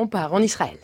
[0.00, 0.78] on part en Israël.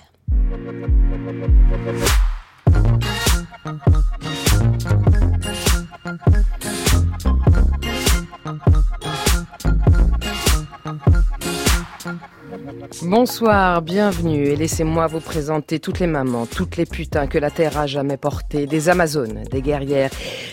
[13.02, 17.78] Bonsoir, bienvenue et laissez-moi vous présenter toutes les mamans, toutes les putains que la Terre
[17.78, 20.10] a jamais portées, des Amazones, des guerrières,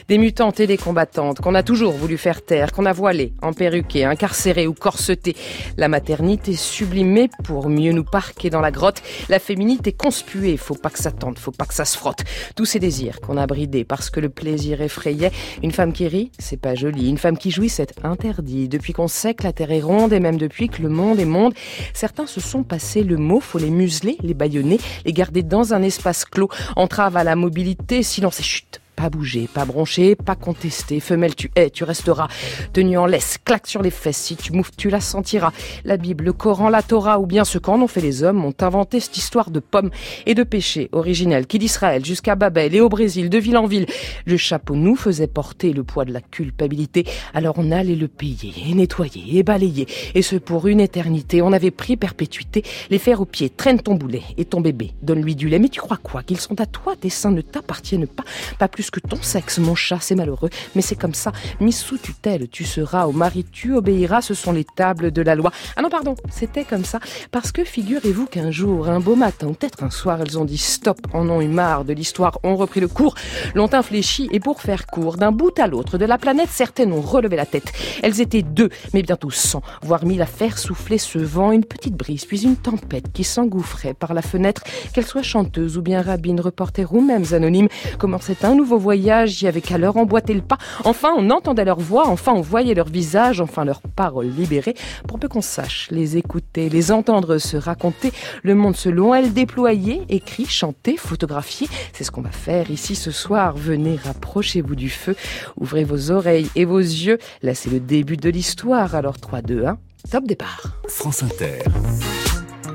[0.07, 4.05] des mutantes et des combattantes qu'on a toujours voulu faire taire, qu'on a voilées, emperruquées,
[4.05, 5.35] incarcérées ou corsetées.
[5.77, 10.89] La maternité sublimée pour mieux nous parquer dans la grotte, la féminité conspuée, faut pas
[10.89, 12.23] que ça tente, faut pas que ça se frotte.
[12.55, 15.31] Tous ces désirs qu'on a bridés parce que le plaisir effrayait.
[15.61, 17.09] Une femme qui rit, c'est pas joli.
[17.09, 18.67] Une femme qui jouit, c'est interdit.
[18.67, 21.25] Depuis qu'on sait que la Terre est ronde et même depuis que le monde est
[21.25, 21.53] monde,
[21.93, 25.81] certains se sont passés le mot, faut les museler, les baïonner, les garder dans un
[25.81, 28.82] espace clos, entrave à la mobilité, silence et chute.
[28.95, 30.99] Pas bouger, pas broncher, pas contester.
[30.99, 32.27] Femelle, tu es, tu resteras.
[32.73, 34.17] Tenu en laisse, claque sur les fesses.
[34.17, 35.51] Si tu mouves, tu la sentiras.
[35.83, 38.53] La Bible, le Coran, la Torah ou bien ce qu'en ont fait les hommes ont
[38.61, 39.89] inventé cette histoire de pommes
[40.25, 43.85] et de péché originel qui d'Israël jusqu'à Babel et au Brésil, de ville en ville.
[44.25, 47.05] Le chapeau nous faisait porter le poids de la culpabilité.
[47.33, 49.87] Alors on allait le payer et nettoyer et balayer.
[50.15, 51.41] Et ce pour une éternité.
[51.41, 52.63] On avait pris perpétuité.
[52.89, 53.49] Les faire au pied.
[53.49, 54.91] Traîne ton boulet et ton bébé.
[55.01, 55.59] Donne-lui du lait.
[55.59, 56.23] Mais tu crois quoi?
[56.23, 56.95] Qu'ils sont à toi?
[56.99, 58.23] Tes seins ne t'appartiennent pas.
[58.59, 61.31] Pas plus que ton sexe, mon chat, c'est malheureux, mais c'est comme ça.
[61.59, 65.35] Mis sous tutelle, tu seras au mari, tu obéiras, ce sont les tables de la
[65.35, 65.51] loi.
[65.75, 66.99] Ah non, pardon, c'était comme ça.
[67.31, 70.99] Parce que figurez-vous qu'un jour, un beau matin, peut-être un soir, elles ont dit stop,
[71.13, 73.15] en ont eu marre de l'histoire, ont repris le cours,
[73.55, 77.01] l'ont infléchi, et pour faire court, d'un bout à l'autre de la planète, certaines ont
[77.01, 77.71] relevé la tête.
[78.01, 81.95] Elles étaient deux, mais bientôt cent, voire mille à faire souffler ce vent, une petite
[81.95, 86.39] brise, puis une tempête qui s'engouffrait par la fenêtre, qu'elle soit chanteuse ou bien rabbine,
[86.39, 90.57] reporter ou même anonyme, commençait un nouveau voyage, y avait qu'à leur emboîter le pas.
[90.83, 94.75] Enfin, on entendait leur voix, enfin, on voyait leur visage, enfin, leurs paroles libérées,
[95.07, 98.11] pour peu qu'on sache les écouter, les entendre se raconter,
[98.43, 101.67] le monde selon elles déployer, écrit, chanter, photographier.
[101.93, 103.55] C'est ce qu'on va faire ici ce soir.
[103.55, 105.15] Venez, rapprochez-vous du feu,
[105.57, 107.17] ouvrez vos oreilles et vos yeux.
[107.41, 108.95] Là, c'est le début de l'histoire.
[108.95, 109.77] Alors, 3, 2, 1,
[110.11, 110.63] top départ.
[110.87, 111.59] France Inter.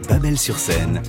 [0.09, 1.03] Babel sur scène.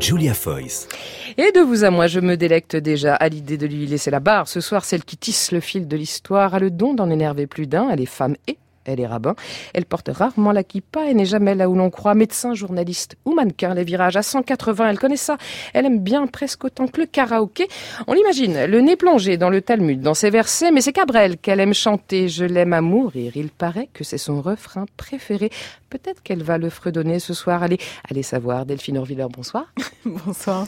[0.00, 0.88] Julia Foyce.
[1.36, 4.18] Et de vous à moi, je me délecte déjà à l'idée de lui laisser la
[4.18, 4.48] barre.
[4.48, 7.66] Ce soir, celle qui tisse le fil de l'histoire a le don d'en énerver plus
[7.66, 7.90] d'un.
[7.90, 9.34] Elle est femme et elle est rabbin.
[9.74, 12.14] Elle porte rarement la kippa et n'est jamais là où l'on croit.
[12.14, 15.36] Médecin, journaliste ou mannequin, les virages à 180, elle connaît ça.
[15.74, 17.68] Elle aime bien presque autant que le karaoké.
[18.06, 21.60] On l'imagine, le nez plongé dans le Talmud, dans ses versets, mais c'est Cabrel qu'elle
[21.60, 22.28] aime chanter.
[22.28, 23.32] Je l'aime à mourir.
[23.36, 25.50] Il paraît que c'est son refrain préféré.
[25.90, 27.62] Peut-être qu'elle va le fredonner ce soir.
[27.62, 27.78] Allez,
[28.10, 28.66] allez savoir.
[28.66, 29.72] Delphine Orviller, bonsoir.
[30.04, 30.66] bonsoir.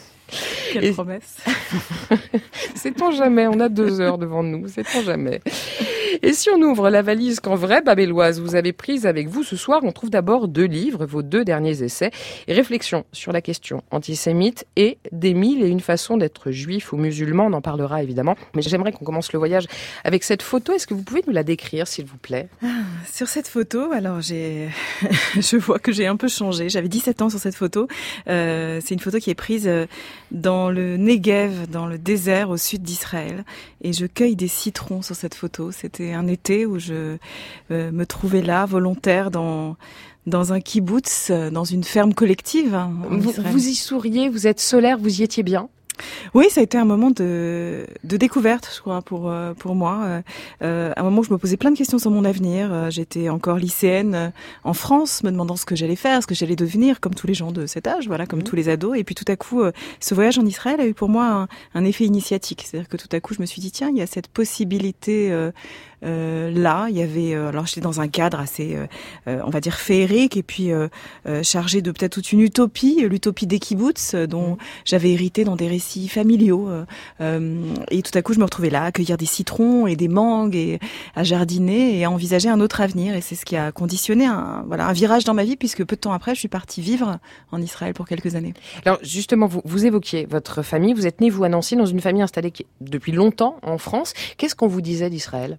[0.72, 1.37] Quelle promesse.
[2.75, 5.41] C'est on jamais, on a deux heures devant nous, c'est on jamais.
[6.22, 9.56] Et si on ouvre la valise qu'en vraie babelloise vous avez prise avec vous ce
[9.56, 12.10] soir, on trouve d'abord deux livres, vos deux derniers essais,
[12.49, 16.97] et réflexions sur la question antisémite et des mille et une façons d'être juif ou
[16.97, 18.37] musulman, on en parlera évidemment.
[18.54, 19.66] Mais j'aimerais qu'on commence le voyage
[20.04, 20.72] avec cette photo.
[20.72, 22.49] Est-ce que vous pouvez nous la décrire, s'il vous plaît?
[22.62, 22.66] Ah,
[23.10, 24.69] Sur cette photo, alors j'ai,
[25.34, 26.69] je vois que j'ai un peu changé.
[26.69, 27.89] J'avais 17 ans sur cette photo.
[28.28, 29.87] Euh, c'est une photo qui est prise euh,
[30.32, 33.44] dans le Negev, dans le désert au sud d'Israël,
[33.82, 35.70] et je cueille des citrons sur cette photo.
[35.70, 37.19] C'était un été où je
[37.70, 39.76] euh, me trouvais là, volontaire, dans
[40.25, 42.76] dans un kibbutz, dans une ferme collective.
[42.76, 45.69] Hein, vous y souriez, vous êtes solaire, vous y étiez bien
[46.34, 50.00] oui, ça a été un moment de, de découverte, je crois, pour euh, pour moi.
[50.04, 50.22] Euh,
[50.62, 52.72] euh, un moment où je me posais plein de questions sur mon avenir.
[52.72, 54.32] Euh, j'étais encore lycéenne
[54.64, 57.34] en France, me demandant ce que j'allais faire, ce que j'allais devenir, comme tous les
[57.34, 58.44] gens de cet âge, voilà, comme mmh.
[58.44, 58.97] tous les ados.
[58.97, 59.62] Et puis tout à coup,
[60.00, 62.64] ce voyage en Israël a eu pour moi un, un effet initiatique.
[62.66, 65.32] C'est-à-dire que tout à coup, je me suis dit tiens, il y a cette possibilité.
[65.32, 65.50] Euh,
[66.02, 68.76] là, il y avait, alors j'étais dans un cadre assez,
[69.28, 70.70] euh, on va dire féerique, et puis
[71.26, 74.56] euh, chargé de peut-être toute une utopie, l'utopie des kibbutz, dont mmh.
[74.84, 76.68] j'avais hérité dans des récits familiaux.
[76.68, 76.84] Euh,
[77.20, 80.08] euh, et tout à coup, je me retrouvais là, à cueillir des citrons et des
[80.08, 80.80] mangues et
[81.14, 83.14] à jardiner et à envisager un autre avenir.
[83.14, 85.96] Et c'est ce qui a conditionné un, voilà, un virage dans ma vie, puisque peu
[85.96, 87.18] de temps après, je suis partie vivre
[87.52, 88.54] en Israël pour quelques années.
[88.84, 90.94] Alors justement, vous, vous évoquiez votre famille.
[90.94, 94.12] Vous êtes né, vous, à Nancy, dans une famille installée depuis longtemps en France.
[94.36, 95.59] Qu'est-ce qu'on vous disait d'Israël?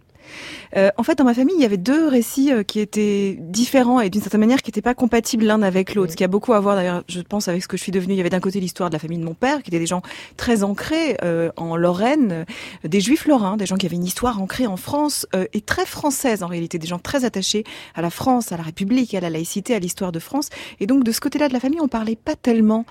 [0.75, 3.99] Euh, en fait, dans ma famille, il y avait deux récits euh, qui étaient différents
[3.99, 6.11] et d'une certaine manière qui n'étaient pas compatibles l'un avec l'autre.
[6.11, 8.13] Ce qui a beaucoup à voir, d'ailleurs, je pense, avec ce que je suis devenue.
[8.13, 9.85] Il y avait d'un côté l'histoire de la famille de mon père, qui étaient des
[9.85, 10.01] gens
[10.37, 12.45] très ancrés euh, en Lorraine,
[12.83, 16.43] des juifs lorrains, des gens qui avaient une histoire ancrée en France et très française
[16.43, 17.63] en réalité, des gens très attachés
[17.95, 20.49] à la France, à la République, à la laïcité, à l'histoire de France.
[20.79, 22.85] Et donc, de ce côté-là de la famille, on parlait pas tellement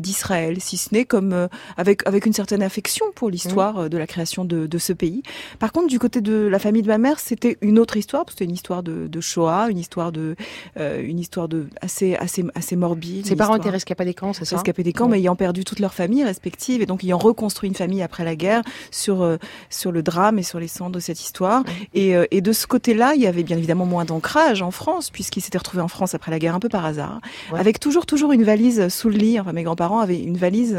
[0.00, 4.44] d'Israël, si ce n'est comme avec avec une certaine affection pour l'histoire de la création
[4.44, 5.22] de, de ce pays.
[5.58, 8.24] Par contre, du côté de la famille famille de ma mère, c'était une autre histoire,
[8.28, 10.36] c'était une histoire de, de, Shoah, une histoire de,
[10.78, 13.26] euh, une histoire de assez, assez, assez morbide.
[13.26, 14.56] Ses parents étaient rescapés des camps, c'est ça?
[14.56, 17.74] Rescapés des camps, mais ayant perdu toute leur famille respective et donc ayant reconstruit une
[17.74, 19.38] famille après la guerre sur euh,
[19.70, 21.64] sur le drame et sur les cendres de cette histoire.
[21.94, 25.10] Et, euh, et de ce côté-là, il y avait bien évidemment moins d'ancrage en France,
[25.10, 27.20] puisqu'ils s'étaient retrouvés en France après la guerre un peu par hasard,
[27.54, 29.40] avec toujours toujours une valise sous le lit.
[29.40, 30.76] Enfin, mes grands-parents avaient une valise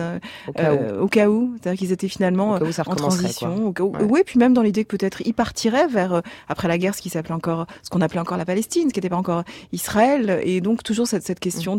[0.99, 3.73] au cas où, c'est-à-dire qu'ils étaient finalement en transition.
[4.07, 8.01] Oui, puis même dans l'idée que peut-être ils partiraient vers après la guerre, ce qu'on
[8.01, 11.77] appelait encore la Palestine, ce qui n'était pas encore Israël, et donc toujours cette, question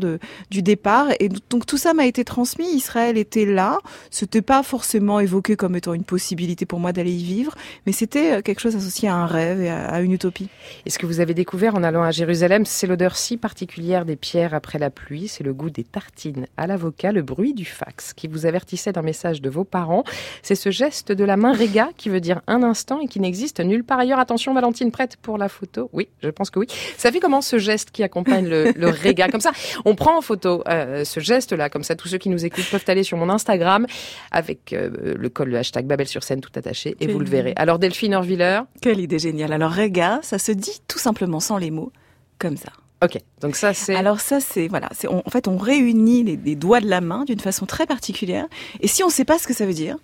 [0.50, 1.08] du départ.
[1.20, 2.69] Et donc tout ça m'a été transmis.
[2.75, 3.78] Israël était là.
[4.10, 7.55] C'était pas forcément évoqué comme étant une possibilité pour moi d'aller y vivre,
[7.87, 10.49] mais c'était euh, quelque chose associé à un rêve et à, une utopie.
[10.87, 14.16] Et ce que vous avez découvert en allant à Jérusalem, c'est l'odeur si particulière des
[14.16, 18.12] pierres après la pluie, c'est le goût des tartines à l'avocat, le bruit du fax
[18.12, 20.04] qui vous avertissait d'un message de vos parents.
[20.43, 23.61] C'est ce geste de la main réga qui veut dire un instant et qui n'existe
[23.61, 24.19] nulle part ailleurs.
[24.19, 25.91] Attention, Valentine, prête pour la photo?
[25.93, 26.67] Oui, je pense que oui.
[26.97, 29.53] Ça fait comment ce geste qui accompagne le, le réga Comme ça,
[29.85, 32.85] on prend en photo euh, ce geste-là, comme ça, tous ceux qui nous écoutent peuvent
[32.89, 33.87] aller sur mon Instagram
[34.31, 37.53] avec euh, le col, le hashtag Babel sur scène tout attaché et vous le verrez.
[37.56, 38.61] Alors Delphine Orviller?
[38.81, 39.53] Quelle idée géniale.
[39.53, 41.93] Alors réga, ça se dit tout simplement sans les mots,
[42.39, 42.71] comme ça.
[43.00, 43.95] Ok, donc ça c'est.
[43.95, 47.25] Alors ça c'est voilà, c'est en fait on réunit les, les doigts de la main
[47.25, 48.47] d'une façon très particulière.
[48.81, 49.97] Et si on ne sait pas ce que ça veut dire,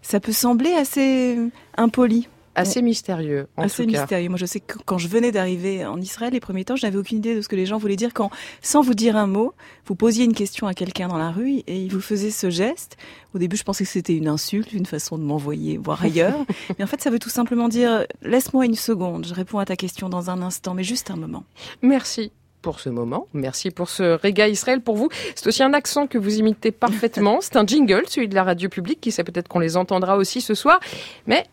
[0.00, 1.38] ça peut sembler assez
[1.76, 3.46] impoli assez mystérieux.
[3.56, 4.28] En assez mystérieux.
[4.28, 6.98] Moi, je sais que quand je venais d'arriver en Israël, les premiers temps, je n'avais
[6.98, 8.30] aucune idée de ce que les gens voulaient dire quand,
[8.62, 9.54] sans vous dire un mot,
[9.86, 12.96] vous posiez une question à quelqu'un dans la rue et il vous faisait ce geste.
[13.34, 16.44] Au début, je pensais que c'était une insulte, une façon de m'envoyer voir ailleurs.
[16.78, 19.76] mais en fait, ça veut tout simplement dire laisse-moi une seconde, je réponds à ta
[19.76, 21.44] question dans un instant, mais juste un moment.
[21.82, 22.32] Merci
[22.62, 23.28] pour ce moment.
[23.32, 25.08] Merci pour ce réga Israël pour vous.
[25.36, 27.38] C'est aussi un accent que vous imitez parfaitement.
[27.40, 30.40] C'est un jingle, celui de la radio publique, qui sait peut-être qu'on les entendra aussi
[30.40, 30.80] ce soir.
[31.28, 31.46] Mais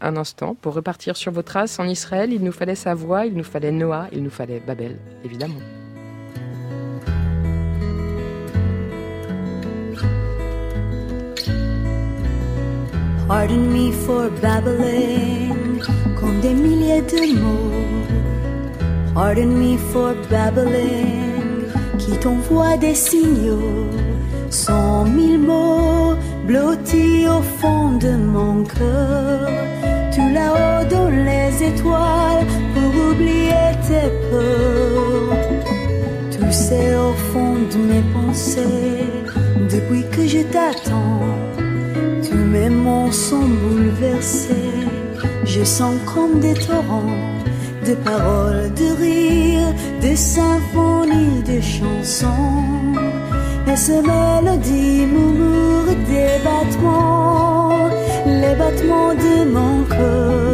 [0.00, 3.34] Un instant, pour repartir sur vos traces en Israël, il nous fallait sa voix, il
[3.34, 5.60] nous fallait Noah, il nous fallait Babel, évidemment.
[13.26, 15.82] Pardon me for babbling
[16.18, 17.84] comme des milliers de mots.
[19.14, 21.64] Pardon me for babbling
[21.98, 23.86] qui t'envoie des signaux.
[24.50, 26.16] Cent mille mots
[26.48, 29.46] blotti au fond de mon cœur,
[30.14, 35.36] tout là-haut dans les étoiles pour oublier tes peurs.
[36.32, 39.04] Tout c'est au fond de mes pensées
[39.74, 41.36] depuis que je t'attends.
[42.26, 44.74] Tous mes mots sont bouleversés,
[45.44, 47.24] je sens comme des torrents
[47.86, 52.68] de paroles, de rires, de symphonies, de chansons
[53.70, 57.88] et ces mélodies murmurent des battements,
[58.26, 60.47] les battements de mon cœur.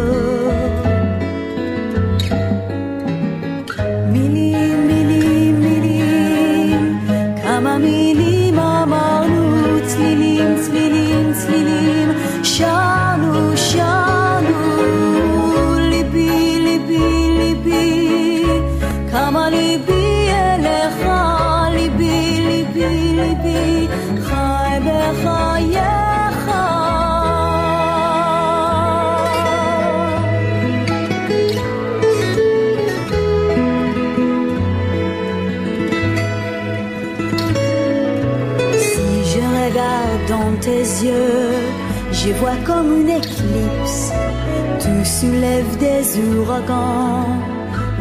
[45.85, 46.05] Des
[46.39, 47.29] ouragans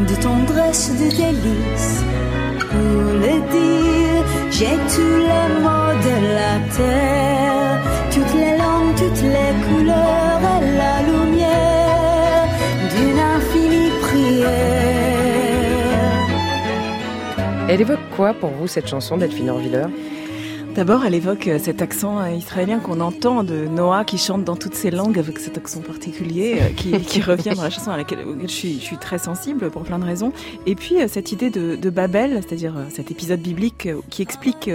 [0.09, 1.95] de tendresse, de délices.
[2.71, 4.23] Pour le dire,
[4.55, 7.75] j'ai tous les mots de la terre,
[8.13, 12.47] toutes les langues, toutes les couleurs et la lumière
[12.93, 15.43] d'une infinie prière.
[17.69, 19.87] Elle évoque quoi pour vous cette chanson d'Elphine Orviller?
[20.75, 24.55] D'abord, elle évoque euh, cet accent euh, israélien qu'on entend de Noah qui chante dans
[24.55, 27.97] toutes ses langues avec cet accent particulier euh, qui, qui revient dans la chanson à
[27.97, 30.33] laquelle je suis, je suis, très sensible pour plein de raisons.
[30.65, 34.67] Et puis cette idée de, de Babel, c'est-à-dire cet épisode biblique qui explique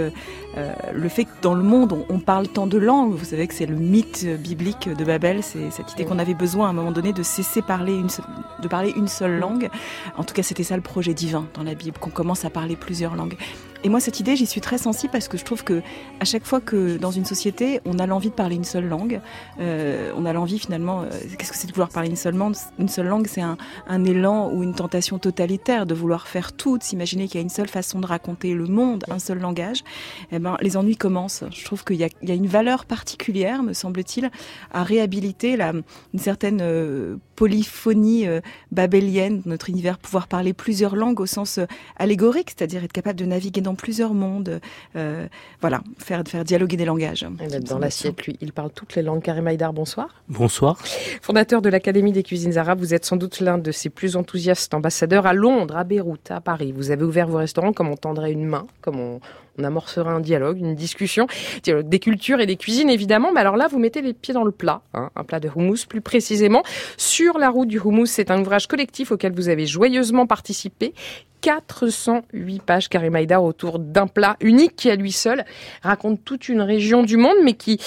[0.57, 3.13] euh, le fait que dans le monde on, on, parle tant de langues.
[3.13, 6.67] Vous savez que c'est le mythe biblique de Babel, c'est cette idée qu'on avait besoin
[6.67, 8.25] à un moment donné de cesser parler une seule,
[8.61, 9.69] de parler une seule langue.
[10.17, 12.75] En tout cas, c'était ça le projet divin dans la Bible, qu'on commence à parler
[12.75, 13.35] plusieurs langues.
[13.83, 15.81] Et moi, cette idée, j'y suis très sensible parce que je trouve que
[16.19, 19.21] à chaque fois que dans une société, on a l'envie de parler une seule langue,
[19.61, 22.55] euh, on a l'envie finalement, euh, qu'est-ce que c'est de vouloir parler une seule langue
[22.77, 23.57] Une seule langue, c'est un,
[24.03, 27.49] élan ou une tentation totalitaire de vouloir faire tout, de s'imaginer qu'il y a une
[27.49, 29.83] seule façon de raconter le monde, un seul langage.
[30.31, 31.45] Eh ben, les ennuis commencent.
[31.51, 34.29] Je trouve qu'il y, a, une valeur particulière, me semble-t-il,
[34.71, 38.41] à réhabiliter une certaine euh, polyphonie euh,
[38.73, 41.65] babélienne, notre univers, pouvoir parler plusieurs langues au sens euh,
[41.95, 44.59] allégorique, c'est-à-dire être capable de naviguer dans plusieurs mondes,
[44.97, 45.25] euh,
[45.61, 47.25] voilà, faire, faire dialoguer des langages.
[47.61, 49.21] Dans l'assiette, lui, il parle toutes les langues.
[49.21, 50.09] Karim Haïdar, bonsoir.
[50.27, 50.79] Bonsoir.
[51.21, 54.73] Fondateur de l'Académie des cuisines arabes, vous êtes sans doute l'un de ses plus enthousiastes
[54.73, 56.73] ambassadeurs à Londres, à Beyrouth, à Paris.
[56.73, 59.21] Vous avez ouvert vos restaurants comme on tendrait une main, comme on,
[59.59, 61.27] on amorcera un dialogue, une discussion,
[61.65, 63.31] des cultures et des cuisines évidemment.
[63.33, 65.85] Mais alors là, vous mettez les pieds dans le plat, hein, un plat de houmous
[65.87, 66.63] plus précisément.
[66.97, 70.93] Sur la route du houmous, c'est un ouvrage collectif auquel vous avez joyeusement participé.
[71.41, 75.45] 408 pages Karimaïda autour d'un plat unique qui à lui seul
[75.81, 77.79] raconte toute une région du monde, mais qui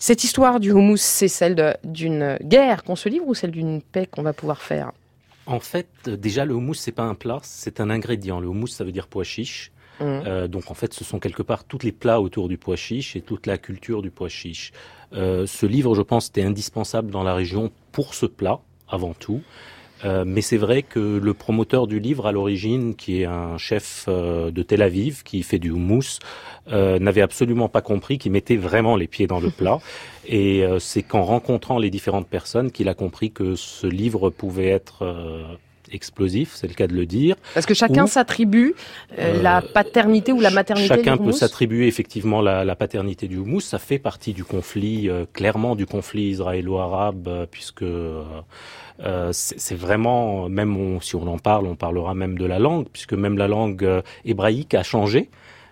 [0.00, 4.06] cette histoire du houmous, c'est celle d'une guerre qu'on se livre ou celle d'une paix
[4.06, 4.92] qu'on va pouvoir faire?
[5.46, 8.38] En fait, déjà le houmous c'est pas un plat, c'est un ingrédient.
[8.38, 9.72] Le houmous ça veut dire pois chiche.
[10.00, 10.04] Mmh.
[10.04, 13.16] Euh, donc en fait, ce sont quelque part tous les plats autour du pois chiche
[13.16, 14.72] et toute la culture du pois chiche.
[15.12, 19.42] Euh, ce livre, je pense, était indispensable dans la région pour ce plat avant tout.
[20.04, 24.04] Euh, mais c'est vrai que le promoteur du livre à l'origine, qui est un chef
[24.08, 26.18] euh, de Tel Aviv, qui fait du houmous,
[26.68, 29.78] euh, n'avait absolument pas compris qu'il mettait vraiment les pieds dans le plat.
[30.26, 35.04] Et c'est qu'en rencontrant les différentes personnes qu'il a compris que ce livre pouvait être
[35.94, 37.36] explosif, c'est le cas de le dire.
[37.54, 38.74] Parce que chacun s'attribue
[39.18, 43.60] euh, la paternité ou la maternité Chacun peut s'attribuer effectivement la, la, paternité du houmous.
[43.60, 48.22] Ça fait partie du conflit, euh, clairement du conflit israélo-arabe, euh, puisque euh,
[49.32, 53.14] c'est vraiment, même on, si on en parle, on parlera même de la langue, puisque
[53.14, 55.30] même la langue hébraïque a changé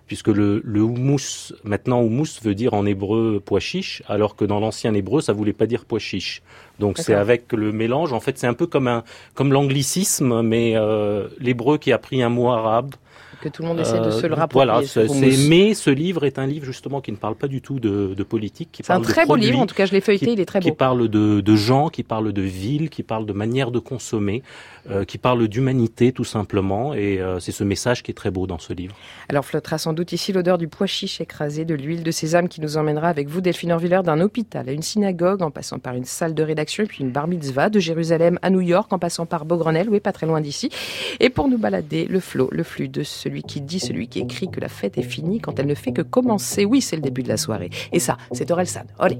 [0.08, 4.60] puisque le, le houmous, maintenant houmous veut dire en hébreu pois chiche, alors que dans
[4.60, 6.42] l'ancien hébreu, ça voulait pas dire pois chiche.
[6.82, 10.72] Donc c'est avec le mélange, en fait, c'est un peu comme un comme l'anglicisme, mais
[10.74, 12.96] euh, l'hébreu qui a pris un mot arabe
[13.42, 14.66] que tout le monde essaie de se le euh, rapprocher.
[14.66, 17.80] Voilà, ce mais ce livre est un livre justement qui ne parle pas du tout
[17.80, 18.80] de, de politique.
[18.82, 20.60] C'est un très beau livre, en tout cas je l'ai feuilleté, qui, il est très
[20.60, 20.70] beau.
[20.70, 24.42] Qui parle de, de, gens, qui parle de villes, qui parle de manière de consommer,
[24.90, 28.46] euh, qui parle d'humanité tout simplement, et euh, c'est ce message qui est très beau
[28.46, 28.94] dans ce livre.
[29.28, 32.60] Alors flottera sans doute ici l'odeur du pois chiche écrasé, de l'huile de sésame qui
[32.60, 36.04] nous emmènera avec vous, Delphine Orviller, d'un hôpital à une synagogue, en passant par une
[36.04, 39.26] salle de rédaction et puis une bar mitzvah, de Jérusalem à New York, en passant
[39.26, 40.70] par Beaugrenelle, oui, pas très loin d'ici,
[41.18, 44.50] et pour nous balader le flot, le flux de celui qui dit, celui qui écrit
[44.50, 46.66] que la fête est finie quand elle ne fait que commencer.
[46.66, 47.70] Oui, c'est le début de la soirée.
[47.92, 48.82] Et ça, c'est Orelsan.
[48.98, 49.18] Allez.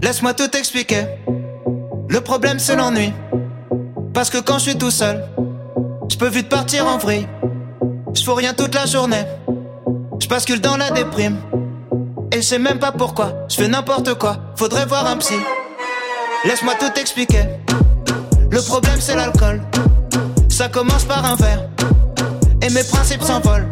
[0.00, 1.04] Laisse-moi tout expliquer.
[2.08, 3.12] Le problème, c'est l'ennui.
[4.14, 5.22] Parce que quand je suis tout seul,
[6.08, 7.26] je peux vite partir en vrille.
[8.14, 9.24] Je fais rien toute la journée.
[10.18, 11.36] Je bascule dans la déprime.
[12.32, 13.46] Et je sais même pas pourquoi.
[13.50, 14.38] Je fais n'importe quoi.
[14.56, 15.34] Faudrait voir un psy.
[16.44, 17.42] Laisse-moi tout expliquer.
[18.50, 19.60] Le problème, c'est l'alcool.
[20.48, 21.68] Ça commence par un verre
[22.70, 23.68] mes principes s'envolent.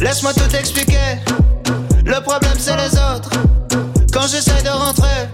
[0.00, 1.18] Laisse-moi tout expliquer.
[2.04, 3.30] Le problème c'est les autres.
[4.12, 5.28] Quand j'essaie de rentrer,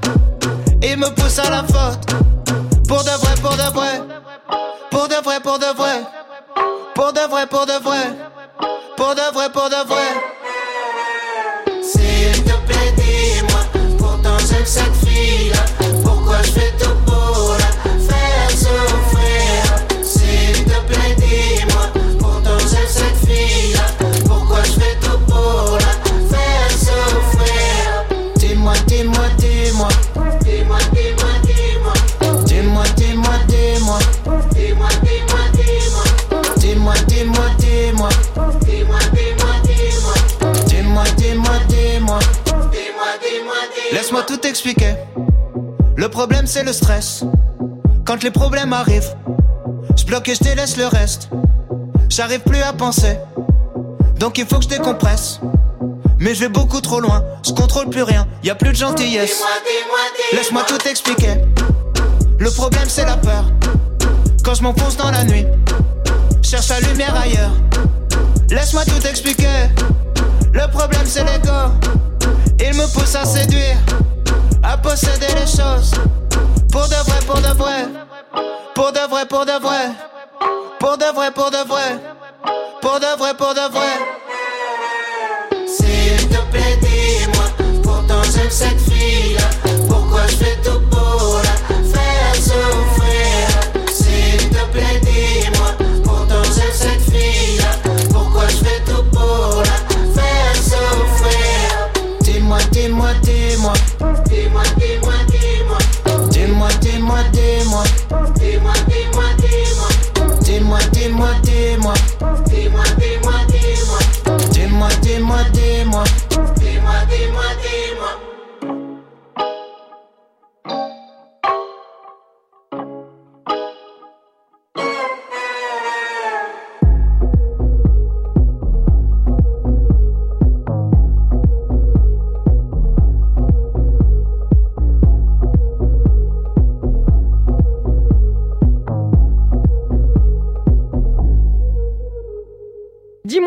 [0.82, 2.06] ils me poussent à la faute.
[2.86, 4.02] Pour de vrai, pour de vrai.
[4.90, 6.00] Pour de vrai, pour de vrai.
[6.94, 8.16] Pour de vrai, pour de vrai.
[8.96, 10.08] Pour de vrai, pour de vrai.
[11.82, 13.60] S'il te plaît, dis-moi.
[13.98, 15.88] Pourtant j'aime cette fille là.
[16.04, 17.09] Pourquoi je fais tout
[46.60, 47.24] c'est le stress
[48.04, 49.16] Quand les problèmes arrivent
[49.96, 51.30] Je bloque et je délaisse le reste
[52.08, 53.16] J'arrive plus à penser
[54.20, 55.40] donc il faut que je décompresse.
[56.18, 59.42] Mais je vais beaucoup trop loin, je contrôle plus rien, y a plus de gentillesse.
[60.34, 61.36] Laisse-moi tout expliquer.
[62.38, 63.46] Le problème c'est la peur.
[64.44, 65.46] Quand je m'enfonce dans la nuit,
[66.42, 67.52] cherche la lumière ailleurs.
[68.50, 69.70] Laisse-moi tout expliquer.
[70.52, 71.72] Le problème c'est l'ego.
[72.60, 73.78] Il me pousse à séduire,
[74.62, 75.92] à posséder les choses.
[76.72, 77.88] Pour de vrai, pour de vrai.
[78.74, 79.90] Pour de vrai, pour de vrai.
[80.78, 81.98] Pour de vrai, pour de vrai.
[82.80, 83.92] Pour de vrai, pour de vrai.
[85.66, 87.44] S'il te plaît, dis-moi.
[87.82, 89.48] Pourtant, j'aime cette fille-là.
[89.88, 93.48] Pourquoi je fais tout pour la faire souffrir?
[93.92, 95.70] S'il te plaît, dis-moi.
[96.04, 97.72] Pourtant, j'aime cette fille-là.
[98.10, 99.76] Pourquoi je fais tout pour la
[100.14, 101.90] faire souffrir?
[102.20, 103.72] Dis-moi, dis-moi, dis-moi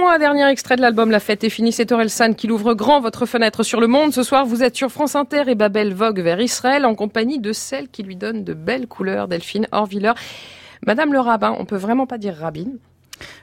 [0.03, 3.25] moi, dernier extrait de l'album La fête est finie, c'est San qui l'ouvre grand votre
[3.25, 4.12] fenêtre sur le monde.
[4.12, 7.53] Ce soir, vous êtes sur France Inter et Babel vogue vers Israël en compagnie de
[7.53, 10.12] celle qui lui donne de belles couleurs, Delphine Orviller.
[10.86, 12.79] Madame le rabbin, on peut vraiment pas dire rabbine?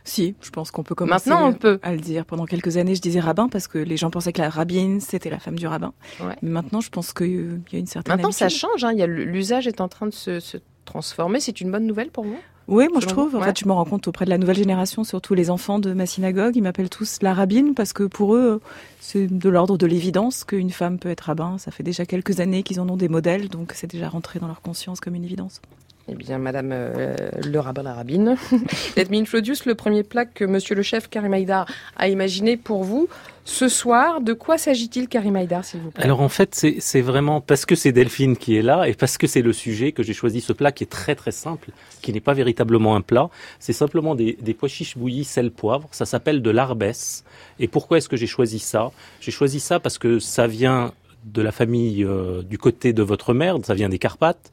[0.04, 1.78] Si, je pense qu'on peut commencer Maintenant, on peut.
[1.82, 2.26] à le dire.
[2.26, 5.30] Pendant quelques années, je disais rabbin parce que les gens pensaient que la rabbine, c'était
[5.30, 5.94] la femme du rabbin.
[6.42, 8.84] Mais maintenant, je pense qu'il y a une certaine Maintenant, ça change.
[8.84, 8.92] Hein.
[9.06, 11.40] L'usage est en train de se, se transformer.
[11.40, 12.38] C'est une bonne nouvelle pour vous?
[12.70, 13.34] Oui, moi je trouve.
[13.34, 15.92] En fait, je me rends compte auprès de la nouvelle génération, surtout les enfants de
[15.92, 18.60] ma synagogue, ils m'appellent tous la rabbine parce que pour eux,
[19.00, 21.58] c'est de l'ordre de l'évidence qu'une femme peut être rabbin.
[21.58, 24.46] Ça fait déjà quelques années qu'ils en ont des modèles, donc c'est déjà rentré dans
[24.46, 25.60] leur conscience comme une évidence.
[26.08, 28.36] Eh bien, Madame euh, le rabbin la rabbine,
[28.96, 32.84] let me introduce le premier plat que Monsieur le chef Karim Haïdar a imaginé pour
[32.84, 33.08] vous
[33.44, 34.20] ce soir.
[34.20, 37.74] De quoi s'agit-il, Karim Haïdar, s'il vous plaît Alors en fait, c'est vraiment parce que
[37.74, 40.52] c'est Delphine qui est là et parce que c'est le sujet que j'ai choisi ce
[40.52, 41.70] plat qui est très très simple,
[42.02, 43.28] qui n'est pas véritablement un plat.
[43.58, 45.88] C'est simplement des, pois chiches bouillis, sel, poivre.
[45.92, 47.24] Ça s'appelle de l'arbesse.
[47.58, 48.90] Et pourquoi est-ce que j'ai choisi ça?
[49.20, 50.92] J'ai choisi ça parce que ça vient
[51.24, 54.50] de la famille euh, du côté de votre mère, ça vient des Carpates,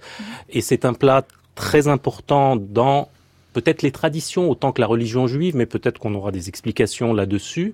[0.50, 1.26] et c'est un plat
[1.56, 3.08] très important dans
[3.54, 7.72] peut-être les traditions autant que la religion juive, mais peut-être qu'on aura des explications là-dessus,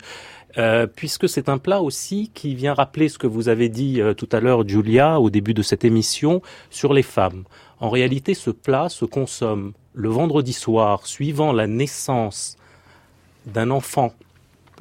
[0.57, 4.13] euh, puisque c'est un plat aussi qui vient rappeler ce que vous avez dit euh,
[4.13, 7.43] tout à l'heure, Julia, au début de cette émission, sur les femmes.
[7.79, 12.57] En réalité, ce plat se consomme le vendredi soir, suivant la naissance
[13.45, 14.13] d'un enfant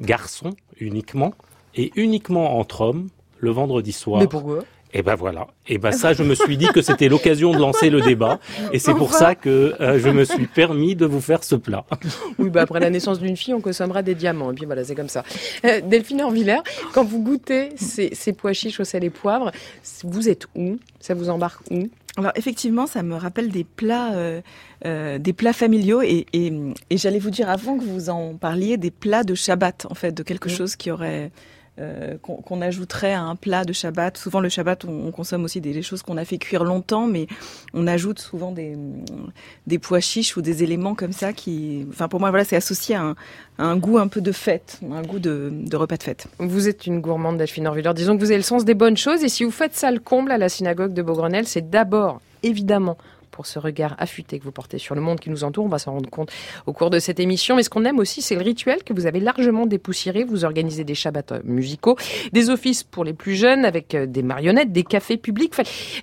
[0.01, 1.33] garçon uniquement,
[1.75, 4.21] et uniquement entre hommes, le vendredi soir.
[4.21, 4.63] Mais pourquoi?
[4.93, 5.47] Et ben voilà.
[5.67, 8.39] Et ben ça, je me suis dit que c'était l'occasion de lancer le débat,
[8.71, 11.85] et c'est pour ça que euh, je me suis permis de vous faire ce plat.
[12.39, 14.95] Oui, bah après la naissance d'une fille, on consommera des diamants, et puis voilà, c'est
[14.95, 15.23] comme ça.
[15.65, 16.59] Euh, Delphine Orviller,
[16.93, 19.51] quand vous goûtez ces, ces pois chiches au sel et poivre,
[20.03, 20.77] vous êtes où?
[20.99, 21.89] Ça vous embarque où?
[22.15, 24.41] Alors effectivement, ça me rappelle des plats, euh,
[24.85, 26.01] euh, des plats familiaux.
[26.03, 26.53] Et, et,
[26.89, 30.11] et j'allais vous dire avant que vous en parliez des plats de Shabbat en fait,
[30.11, 31.31] de quelque chose qui aurait
[31.79, 34.15] euh, qu'on ajouterait à un plat de Shabbat.
[34.15, 37.25] Souvent, le Shabbat, on, consomme aussi des, choses qu'on a fait cuire longtemps, mais
[37.73, 38.77] on ajoute souvent des,
[39.79, 43.15] pois chiches ou des éléments comme ça qui, enfin, pour moi, voilà, c'est associé à
[43.57, 46.27] un, goût un peu de fête, un goût de, repas de fête.
[46.37, 47.93] Vous êtes une gourmande, Delphine Orviller.
[47.95, 49.99] Disons que vous avez le sens des bonnes choses, et si vous faites ça le
[49.99, 52.99] comble à la synagogue de Beaugrenelle, c'est d'abord, évidemment,
[53.33, 55.65] pour ce regard affûté que vous portez sur le monde qui nous entoure.
[55.65, 56.31] On va s'en rendre compte
[56.67, 57.55] au cours de cette émission.
[57.55, 60.23] Mais ce qu'on aime aussi, c'est le rituel que vous avez largement dépoussiéré.
[60.23, 61.97] Vous organisez des shabbats euh, musicaux,
[62.31, 65.53] des offices pour les plus jeunes avec euh, des marionnettes, des cafés publics,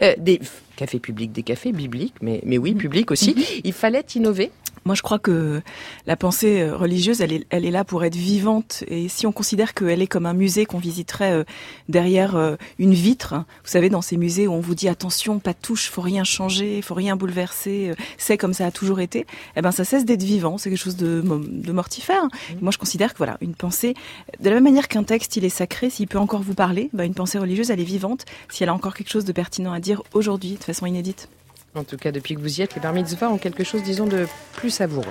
[0.02, 0.40] euh, des
[0.76, 3.32] cafés publics, des cafés bibliques, mais, mais oui, publics aussi.
[3.32, 3.60] Mm-hmm.
[3.64, 4.50] Il fallait innover.
[4.84, 5.60] Moi, je crois que
[6.06, 8.82] la pensée euh, religieuse, elle est, elle est là pour être vivante.
[8.88, 11.44] Et si on considère qu'elle est comme un musée qu'on visiterait euh,
[11.88, 15.52] derrière euh, une vitre, vous savez, dans ces musées où on vous dit attention, pas
[15.52, 19.62] de touche, faut rien changer, faut rien bouleverser, c'est comme ça a toujours été, eh
[19.62, 20.56] ben ça cesse d'être vivant.
[20.56, 22.24] C'est quelque chose de, de mortifère.
[22.24, 22.54] Mmh.
[22.62, 23.94] Moi, je considère que voilà, une pensée,
[24.40, 27.04] de la même manière qu'un texte, il est sacré, s'il peut encore vous parler, ben,
[27.04, 28.24] une pensée religieuse, elle est vivante.
[28.48, 31.28] Si elle a encore quelque chose de pertinent à dire aujourd'hui, de façon inédite.
[31.74, 34.06] En tout cas, depuis que vous y êtes, les bar mitzvahs ont quelque chose, disons,
[34.06, 35.06] de plus savoureux.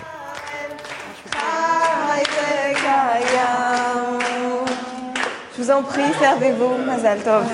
[5.58, 7.45] Je vous en prie, servez-vous, Mazal Tov.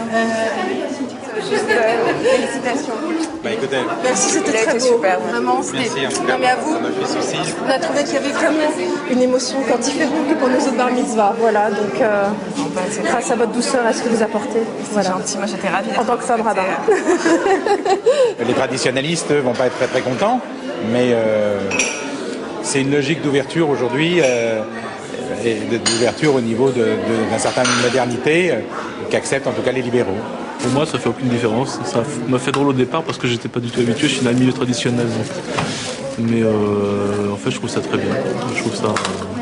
[1.50, 2.94] Juste euh, félicitations.
[3.44, 4.80] Bah écoutez, merci, c'était très beau.
[4.80, 5.20] super.
[5.20, 5.90] Vraiment, c'était.
[6.28, 8.56] Non mais à vous, on a trouvé qu'il y avait comme
[9.12, 11.36] une émotion quand il fait beau pour nos autres bar mitzvahs.
[11.40, 12.26] Voilà, donc euh,
[13.04, 14.62] grâce à votre douceur, à ce que vous apportez.
[14.92, 15.10] Voilà.
[15.12, 15.90] gentil, moi j'étais ravie.
[15.98, 16.64] En tant que femme rabbin.
[18.48, 20.40] Les traditionnalistes vont pas être très très contents,
[20.92, 21.60] mais euh,
[22.64, 24.22] c'est une logique d'ouverture aujourd'hui.
[24.24, 24.62] Euh,
[25.44, 28.56] et d'ouverture au niveau d'un certain modernité euh,
[29.10, 30.18] qu'acceptent en tout cas les libéraux.
[30.66, 31.80] Pour moi, ça fait aucune différence.
[31.84, 34.08] Ça m'a fait drôle au départ parce que j'étais pas du tout habitué.
[34.08, 35.06] Je suis dans le milieu traditionnel.
[36.18, 38.10] Mais euh, en fait, je trouve ça très bien.
[38.56, 39.36] Je trouve ça euh,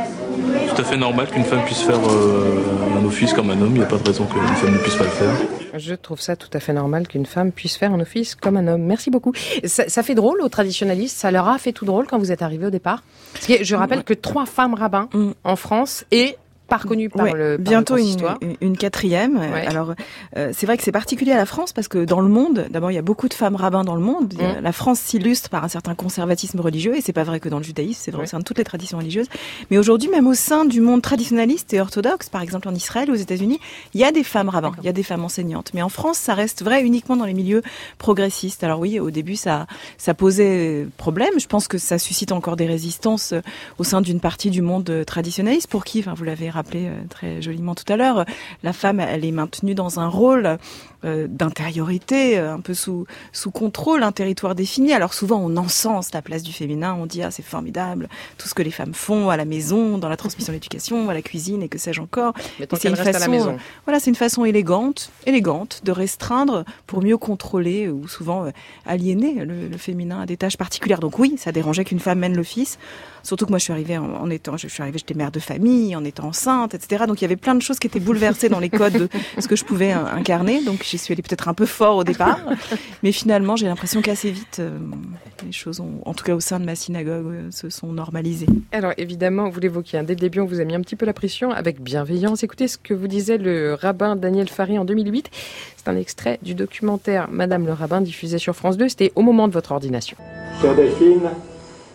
[0.76, 3.72] tout à fait normal qu'une femme puisse faire un office comme un homme.
[3.72, 5.34] Il n'y a pas de raison qu'une femme ne puisse pas le faire.
[5.76, 8.68] Je trouve ça tout à fait normal qu'une femme puisse faire un office comme un
[8.68, 8.84] homme.
[8.84, 9.32] Merci beaucoup.
[9.64, 11.18] Ça, fait drôle aux traditionnalistes.
[11.18, 13.02] Ça leur a fait tout drôle quand vous êtes arrivé au départ?
[13.48, 15.32] je rappelle que trois femmes rabbins mm.
[15.46, 16.36] en France et
[16.74, 18.18] pas reconnue par le par bientôt une,
[18.62, 19.38] une, quatrième.
[19.68, 19.94] Alors
[20.38, 22.90] euh, c'est vrai que c'est particulier à la France parce que dans le monde, d'abord
[22.90, 24.34] il y a beaucoup de femmes rabbins dans le monde.
[24.34, 24.62] Mm.
[24.62, 27.64] La France s'illustre par un certain conservatisme religieux et c'est pas vrai que dans le
[27.64, 29.28] judaïsme, c'est vrai au sein de toutes les traditions religieuses.
[29.70, 33.16] Mais aujourd'hui même au sein du monde traditionnaliste et orthodoxe, par exemple en Israël, aux
[33.16, 33.60] États-Unis,
[33.94, 35.72] il y a des femmes rabbins, il y a des femmes enseignantes.
[35.76, 37.62] Mais en France, ça reste vrai uniquement dans les milieux
[38.00, 38.64] progressistes.
[38.64, 39.68] Alors oui, au début ça
[40.00, 41.34] ça posait problème.
[41.38, 43.36] Je pense que ça suscite encore des résistances
[43.78, 47.42] au sein d'une partie du monde traditionnaliste pour qui, enfin vous l'avez rappelé rappelé très
[47.42, 48.26] joliment tout à l'heure,
[48.64, 50.58] la femme, elle est maintenue dans un rôle
[51.04, 54.94] d'intériorité, un peu sous sous contrôle, un territoire défini.
[54.94, 58.54] Alors souvent, on encense la place du féminin, on dit ah c'est formidable, tout ce
[58.54, 61.62] que les femmes font à la maison, dans la transmission de l'éducation, à la cuisine
[61.62, 62.34] et que sais-je encore.
[62.60, 63.58] Mais c'est une façon, à la maison.
[63.86, 68.46] voilà, c'est une façon élégante, élégante de restreindre pour mieux contrôler ou souvent
[68.86, 71.00] aliéner le, le féminin à des tâches particulières.
[71.00, 72.78] Donc oui, ça dérangeait qu'une femme mène l'office.
[73.24, 75.96] Surtout que moi, je suis arrivée en, étant, je suis arrivée, j'étais mère de famille,
[75.96, 77.06] en étant enceinte, etc.
[77.08, 79.10] Donc il y avait plein de choses qui étaient bouleversées dans les codes de
[79.40, 80.64] ce que je pouvais euh, incarner.
[80.64, 82.40] Donc j'y suis allée peut-être un peu fort au départ,
[83.02, 84.78] mais finalement, j'ai l'impression qu'assez vite, euh,
[85.46, 88.48] les choses, ont, en tout cas au sein de ma synagogue, euh, se sont normalisées.
[88.74, 91.06] Alors évidemment, vous l'évoquiez, hein, dès le début, on vous a mis un petit peu
[91.06, 92.44] la pression avec bienveillance.
[92.44, 95.30] Écoutez ce que vous disait le rabbin Daniel Fari en 2008.
[95.78, 98.90] C'est un extrait du documentaire Madame le rabbin diffusé sur France 2.
[98.90, 100.18] C'était au moment de votre ordination.
[100.62, 101.30] Chère Delphine,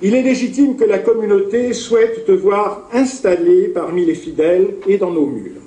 [0.00, 5.10] il est légitime que la communauté souhaite te voir installé parmi les fidèles et dans
[5.10, 5.60] nos murs.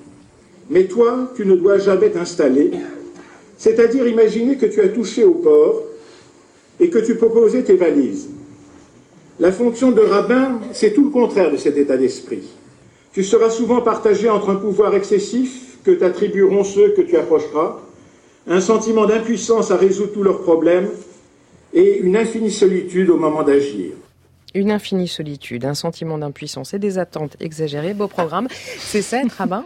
[0.69, 2.71] Mais toi, tu ne dois jamais t'installer,
[3.57, 5.83] c'est-à-dire imaginer que tu as touché au port
[6.79, 8.29] et que tu poser tes valises.
[9.39, 12.43] La fonction de rabbin, c'est tout le contraire de cet état d'esprit.
[13.13, 17.81] Tu seras souvent partagé entre un pouvoir excessif que t'attribueront ceux que tu approcheras,
[18.47, 20.89] un sentiment d'impuissance à résoudre tous leurs problèmes
[21.73, 23.91] et une infinie solitude au moment d'agir.
[24.53, 27.93] Une infinie solitude, un sentiment d'impuissance et des attentes exagérées.
[27.93, 28.47] Beau programme.
[28.77, 29.63] C'est ça être rabbin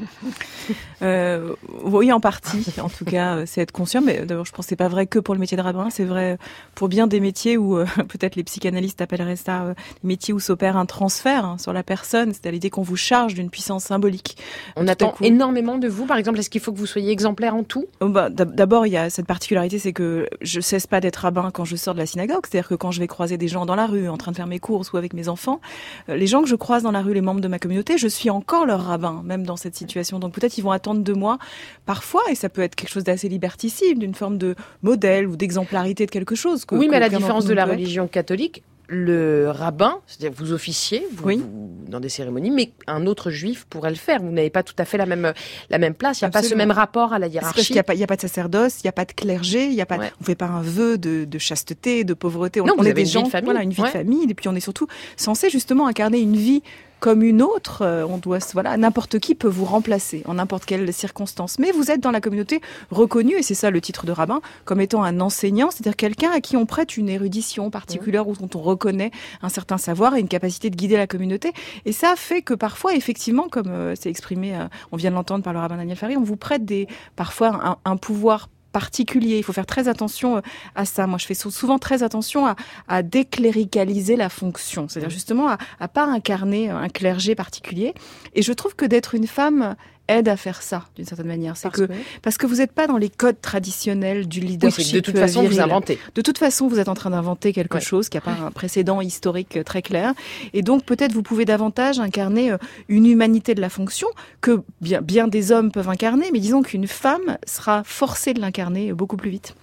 [1.01, 2.65] euh, Oui, en partie.
[2.79, 4.01] En tout cas, euh, c'est être conscient.
[4.01, 5.89] Mais d'abord, je pense que c'est pas vrai que pour le métier de rabbin.
[5.89, 6.37] C'est vrai
[6.75, 10.77] pour bien des métiers où euh, peut-être les psychanalystes appelleraient ça euh, métiers où s'opère
[10.77, 12.31] un transfert hein, sur la personne.
[12.33, 14.37] C'est à l'idée qu'on vous charge d'une puissance symbolique.
[14.75, 16.05] On attend énormément de vous.
[16.05, 17.85] Par exemple, est-ce qu'il faut que vous soyez exemplaire en tout?
[18.01, 21.49] Oh, bah, D'abord, il y a cette particularité, c'est que je cesse pas d'être rabbin
[21.51, 22.45] quand je sors de la synagogue.
[22.49, 24.47] C'est-à-dire que quand je vais croiser des gens dans la rue en train de faire
[24.47, 25.61] mes cours ou avec mes enfants,
[26.09, 28.07] euh, les gens que je croise dans la rue, les membres de ma communauté, je
[28.07, 30.19] suis encore leur rabbin, même dans cette situation.
[30.19, 31.37] Donc peut-être ils vont attendre de moi
[31.85, 36.05] parfois, et ça peut être quelque chose d'assez liberticide, d'une forme de modèle ou d'exemplarité
[36.05, 36.65] de quelque chose.
[36.71, 41.41] oui, mais à la différence de la religion catholique, le rabbin, c'est-à-dire vous officiez vous,
[41.87, 44.21] dans des cérémonies, mais un autre juif pourrait le faire.
[44.21, 45.33] Vous n'avez pas tout à fait la même,
[45.69, 47.55] la même place, il n'y a pas ce même rapport à la hiérarchie.
[47.55, 49.81] Parce qu'il n'y a, pas de sacerdoce, il n'y a pas de clergé, il y
[49.81, 52.61] a pas, on ne fait pas un vœu de, chasteté, de pauvreté.
[52.61, 55.49] On, est des gens, voilà, une vie de famille, et puis on est surtout censé
[55.49, 56.61] justement incarner une vie
[57.05, 57.83] comme une autre.
[57.83, 61.59] Euh, on doit, voilà, n'importe qui peut vous remplacer en n'importe quelle circonstance.
[61.59, 64.81] Mais vous êtes dans la communauté reconnue, et c'est ça le titre de rabbin, comme
[64.81, 68.59] étant un enseignant, c'est-à-dire quelqu'un à qui on prête une érudition particulière ou dont on
[68.59, 69.11] reconnaît
[69.43, 71.53] un certain savoir et une capacité de guider la communauté.
[71.85, 75.43] Et ça fait que parfois, effectivement, comme euh, c'est exprimé, euh, on vient de l'entendre
[75.43, 79.37] par le rabbin Daniel Fari, on vous prête des, parfois un pouvoir particulier.
[79.37, 80.41] Il faut faire très attention euh,
[80.75, 81.07] à ça.
[81.07, 82.57] Moi, je fais souvent très attention à,
[82.89, 87.93] à décléricaliser la fonction, c'est-à-dire justement à, à pas incarner un clergé particulier.
[88.33, 91.57] Et je trouve que d'être une femme aide à faire ça d'une certaine manière.
[91.57, 91.87] C'est que
[92.21, 94.93] parce que vous n'êtes pas dans les codes traditionnels du leadership.
[94.93, 95.99] de toute façon, vous inventez.
[96.15, 99.01] De toute façon, vous êtes en train d'inventer quelque chose qui n'a pas un précédent
[99.01, 100.13] historique euh, très clair.
[100.53, 104.07] Et donc peut-être vous pouvez davantage incarner euh, une humanité de la fonction
[104.41, 108.93] que bien, bien des hommes peuvent incarner, mais disons qu'une femme sera forcée de l'incarner
[108.93, 109.55] beaucoup plus vite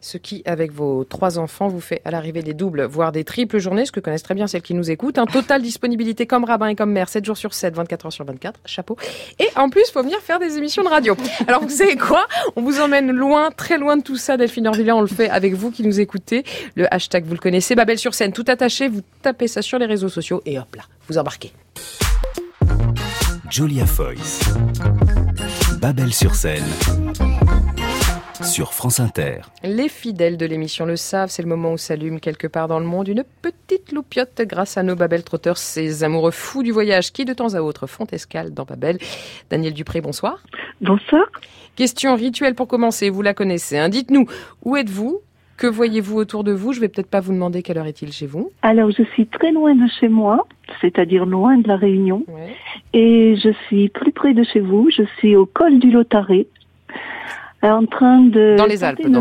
[0.00, 3.58] ce qui, avec vos trois enfants, vous fait à l'arrivée des doubles, voire des triples
[3.58, 5.18] journées, ce que connaissent très bien celles qui nous écoutent.
[5.18, 8.24] Un total disponibilité comme rabbin et comme mère, 7 jours sur 7, 24 heures sur
[8.24, 8.96] 24, chapeau.
[9.38, 11.16] Et en plus, faut venir faire des émissions de radio.
[11.46, 12.26] Alors vous savez quoi?
[12.56, 15.54] On vous emmène loin, très loin de tout ça, Delphine Orvilla, on le fait avec
[15.54, 16.44] vous qui nous écoutez.
[16.74, 19.86] Le hashtag, vous le connaissez, Babel sur scène, tout attaché, vous tapez ça sur les
[19.86, 21.52] réseaux sociaux et hop là, vous embarquez.
[23.50, 24.40] Julia Foyce.
[25.80, 26.64] Babel sur scène
[28.42, 29.40] sur France Inter.
[29.62, 32.86] Les fidèles de l'émission le savent, c'est le moment où s'allume quelque part dans le
[32.86, 37.24] monde une petite loupiote grâce à nos Babel Trotters, ces amoureux fous du voyage qui
[37.24, 38.98] de temps à autre font escale dans Babel.
[39.50, 40.42] Daniel Dupré, bonsoir.
[40.80, 41.24] Bonsoir.
[41.76, 43.78] Question rituelle pour commencer, vous la connaissez.
[43.78, 43.88] Hein.
[43.88, 44.26] Dites-nous,
[44.62, 45.20] où êtes-vous?
[45.56, 46.74] Que voyez-vous autour de vous?
[46.74, 48.52] Je vais peut-être pas vous demander quelle heure est-il chez vous.
[48.60, 50.46] Alors, je suis très loin de chez moi,
[50.82, 52.26] c'est-à-dire loin de la Réunion.
[52.92, 54.90] Et je suis plus près de chez vous.
[54.90, 56.46] Je suis au col du Lotaré,
[57.62, 58.56] en train de,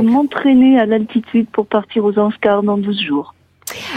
[0.02, 3.34] m'entraîner à l'altitude pour partir aux Anscars dans 12 jours.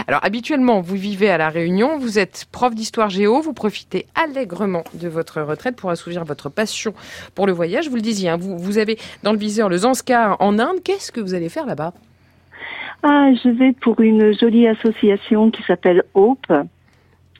[0.07, 4.83] Alors habituellement, vous vivez à La Réunion, vous êtes prof d'histoire géo, vous profitez allègrement
[4.95, 6.93] de votre retraite pour assouvir votre passion
[7.35, 7.89] pour le voyage.
[7.89, 10.81] Vous le disiez, hein, vous, vous avez dans le viseur le Zanskar en Inde.
[10.83, 11.93] Qu'est-ce que vous allez faire là-bas?
[13.03, 16.51] Ah, je vais pour une jolie association qui s'appelle Hope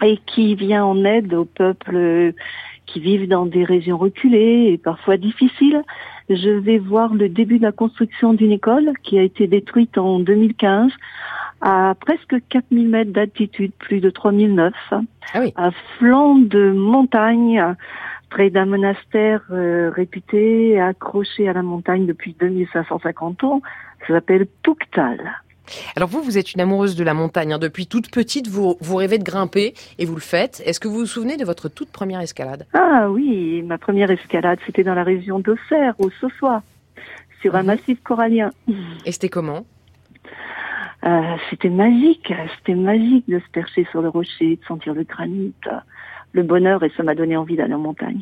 [0.02, 2.34] et qui vient en aide aux peuples
[2.86, 5.84] qui vivent dans des régions reculées et parfois difficiles
[6.30, 10.20] je vais voir le début de la construction d'une école qui a été détruite en
[10.20, 10.92] 2015
[11.62, 14.74] à presque 4000 mètres d'altitude, plus de 3009,
[15.34, 17.76] ah à flanc de montagne,
[18.30, 23.62] près d'un monastère euh, réputé accroché à la montagne depuis 2550 ans.
[24.08, 25.20] Ça s'appelle Puktal.
[25.96, 27.54] Alors vous, vous êtes une amoureuse de la montagne.
[27.54, 27.60] hein.
[27.60, 30.62] Depuis toute petite, vous, vous rêvez de grimper et vous le faites.
[30.66, 32.66] Est-ce que vous vous souvenez de votre toute première escalade?
[32.74, 36.64] Ah oui, ma première escalade, c'était dans la région d'Auxerre, au Sossois,
[37.42, 38.52] sur un massif corallien.
[39.06, 39.66] Et c'était comment?
[41.06, 45.54] Euh, c'était magique, c'était magique de se percher sur le rocher, de sentir le granit,
[46.32, 48.20] le bonheur, et ça m'a donné envie d'aller en montagne.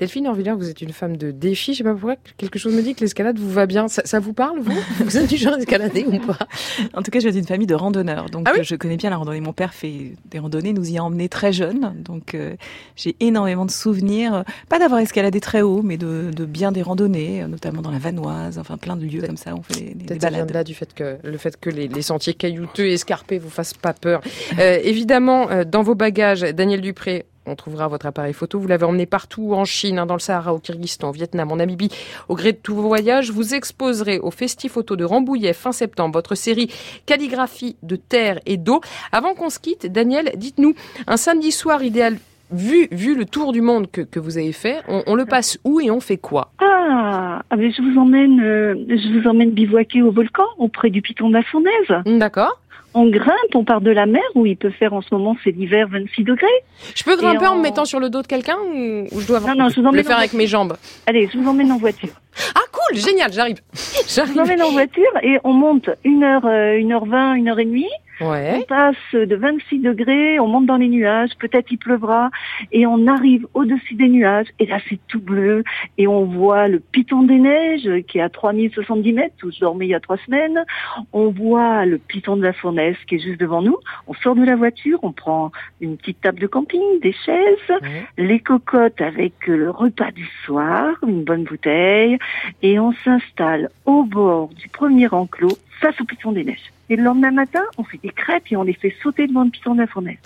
[0.00, 1.74] Delphine Orvillard, vous êtes une femme de défi.
[1.74, 3.88] Je sais pas pourquoi, quelque chose me dit que l'escalade vous va bien.
[3.88, 4.72] Ça, ça vous parle, vous?
[5.04, 6.38] Vous êtes du genre à escalader ou pas?
[6.94, 8.60] En tout cas, je viens d'une famille de randonneurs, donc Ah oui?
[8.60, 9.40] euh, je connais bien la randonnée.
[9.40, 12.54] Mon père fait des randonnées, nous y a emmenés très jeunes, donc euh,
[12.96, 16.82] j'ai énormément de souvenirs, euh, pas d'avoir escaladé très haut, mais de, de bien des
[16.82, 19.94] randonnées, notamment dans la Vanoise, enfin plein de lieux comme ça, on fait des, des-
[19.94, 20.48] des Peut-être ça vient balades.
[20.48, 23.50] de là du fait que le fait que les, les sentiers caillouteux et escarpés vous
[23.50, 24.20] fassent pas peur.
[24.58, 27.26] Euh, évidemment, dans vos bagages, Daniel Dupré.
[27.44, 28.60] On trouvera votre appareil photo.
[28.60, 31.56] Vous l'avez emmené partout en Chine, hein, dans le Sahara, au Kyrgyzstan, au Vietnam, en
[31.56, 31.90] Namibie.
[32.28, 36.36] Au gré de tous vos voyages, vous exposerez au Festi-Photo de Rambouillet fin septembre votre
[36.36, 36.70] série
[37.04, 38.80] Calligraphie de terre et d'eau.
[39.10, 40.74] Avant qu'on se quitte, Daniel, dites-nous
[41.08, 42.16] un samedi soir idéal.
[42.52, 45.58] Vu, vu le tour du monde que, que vous avez fait, on, on le passe
[45.64, 46.52] où et on fait quoi?
[46.58, 51.00] Ah, ah, mais je vous emmène, euh, je vous emmène bivouaquer au volcan, auprès du
[51.00, 52.18] piton de la Fournaise.
[52.18, 52.60] D'accord
[52.94, 55.50] on grimpe, on part de la mer où il peut faire en ce moment, c'est
[55.50, 56.46] l'hiver, 26 degrés.
[56.94, 57.56] Je peux grimper en...
[57.56, 60.02] me mettant sur le dos de quelqu'un ou, je dois non, non, je vous le
[60.02, 60.76] faire avec mes jambes?
[61.06, 62.10] Allez, je vous emmène en voiture.
[62.54, 63.60] Ah cool, génial, j'arrive.
[63.74, 67.86] Je vous emmène en voiture et on monte une 1h, 1h20, 1h30.
[68.20, 68.58] Ouais.
[68.58, 72.30] On passe de 26 degrés, on monte dans les nuages, peut-être il pleuvra,
[72.70, 75.64] et on arrive au-dessus des nuages, et là c'est tout bleu,
[75.98, 79.86] et on voit le piton des neiges qui est à 3070 mètres, où je dormais
[79.86, 80.64] il y a trois semaines.
[81.12, 83.76] On voit le piton de la fournaise qui est juste devant nous.
[84.06, 87.72] On sort de la voiture, on prend une petite table de camping, des chaises,
[88.18, 92.18] les cocottes avec le repas du soir, une bonne bouteille,
[92.62, 96.72] et on s'installe au bord du premier enclos face au piton des neiges.
[96.92, 99.50] Et le lendemain matin, on fait des crêpes et on les fait sauter devant le
[99.50, 100.18] piton de la fournaise.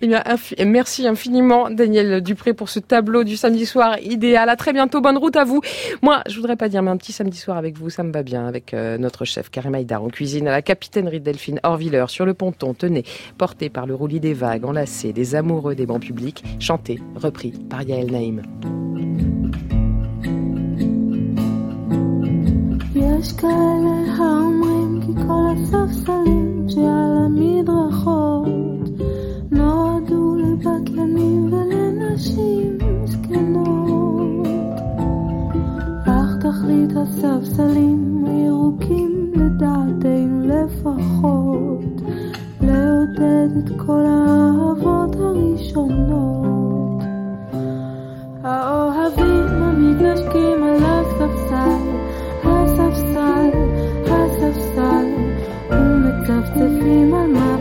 [0.00, 4.48] Eh merci infiniment, Daniel Dupré, pour ce tableau du samedi soir idéal.
[4.48, 5.00] À très bientôt.
[5.00, 5.62] Bonne route à vous.
[6.00, 8.22] Moi, je voudrais pas dire, mais un petit samedi soir avec vous, ça me va
[8.22, 8.46] bien.
[8.46, 12.24] Avec euh, notre chef Karim Aïdar en cuisine, à la capitainerie de Delphine Orvilleur, sur
[12.24, 13.02] le ponton, tenez,
[13.36, 17.82] porté par le roulis des vagues, enlacé des amoureux des bancs publics, chanté, repris par
[17.82, 18.42] Yael Naïm.
[25.26, 28.48] כל הספסלים שעל המדרכות
[29.50, 34.46] נועדו לבטלנים ולנשים זקנות.
[36.06, 42.02] אך תכלית הספסלים הירוקים לדעתנו לפחות
[42.60, 47.02] לעודד את כל האהבות הראשונות.
[48.42, 51.21] האוהבים המתנשקים על הספסל
[56.30, 57.51] of the female mind.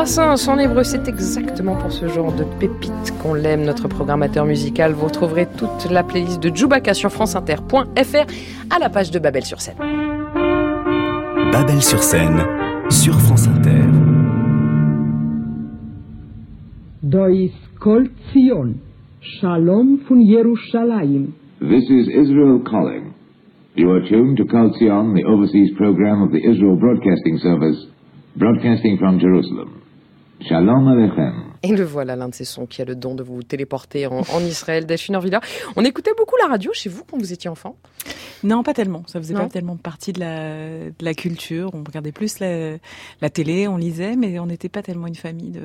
[0.00, 4.92] Brassens en hébreu, c'est exactement pour ce genre de pépites qu'on l'aime, notre programmateur musical.
[4.92, 8.26] Vous retrouverez toute la playlist de Djoubaka sur franceinter.fr
[8.74, 9.76] à la page de Babel sur scène.
[11.52, 12.40] Babel sur scène
[12.88, 13.84] sur France Inter.
[17.02, 18.76] Dois Kol Zion,
[19.20, 21.34] Shalom von Jerusalem.
[21.60, 23.12] This is Israel calling.
[23.76, 27.76] You are tuned to Kol Sion, the overseas program of the Israel Broadcasting Service,
[28.38, 29.79] broadcasting from Jerusalem.
[30.48, 31.49] Shalom Aleichem.
[31.62, 34.20] Et le voilà, l'un de ces sons qui a le don de vous téléporter en,
[34.20, 35.40] en Israël, Delphine Orvilla.
[35.76, 37.76] On écoutait beaucoup la radio chez vous quand vous étiez enfant
[38.42, 39.02] Non, pas tellement.
[39.06, 39.40] Ça faisait Non.
[39.40, 41.70] pas tellement partie de la, de la culture.
[41.74, 42.76] On regardait plus la,
[43.20, 45.60] la télé, on lisait, mais on n'était pas tellement une famille de,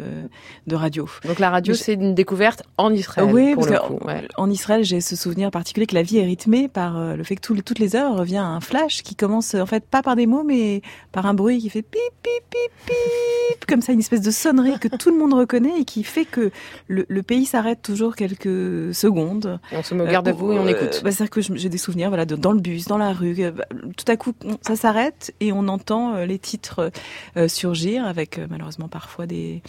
[0.68, 1.08] de radio.
[1.26, 3.30] Donc la radio, c'est une découverte en Israël.
[3.34, 4.28] oui, pour parce le coup, ouais.
[4.36, 7.38] en Israël, j'ai ce souvenir particulier que la vie est rythmée par euh, le fait
[7.38, 10.44] que toutes les heures revient un flash qui commence en fait pas par des mots,
[10.44, 10.82] mais
[11.14, 14.78] par un bruit qui fait pip pip pip pip, comme ça une espèce de sonnerie
[14.80, 16.50] que tout le monde reconnaît et qui fait que
[16.88, 19.60] le, le pays s'arrête toujours quelques secondes.
[19.72, 21.02] Et on se met au garde à vous et on Euh, écoute.
[21.04, 23.36] bah, C'est-à-dire que j'ai des souvenirs, voilà, de- dans le bus, dans la rue.
[23.40, 26.92] euh, bah, Tout à coup, ça s'arrête et on entend euh, les titres
[27.38, 29.62] euh, surgir avec euh, malheureusement parfois des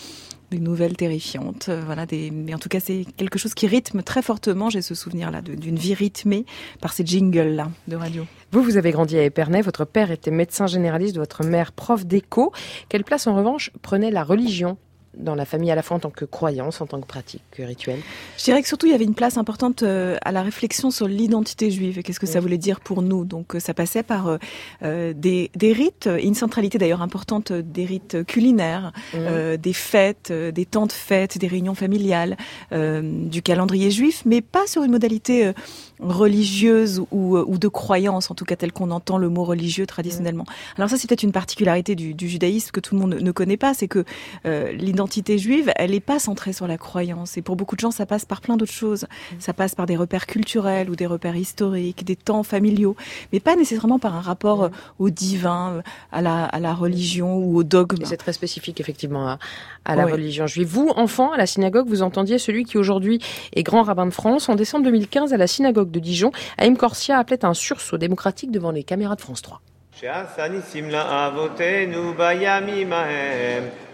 [0.52, 2.06] des nouvelles terrifiantes, euh, voilà.
[2.06, 4.70] Des, mais en tout cas, c'est quelque chose qui rythme très fortement.
[4.70, 6.46] J'ai ce souvenir-là d'une vie rythmée
[6.80, 8.24] par ces jingles-là de radio.
[8.52, 12.52] Vous, vous avez grandi à Épernay, votre père était médecin généraliste, votre mère prof d'éco.
[12.88, 14.78] Quelle place, en revanche, prenait la religion
[15.16, 17.62] dans la famille, à la fois en tant que croyance, en tant que pratique que
[17.62, 17.98] rituel.
[18.38, 21.08] Je dirais que surtout il y avait une place importante euh, à la réflexion sur
[21.08, 21.98] l'identité juive.
[21.98, 23.24] Et qu'est-ce que ça voulait dire pour nous?
[23.24, 24.38] Donc euh, ça passait par
[24.82, 30.32] euh, des, des rites, et une centralité d'ailleurs importante des rites culinaires, euh, des fêtes,
[30.32, 32.36] des temps de fêtes, des réunions familiales,
[32.72, 35.52] euh, du calendrier juif, mais pas sur une modalité
[36.00, 40.44] religieuse ou, ou de croyance, en tout cas tel qu'on entend le mot religieux traditionnellement.
[40.76, 43.56] Alors ça c'est peut-être une particularité du, du judaïsme que tout le monde ne- connaît
[43.56, 44.04] pas, c'est que
[44.46, 44.72] euh,
[45.05, 47.37] l'identité juive, elle n'est pas centrée sur la croyance.
[47.37, 49.05] Et pour beaucoup de gens, ça passe par plein d'autres choses.
[49.39, 52.95] Ça passe par des repères culturels ou des repères historiques, des temps familiaux,
[53.31, 57.37] mais pas nécessairement par un rapport euh, au divin, euh, à la, à la religion
[57.37, 58.01] ou au dogme.
[58.01, 59.39] Et c'est très spécifique, effectivement, à,
[59.85, 60.11] à la Oui.
[60.13, 60.67] religion juive.
[60.67, 63.19] Vous, enfant, à la synagogue, vous entendiez celui qui aujourd'hui
[63.53, 64.49] est grand rabbin de France.
[64.49, 68.71] En décembre 2015, à la synagogue de Dijon, Haïm Corsia appelait un sursaut démocratique devant
[68.71, 69.61] les caméras de France 3.
[70.01, 73.84] שעשה ניסים לאבותינו בימים ההם ובזמן הזה.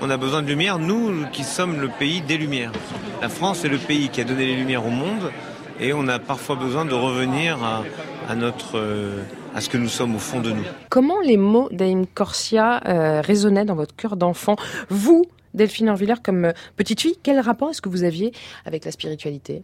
[0.00, 2.72] on a besoin de lumière, nous qui sommes le pays des lumières.
[3.20, 5.30] La France est le pays qui a donné les lumières au monde
[5.80, 7.84] et on a parfois besoin de revenir à,
[8.28, 9.22] à notre, euh,
[9.54, 10.64] à ce que nous sommes au fond de nous.
[10.88, 14.56] Comment les mots d'Haïm Corsia euh, résonnaient dans votre cœur d'enfant?
[14.88, 15.24] Vous,
[15.54, 18.32] Delphine Orviller, comme petite fille, quel rapport est-ce que vous aviez
[18.64, 19.62] avec la spiritualité?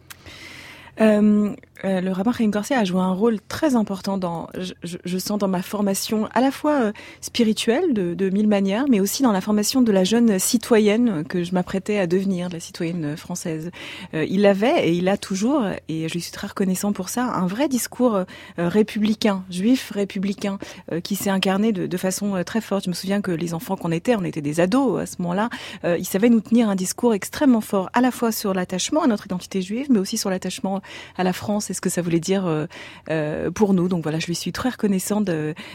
[1.01, 4.99] Euh, euh, le rabbin Chaim Corsia a joué un rôle très important dans, je, je-
[5.05, 9.01] je sens dans ma formation à la fois euh, spirituelle de, de mille manières, mais
[9.01, 12.61] aussi dans la formation de la jeune citoyenne que je m'apprêtais à devenir, de la
[12.61, 13.71] citoyenne française.
[14.15, 17.25] Euh, il avait et il a toujours, et je lui suis très reconnaissant pour ça,
[17.25, 18.21] un vrai discours
[18.59, 20.59] républicain, juif républicain,
[21.03, 22.85] qui s'est incarné de, de façon très forte.
[22.85, 25.51] Je me souviens que les enfants qu'on était, on était des ados à ce moment-là,
[25.85, 29.27] il savait nous tenir un discours extrêmement fort, à la fois sur l'attachement à notre
[29.27, 30.81] identité juive, mais aussi sur l'attachement
[31.17, 32.67] à la France ce que ça voulait dire euh,
[33.11, 33.89] euh, pour nous.
[33.89, 35.31] Donc voilà, je lui suis très reconnaissante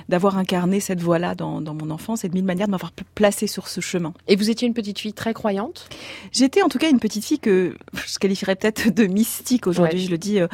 [0.09, 3.05] d'avoir incarné cette voie-là dans, dans mon enfance et de mille manières de m'avoir pl-
[3.15, 4.13] placée sur ce chemin.
[4.27, 5.89] Et vous étiez une petite fille très croyante?
[6.31, 9.99] J'étais en tout cas une petite fille que je qualifierais peut-être de mystique aujourd'hui.
[9.99, 10.05] Ouais.
[10.05, 10.47] Je le dis, euh,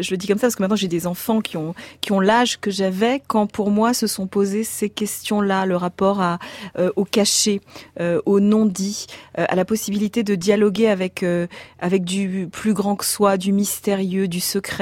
[0.00, 2.20] je le dis comme ça parce que maintenant j'ai des enfants qui ont qui ont
[2.20, 6.38] l'âge que j'avais quand pour moi se sont posées ces questions-là, le rapport à
[6.78, 7.60] euh, au cachet,
[8.26, 11.24] au non dit, à la possibilité de dialoguer avec
[11.78, 14.75] avec du plus grand que soi, du mystérieux, du secret.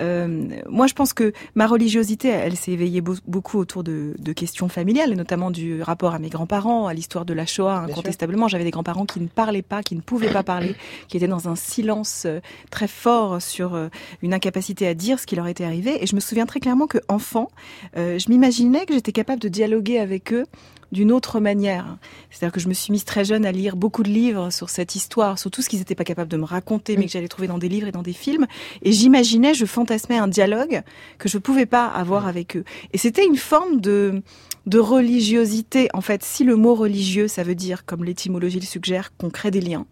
[0.00, 4.32] Euh, moi, je pense que ma religiosité, elle s'est éveillée beau- beaucoup autour de, de
[4.32, 7.84] questions familiales, et notamment du rapport à mes grands-parents, à l'histoire de la Shoah.
[7.88, 10.74] Incontestablement, j'avais des grands-parents qui ne parlaient pas, qui ne pouvaient pas parler,
[11.08, 13.88] qui étaient dans un silence euh, très fort sur euh,
[14.22, 16.02] une incapacité à dire ce qui leur était arrivé.
[16.02, 17.50] Et je me souviens très clairement que enfant,
[17.96, 20.44] euh, je m'imaginais que j'étais capable de dialoguer avec eux
[20.92, 21.98] d'une autre manière.
[22.30, 24.94] C'est-à-dire que je me suis mise très jeune à lire beaucoup de livres sur cette
[24.94, 27.48] histoire, sur tout ce qu'ils n'étaient pas capables de me raconter, mais que j'allais trouver
[27.48, 28.46] dans des livres et dans des films.
[28.82, 30.82] Et j'imaginais, je fantasmais un dialogue
[31.18, 32.64] que je pouvais pas avoir avec eux.
[32.92, 34.22] Et c'était une forme de
[34.68, 35.88] de religiosité.
[35.94, 39.50] En fait, si le mot religieux, ça veut dire, comme l'étymologie le suggère, qu'on crée
[39.50, 39.86] des liens.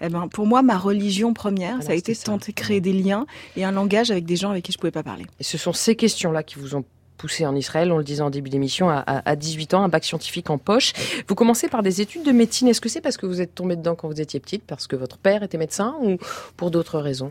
[0.00, 2.94] Eh ben, pour moi, ma religion première, ça a été de tenter de créer des
[2.94, 5.26] liens et un langage avec des gens avec qui je pouvais pas parler.
[5.38, 6.84] Et ce sont ces questions-là qui vous ont
[7.22, 9.88] poussé en Israël, on le disait en début d'émission, à, à- à 18 ans, un
[9.88, 10.92] bac scientifique en poche.
[11.28, 12.66] Vous commencez par des études de médecine.
[12.66, 14.96] Est-ce que c'est parce que vous êtes tombée dedans quand vous étiez petite, parce que
[14.96, 16.16] votre père était médecin, ou
[16.56, 17.30] pour d'autres raisons?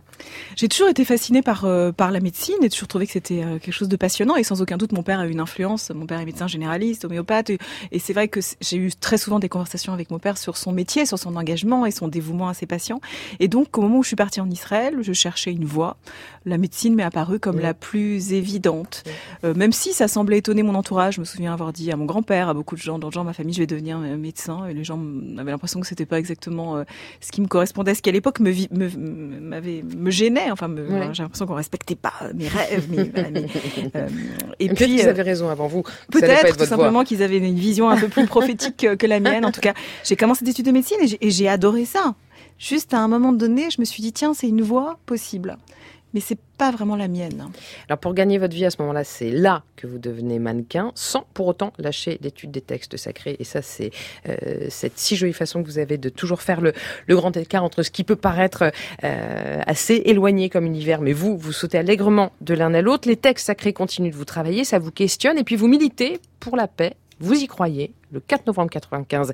[0.56, 3.60] J'ai toujours été fascinée par euh, par la médecine et toujours trouvé que c'était euh,
[3.60, 5.90] quelque chose de passionnant et sans aucun doute mon père a eu une influence.
[5.90, 7.58] Mon père est médecin généraliste, homéopathe et,
[7.92, 10.72] et c'est vrai que j'ai eu très souvent des conversations avec mon père sur son
[10.72, 13.02] métier, sur son engagement et son dévouement à ses patients.
[13.42, 15.98] Et donc au moment où je suis partie en Israël, je cherchais une voie.
[16.44, 19.04] La médecine m'est apparue comme la plus évidente,
[19.44, 21.16] Euh, même aussi, ça semblait étonner mon entourage.
[21.16, 23.24] Je me souviens avoir dit à mon grand-père, à beaucoup de gens, dans le genre
[23.24, 24.66] ma famille, je vais devenir euh, médecin.
[24.68, 25.00] Et les gens
[25.38, 26.84] avaient l'impression que c'était pas exactement euh,
[27.20, 30.50] ce qui me correspondait, ce qui à l'époque me, me, m'avait, me gênait.
[30.52, 32.90] Enfin, me- j'ai l'impression qu'on respectait pas mes rêves.
[32.90, 33.46] mes- voilà, mes-
[33.96, 34.08] euh,
[34.60, 35.84] et Peut-être puis, qu'ils avaient raison avant vous.
[36.12, 39.46] Peut-être être tout simplement qu'ils avaient une vision un peu plus prophétique que, la mienne.
[39.46, 39.74] En tout cas,
[40.04, 42.16] j'ai commencé des études de médecine et j'ai- et j'ai adoré ça.
[42.58, 45.58] Juste à un moment donné, je me suis dit tiens, c'est une voie possible,
[46.14, 47.50] mais c'est pas vraiment la mienne.
[47.88, 51.26] Alors pour gagner votre vie à ce moment-là, c'est là que vous devenez mannequin, sans
[51.34, 53.36] pour autant lâcher l'étude des textes sacrés.
[53.40, 53.92] Et ça, c'est
[54.28, 56.74] euh, cette si jolie façon que vous avez de toujours faire le,
[57.10, 58.72] grand écart entre ce qui peut paraître
[59.04, 63.08] euh, assez éloigné comme univers, mais vous, vous sautez allègrement de l'un à l'autre.
[63.08, 66.56] Les textes sacrés continuent de vous travailler, ça vous questionne, et puis vous militez pour
[66.56, 66.96] la paix.
[67.20, 67.94] Vous y croyez.
[68.14, 69.32] Le 4 novembre 95,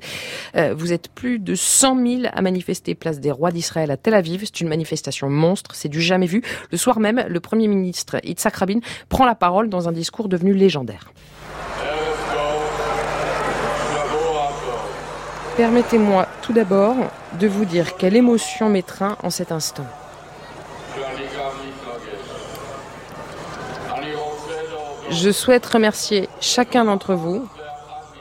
[0.54, 4.14] euh, vous êtes plus de 100 000 à manifester place des rois d'Israël à Tel
[4.14, 4.42] Aviv.
[4.44, 6.42] C'est une manifestation monstre, c'est du jamais vu.
[6.70, 10.54] Le soir même, le Premier ministre Yitzhak Rabin prend la parole dans un discours devenu
[10.54, 11.10] légendaire.
[15.56, 16.94] Permettez-moi tout d'abord
[17.40, 19.86] de vous dire quelle émotion m'étreint en cet instant.
[25.10, 27.48] Je souhaite remercier chacun d'entre vous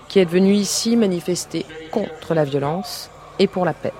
[0.08, 3.94] qui êtes venu ici manifester contre la violence et pour la paix.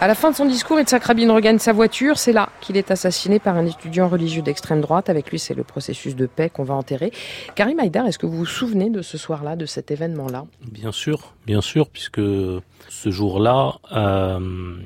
[0.00, 2.18] À la fin de son discours, Yitzhak Rabin regagne sa voiture.
[2.18, 5.10] C'est là qu'il est assassiné par un étudiant religieux d'extrême droite.
[5.10, 7.10] Avec lui, c'est le processus de paix qu'on va enterrer.
[7.56, 10.44] Karim Haïdar, est-ce que vous vous souvenez de ce soir-là, de cet événement-là?
[10.70, 14.76] Bien sûr, bien sûr, puisque ce jour-là, euh,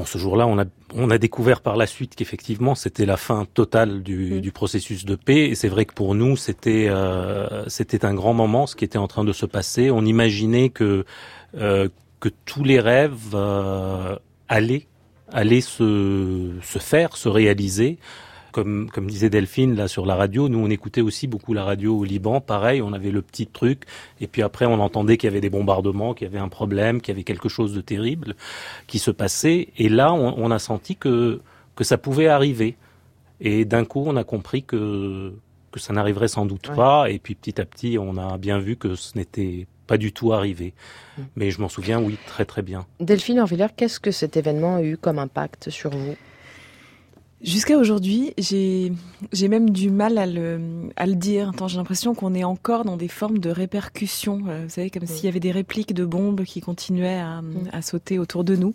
[0.00, 3.46] bon, ce jour-là, on a, on a découvert par la suite qu'effectivement, c'était la fin
[3.52, 5.50] totale du, du processus de paix.
[5.50, 8.98] Et c'est vrai que pour nous, c'était, euh, c'était un grand moment, ce qui était
[8.98, 9.90] en train de se passer.
[9.90, 11.04] On imaginait que,
[11.58, 11.88] euh,
[12.18, 14.16] que tous les rêves euh,
[14.48, 14.86] allaient,
[15.30, 17.98] allaient se, se faire, se réaliser.
[18.52, 21.96] Comme, comme disait Delphine là sur la radio, nous on écoutait aussi beaucoup la radio
[21.98, 22.40] au Liban.
[22.40, 23.84] Pareil, on avait le petit truc,
[24.20, 27.00] et puis après on entendait qu'il y avait des bombardements, qu'il y avait un problème,
[27.00, 28.34] qu'il y avait quelque chose de terrible
[28.86, 29.68] qui se passait.
[29.78, 31.40] Et là, on, on a senti que
[31.76, 32.76] que ça pouvait arriver.
[33.40, 35.32] Et d'un coup, on a compris que
[35.72, 36.76] que ça n'arriverait sans doute Ouais.
[36.76, 37.10] pas.
[37.10, 40.32] Et puis petit à petit, on a bien vu que ce n'était pas du tout
[40.32, 40.74] arrivé.
[41.36, 42.86] Mais je m'en souviens, oui, très très bien.
[43.00, 46.16] Delphine Orviller, qu'est-ce que cet événement a eu comme impact sur vous?
[47.42, 48.92] Jusqu'à aujourd'hui, j'ai
[49.32, 51.52] j'ai même du mal à le, à le dire.
[51.56, 54.42] Tant j'ai l'impression qu'on est encore dans des formes de répercussions.
[54.48, 57.40] euh, vous savez, comme s'il y avait des répliques de bombes qui continuaient à,
[57.72, 58.74] à sauter autour de nous.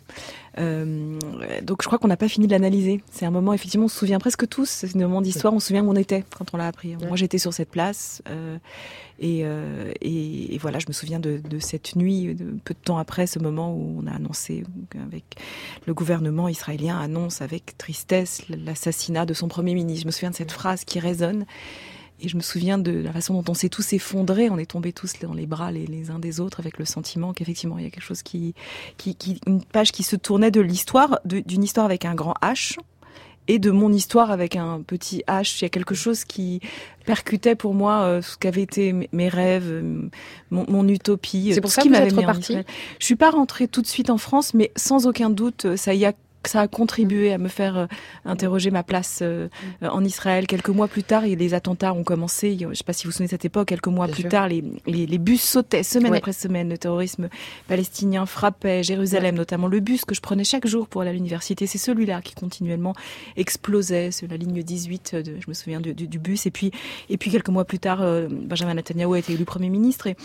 [0.58, 1.20] Euh,
[1.64, 3.04] donc je crois qu'on n'a pas fini de l'analyser.
[3.12, 4.70] C'est un moment, effectivement, on se souvient presque tous.
[4.70, 6.96] C'est un moment d'histoire, on se souvient où on était quand on l'a appris.
[6.96, 8.22] Moi, j'étais sur cette place.
[8.30, 8.58] euh,
[9.20, 12.80] et, euh, et, et voilà, je me souviens de, de cette nuit, de, peu de
[12.80, 14.64] temps après ce moment où on a annoncé,
[15.02, 15.36] avec
[15.86, 20.04] le gouvernement israélien annonce avec tristesse l'assassinat de son premier ministre.
[20.04, 21.46] Je me souviens de cette phrase qui résonne.
[22.22, 24.94] Et je me souviens de la façon dont on s'est tous effondrés, on est tombés
[24.94, 27.88] tous dans les bras les, les uns des autres avec le sentiment qu'effectivement il y
[27.88, 28.54] a quelque chose qui,
[28.98, 32.78] qui, qui une page qui se tournait de l'histoire, d'une histoire avec un grand H
[33.48, 35.58] et de mon histoire avec un petit H.
[35.60, 36.62] Il y a quelque chose qui
[37.06, 40.10] percutait pour moi euh, ce qu'avaient été mes- rêves, euh,
[40.50, 41.52] mon, mon utopie.
[41.54, 42.58] C'est pour tout ça ce qui que vous m'avait reparti.
[43.00, 45.94] Je suis pas rentrée tout de suite en France, mais sans aucun doute, euh, ça
[45.94, 46.14] y a
[46.50, 47.86] ça a contribué à me faire euh,
[48.26, 49.48] interroger ma place euh,
[49.84, 50.48] euh, en Israël.
[50.48, 52.58] Quelques mois plus tard, les attentats ont commencé.
[52.60, 53.68] Je ne sais pas si vous vous souvenez de cette époque.
[53.68, 54.30] Quelques mois Bien plus sûr.
[54.32, 56.18] tard, les, les, les bus sautaient semaine Ouais.
[56.20, 56.70] après semaine.
[56.70, 57.30] Le terrorisme
[57.68, 61.68] palestinien frappait Jérusalem, notamment le bus que je prenais chaque jour pour aller à l'université.
[61.68, 62.94] C'est celui-là qui continuellement
[63.38, 64.12] explosait.
[64.12, 65.16] C'est la ligne 18.
[65.16, 66.46] De, je me souviens du, du- du bus.
[66.46, 66.72] Et puis,
[67.10, 70.08] et puis quelques mois plus tard, euh, Benjamin Netanyahu a été élu premier ministre.
[70.08, 70.16] Et,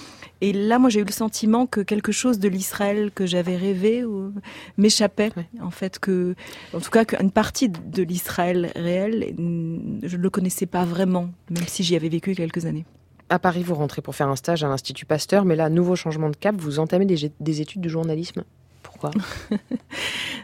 [0.41, 4.03] et là, moi, j'ai eu le sentiment que quelque chose de l'Israël que j'avais rêvé
[4.03, 4.33] euh,
[4.79, 5.33] m'échappait.
[5.61, 6.35] En fait, que,
[6.73, 11.67] en tout cas, qu'une partie de l'Israël réel, je ne le connaissais pas vraiment, même
[11.67, 12.87] si j'y avais vécu quelques années.
[13.29, 16.31] À Paris, vous rentrez pour faire un stage à l'Institut Pasteur, mais là, nouveau changement
[16.31, 18.45] de cap, vous entamez des, des études de journalisme?
[19.01, 19.11] Pourquoi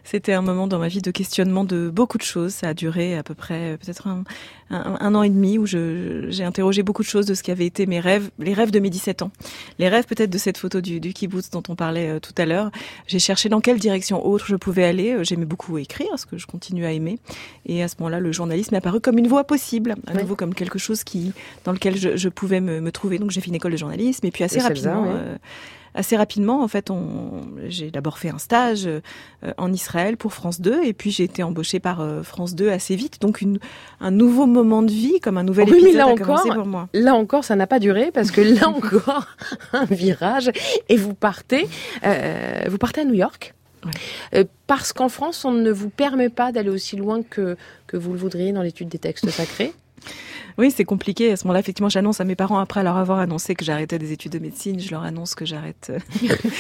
[0.05, 2.53] C'était un moment dans ma vie de questionnement de beaucoup de choses.
[2.55, 4.23] Ça a duré à peu près euh, peut-être un,
[4.71, 7.67] un- un an et demi où j'ai interrogé beaucoup de choses de ce qui avait
[7.67, 9.31] été mes rêves, les rêves de mes 17 ans.
[9.79, 12.47] Les rêves peut-être de cette photo du, du kibbutz dont on parlait euh, tout à
[12.47, 12.71] l'heure.
[13.09, 15.13] J'ai cherché dans quelle direction autre je pouvais aller.
[15.13, 17.19] Euh, J'aimais beaucoup écrire, ce que je continue à aimer.
[17.67, 20.55] Et à ce moment-là, le journalisme est apparu comme une voie possible, à nouveau comme
[20.55, 21.33] quelque chose qui,
[21.65, 23.19] dans lequel je, je pouvais me, me trouver.
[23.19, 25.05] Donc j'ai fait une école de journalisme et puis assez rapidement,
[25.97, 29.01] assez rapidement, en fait, on, j'ai d'abord fait un stage euh,
[29.57, 32.95] en Israël pour France 2, et puis j'ai été embauchée par euh, France 2 assez
[32.95, 33.21] vite.
[33.21, 33.59] Donc une,
[34.01, 36.67] un nouveau moment de vie, comme un nouvel Oui, mais épisode là a encore, pour
[36.67, 36.89] moi.
[36.93, 39.27] là encore, ça n'a pas duré parce que là encore,
[39.73, 40.51] un virage
[40.89, 41.67] et vous partez,
[42.05, 43.55] euh, vous partez à New York.
[44.35, 48.13] Euh, parce qu'en France, on ne vous permet pas d'aller aussi loin que, que vous
[48.13, 49.73] le voudriez dans l'étude des textes sacrés?
[50.59, 51.33] Oui, c'est compliqué.
[51.33, 54.13] À ce moment-là, effectivement, j'annonce à mes parents, après leur avoir annoncé que j'arrêtais des
[54.13, 55.99] études de médecine, je leur annonce que j'arrête euh,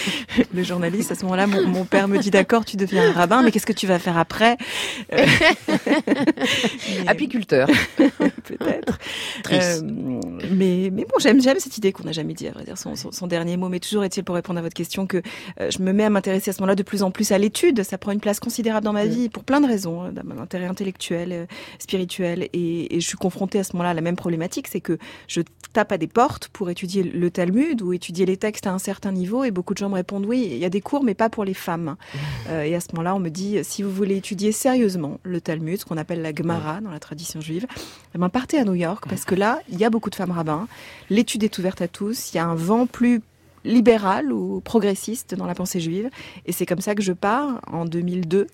[0.55, 1.13] le journaliste.
[1.13, 3.67] À ce moment-là, mon, mon père me dit, d'accord, tu deviens un rabbin, mais qu'est-ce
[3.67, 4.57] que tu vas faire après?
[5.13, 5.25] Euh,
[5.97, 7.69] mais- Apiculteur.
[7.97, 8.99] Peut-être.
[9.43, 9.83] Triste.
[9.85, 10.21] Euh,
[10.51, 13.13] mais, mais bon, j'aime, cette idée qu'on n'a jamais dit, à vrai dire, son, son-
[13.13, 13.69] son dernier mot.
[13.69, 15.19] Mais toujours est-il, pour répondre à votre question, que
[15.61, 17.83] euh, je me mets à m'intéresser à ce moment-là de plus en plus à l'étude.
[17.83, 20.67] Ça prend une place considérable dans ma vie pour plein de raisons, hein, d'un intérêt
[20.67, 21.47] intellectuel, euh,
[21.79, 22.49] spirituel.
[22.53, 25.93] Et, et je suis confrontée à ce moment-là la même problématique, c'est que je tape
[25.93, 29.45] à des portes pour étudier le Talmud ou étudier les textes à un certain niveau.
[29.45, 31.45] Et beaucoup de gens me répondent, oui, il y a des cours, mais pas pour
[31.45, 31.97] les femmes.
[32.49, 35.79] Euh, et à ce moment-là, on me dit, si vous voulez étudier sérieusement le Talmud,
[35.79, 37.67] ce qu'on appelle la Gemara dans la tradition juive,
[38.15, 40.31] eh ben, partez à New York parce que là, il y a beaucoup de femmes
[40.31, 40.67] rabbins.
[41.11, 42.33] L'étude est ouverte à tous.
[42.33, 43.21] Il y a un vent plus
[43.67, 46.09] libéral ou progressiste dans la pensée juive.
[46.47, 48.47] Et c'est comme ça que je pars en 2002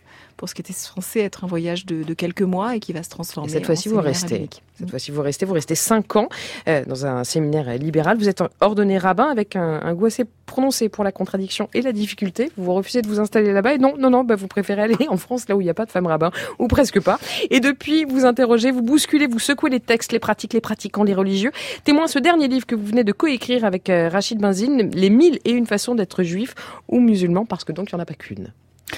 [0.42, 3.04] pour ce qui était censé être un voyage de, de quelques mois et qui va
[3.04, 3.48] se Et transformer.
[3.48, 4.26] cette en fois-ci, vous restez.
[4.34, 4.60] rabbinique.
[4.76, 5.46] Cette fois-ci, vous restez.
[5.46, 6.28] Vous restez cinq ans
[6.66, 8.18] euh, dans un séminaire libéral.
[8.18, 11.92] Vous êtes ordonné rabbin avec un, un goût assez prononcé pour la contradiction et la
[11.92, 12.50] difficulté.
[12.56, 14.96] Vous vous refusez de vous installer là-bas et non, non, non, bah, vous préférez aller
[15.08, 17.20] en France, là où il n'y a pas de femmes rabbins, ou presque pas.
[17.50, 21.14] Et depuis, vous interrogez, vous bousculez, vous secouez les textes, les pratiques, les pratiquants, les
[21.14, 21.52] religieux.
[21.84, 25.38] Témoin ce dernier livre que vous venez de coécrire avec euh, Rachid Benzine, Les mille
[25.44, 26.56] et une façons d'être juif
[26.88, 28.52] ou musulman, parce que donc il n'y en a pas qu'une.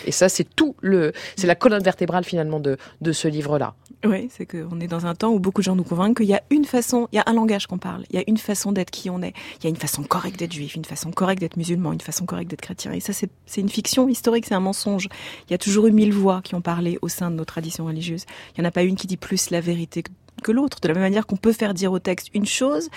[0.06, 3.74] Et ça, c'est tout le, c'est la colonne vertébrale finalement de, de ce livre-là.
[4.04, 6.34] Oui, c'est qu'on est dans un temps où beaucoup de gens nous convainquent qu'il y
[6.34, 8.72] a une façon, il y a un langage qu'on parle, il y a une façon
[8.72, 11.40] d'être qui on est, il y a une façon correcte d'être juif, une façon correcte
[11.40, 12.92] d'être musulman, une façon correcte d'être chrétien.
[12.92, 15.08] Et ça, c'est une fiction historique, c'est un mensonge.
[15.48, 17.86] Il y a toujours eu mille voix qui ont parlé au sein de nos traditions
[17.86, 18.24] religieuses.
[18.56, 20.10] Il n'y en a pas une qui dit plus la vérité que-
[20.44, 20.78] que l'autre.
[20.80, 22.88] De la même manière qu'on peut faire dire au texte une chose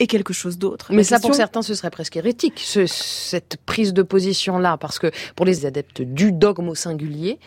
[0.00, 0.86] et quelque chose d'autre.
[0.90, 4.98] Mais La ça, pour certains, ce serait presque hérétique, ce- cette prise de position-là, parce
[4.98, 7.38] que pour les adeptes du dogme au singulier,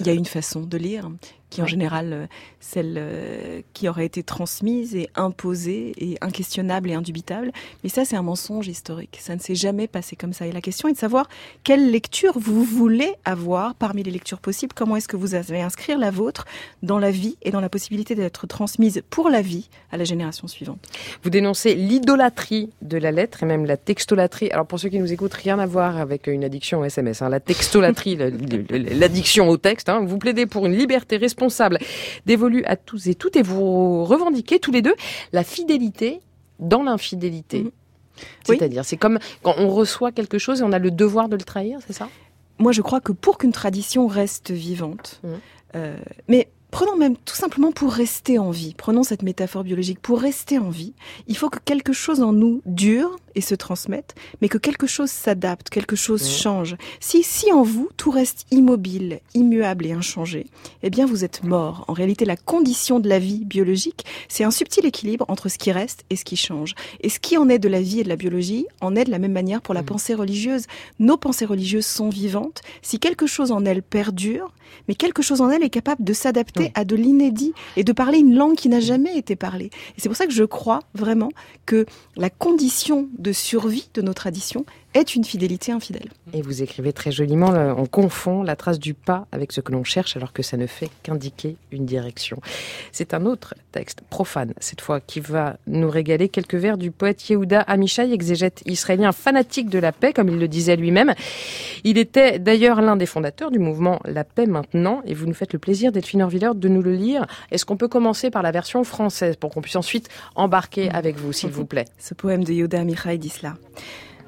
[0.00, 1.10] Il y a une façon de lire
[1.50, 2.26] qui, en général, euh,
[2.60, 7.52] celle euh, qui aurait été transmise et imposée et inquestionnable et indubitable.
[7.82, 9.16] Mais ça, c'est un mensonge historique.
[9.20, 10.46] Ça ne s'est jamais passé comme ça.
[10.46, 11.28] Et la question est de savoir
[11.64, 14.74] quelle lecture vous voulez avoir parmi les lectures possibles.
[14.74, 16.44] Comment est-ce que vous allez inscrire la vôtre
[16.82, 20.46] dans la vie et dans la possibilité d'être transmise pour la vie à la génération
[20.48, 20.78] suivante?
[21.22, 24.50] vous dénoncez l'idolâtrie de la lettre et même la textolatrie.
[24.50, 27.22] Alors pour ceux qui nous écoutent, rien à voir avec une addiction au SMS.
[27.22, 27.28] hein.
[27.28, 28.30] La textolatrie, le-
[28.98, 29.88] l'addiction au texte.
[29.88, 30.04] hein.
[30.04, 31.37] Vous plaidez pour une liberté responsable
[32.26, 34.94] dévolue à tous et toutes et vous revendiquez tous les deux
[35.32, 36.20] la fidélité
[36.58, 37.60] dans l'infidélité.
[37.60, 37.70] Mhm.
[38.48, 38.56] Oui.
[38.58, 41.42] C'est-à-dire, c'est comme quand on reçoit quelque chose et on a le devoir de le
[41.42, 42.08] trahir, c'est ça?
[42.58, 45.30] Moi, je crois que pour qu'une tradition reste vivante, Mhm.
[45.76, 50.20] euh, mais prenons même tout simplement pour rester en vie, prenons cette métaphore biologique, pour
[50.20, 50.94] rester en vie,
[51.28, 55.10] il faut que quelque chose en nous dure et se transmette, mais que quelque chose
[55.10, 56.28] s'adapte, quelque chose Mhm.
[56.28, 56.76] change.
[56.98, 60.46] Si, si en vous, tout reste immobile, immuable et inchangé,
[60.82, 61.84] eh bien vous êtes mort.
[61.86, 65.70] En réalité, la condition de la vie biologique, c'est un subtil équilibre entre ce qui
[65.70, 66.74] reste et ce qui change.
[67.00, 69.10] Et ce qui en est de la vie et de la biologie en est de
[69.12, 69.86] la même manière pour la Mhm.
[69.86, 70.64] pensée religieuse.
[70.98, 72.60] Nos pensées religieuses sont vivantes.
[72.82, 74.52] Si quelque chose en elles perdure,
[74.88, 76.70] mais quelque chose en elle est capable de s'adapter Oui.
[76.74, 79.66] à de l'inédit et de parler une langue qui n'a jamais été parlée.
[79.96, 81.30] Et c'est pour ça que je crois vraiment
[81.66, 81.86] que
[82.16, 84.64] la condition de survie de nos traditions
[84.94, 86.08] est une fidélité infidèle.
[86.32, 89.84] Et vous écrivez très joliment, on confond la trace du pas avec ce que l'on
[89.84, 92.40] cherche alors que ça ne fait qu'indiquer une direction.
[92.92, 97.28] C'est un autre texte, profane cette fois, qui va nous régaler quelques vers du poète
[97.28, 101.14] Yehuda Amichai, exégète israélien fanatique de la paix, comme il le disait lui-même.
[101.84, 105.52] Il était d'ailleurs l'un des fondateurs du mouvement La paix maintenant, et vous nous faites
[105.52, 107.26] le plaisir, Delphine Orviller, de nous le lire.
[107.50, 111.32] Est-ce qu'on peut commencer par la version française pour qu'on puisse ensuite embarquer avec vous,
[111.32, 111.84] s'il vous plaît?
[111.98, 113.54] Ce poème de Yoda Amichai dit cela.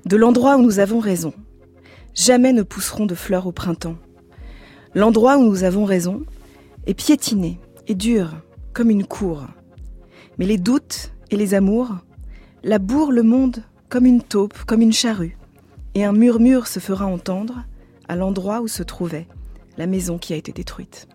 [0.07, 1.34] De l'endroit où nous avons raison,
[2.14, 3.96] jamais ne pousseront de fleurs au printemps.
[4.94, 6.22] L'endroit où nous avons raison
[6.86, 8.34] est piétiné et dur
[8.72, 9.46] comme une cour.
[10.38, 11.96] Mais les doutes et les amours
[12.64, 15.36] labourent le monde comme une taupe, comme une charrue.
[15.94, 17.64] Et un murmure se fera entendre
[18.09, 19.26] à l'endroit où se trouvait
[19.76, 21.09] la maison qui a été détruite.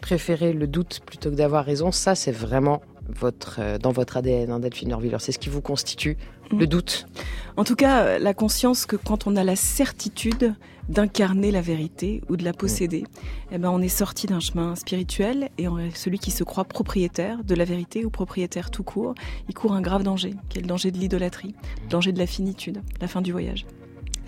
[0.00, 4.50] préférer le doute plutôt que d'avoir raison, ça c'est vraiment votre, euh, dans votre ADN,
[4.50, 5.16] hein, Delphine Norviller.
[5.20, 6.16] C'est ce qui vous constitue
[6.50, 6.58] mm.
[6.58, 7.06] le doute.
[7.56, 10.54] En tout cas, euh, la conscience que quand on a la certitude
[10.88, 12.56] d'incarner la vérité ou de la mm.
[12.56, 13.04] posséder,
[13.52, 17.54] eh ben, on est sorti d'un chemin spirituel et celui qui se croit propriétaire de
[17.54, 19.14] la vérité ou propriétaire tout court,
[19.48, 22.26] il court un grave danger, qui est le danger de l'idolâtrie, le danger de la
[22.26, 23.66] finitude, la fin du voyage.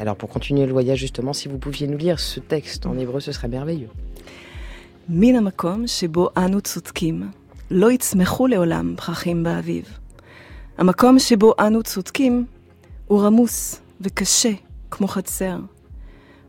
[0.00, 3.00] Alors pour continuer le voyage justement, si vous pouviez nous lire ce texte en mm.
[3.00, 3.90] hébreu, ce serait merveilleux.
[5.08, 6.30] Minamakom shebo
[7.70, 9.98] לא יצמחו לעולם פרחים באביב.
[10.78, 12.46] המקום שבו אנו צודקים
[13.06, 14.52] הוא רמוס וקשה
[14.90, 15.58] כמו חצר,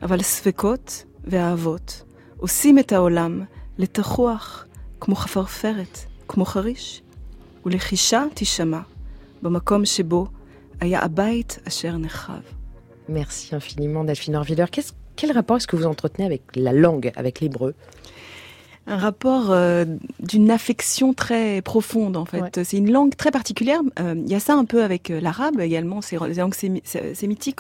[0.01, 2.03] אבל ספקות והאהבות,
[2.37, 3.41] עושים את העולם
[3.77, 4.65] לתחוח
[4.99, 7.01] כמו חפרפרת, כמו חריש,
[7.65, 8.79] ולחישה תישמע
[9.41, 10.27] במקום שבו
[10.79, 12.41] היה הבית אשר נחרב.
[13.09, 14.67] Merci infiniment Delphine Orviller.
[14.71, 17.73] Qu'est-ce- Quel rapport est-ce que vous entretenez avec la langue, avec l'hébreu
[18.89, 19.85] un rapport euh,
[20.19, 22.63] d'une affection très profonde en fait.
[22.63, 23.81] C'est une langue très particulière.
[23.99, 27.13] Euh, Il y a ça un peu avec euh, l'arabe également, ces langues sémi- sé-
[27.15, 27.59] sémitiques,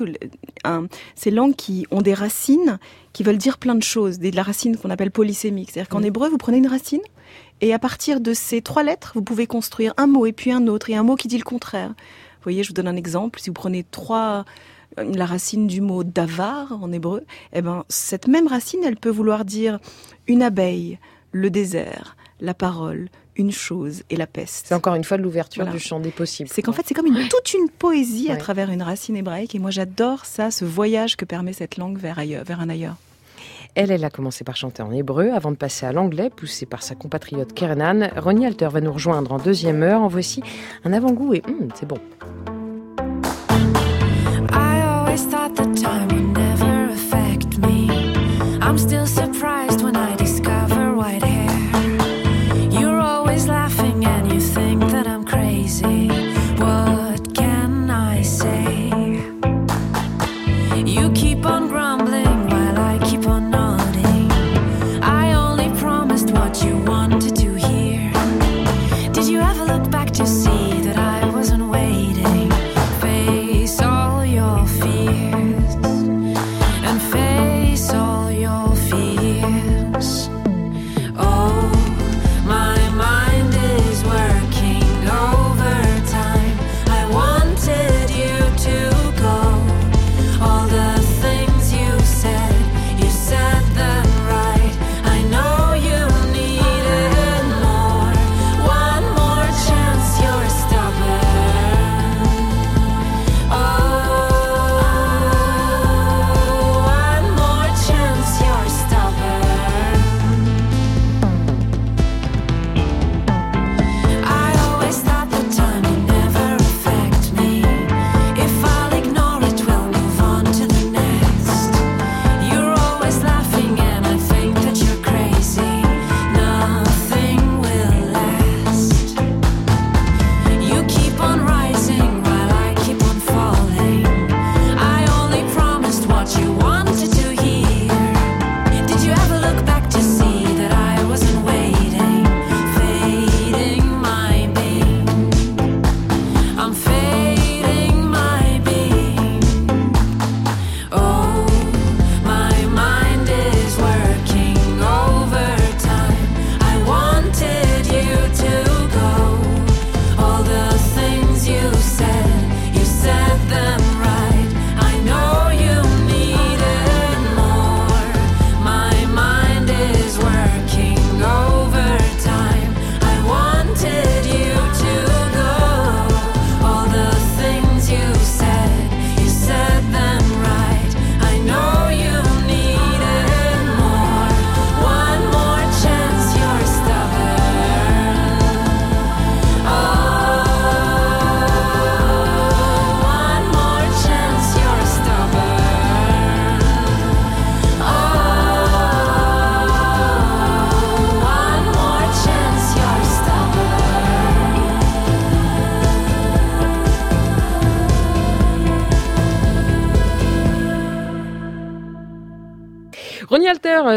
[0.63, 2.79] un- ces langues qui ont des racines
[3.13, 5.71] qui veulent dire plein de choses, des de la racine qu'on appelle polysémique.
[5.71, 6.05] C'est-à-dire qu'en Mhm.
[6.05, 7.01] hébreu, vous prenez une racine
[7.61, 10.67] et à partir de ces trois lettres, vous pouvez construire un mot et puis un
[10.67, 11.89] autre et un mot qui dit le contraire.
[11.89, 13.39] Vous voyez, je vous donne un exemple.
[13.39, 14.45] Si vous prenez trois
[14.97, 17.23] la racine du mot davar en hébreu,
[17.53, 19.79] eh ben cette même racine, elle peut vouloir dire
[20.27, 20.97] une abeille,
[21.31, 24.67] le désert, la parole, une chose et la peste.
[24.67, 25.77] C'est encore une fois l'ouverture Voilà.
[25.77, 26.49] du champ des possibles.
[26.51, 29.55] C'est qu'en fait, c'est comme une, toute une poésie à travers une racine hébraïque.
[29.55, 32.95] Et moi, j'adore ça, ce voyage que permet cette langue vers ailleurs, vers un ailleurs.
[33.75, 36.81] Elle, elle a commencé par chanter en hébreu avant de passer à l'anglais, poussée par
[36.83, 38.09] sa compatriote Kerenan.
[38.17, 40.01] Ronnie Alter va nous rejoindre en deuxième heure.
[40.01, 40.41] En voici
[40.83, 41.99] un avant-goût et hum, c'est bon.
[44.51, 47.87] I always thought that time would never affect me.
[48.61, 49.05] I'm still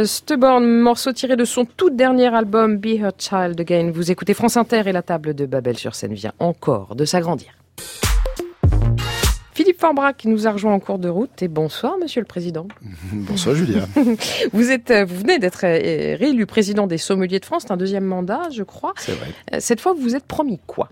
[0.05, 3.91] Stubborn, morceau tiré de son tout dernier album Be Her Child Again.
[3.93, 7.53] Vous écoutez France Inter et la table de Babel sur scène vient encore de s'agrandir.
[9.55, 12.67] Philippe Forbrac qui nous a rejoint en cours de route et bonsoir Monsieur le Président.
[13.13, 13.87] Bonsoir Julia.
[14.53, 17.77] Vous êtes, euh, vous venez d'être euh, réélu président des Sommeliers de France, c'est un
[17.77, 18.95] deuxième mandat, je crois.
[18.97, 19.29] C'est vrai.
[19.53, 20.89] Euh, Cette fois, vous vous êtes promis quoi?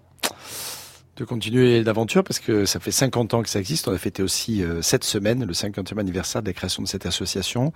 [1.20, 3.86] De continuer l'aventure parce que ça fait 50 ans que ça existe.
[3.88, 7.04] On a fêté aussi euh, cette semaine le 50e anniversaire de la création de cette
[7.04, 7.74] association.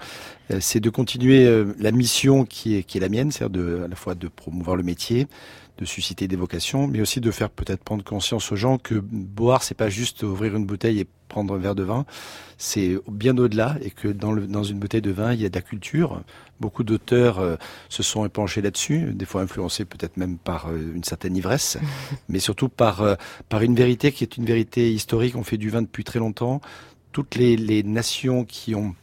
[0.50, 3.88] Euh, c'est de continuer euh, la mission qui est, qui est la mienne, c'est-à-dire à
[3.88, 5.26] la fois de promouvoir le métier,
[5.76, 9.62] de susciter des vocations, mais aussi de faire peut-être prendre conscience aux gens que boire,
[9.62, 12.06] c'est pas juste ouvrir une bouteille et prendre un verre de vin,
[12.58, 15.48] c'est bien au-delà et que dans, le, dans une bouteille de vin, il y a
[15.48, 16.22] de la culture.
[16.60, 17.56] Beaucoup d'auteurs euh,
[17.88, 21.76] se sont épanchés là-dessus, des fois influencés peut-être même par euh, une certaine ivresse,
[22.28, 23.16] mais surtout par, euh,
[23.48, 25.34] par une vérité qui est une vérité historique.
[25.34, 26.60] On fait du vin depuis très longtemps.
[27.10, 28.94] Toutes les, les nations qui ont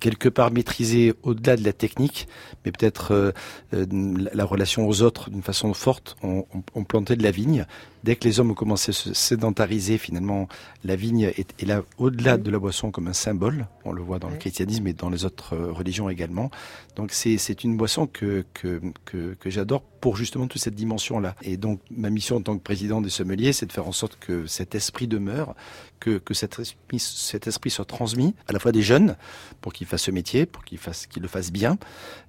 [0.00, 2.26] quelque part maîtriser au-delà de la technique,
[2.64, 3.32] mais peut-être euh,
[3.74, 3.84] euh,
[4.18, 6.16] la, la relation aux autres d'une façon forte.
[6.22, 7.66] On, on- on plantait de la vigne.
[8.02, 10.48] Dès que les hommes ont commencé à se sédentariser, finalement,
[10.84, 13.66] la vigne est, est là au-delà de la boisson comme un symbole.
[13.84, 16.50] On le voit dans le christianisme et dans les autres euh, religions également.
[16.96, 21.34] Donc c'est c'est une boisson que, que, que, que j'adore pour justement toute cette dimension-là.
[21.42, 24.16] Et donc ma mission en tant que président des sommeliers, c'est de faire en sorte
[24.18, 25.54] que cet esprit demeure,
[26.00, 29.16] que, que cet, esprit, cet esprit soit transmis à la fois des jeunes
[29.60, 31.76] pour qu'ils fassent ce métier, pour qu'ils fassent, qu'ils le fassent bien,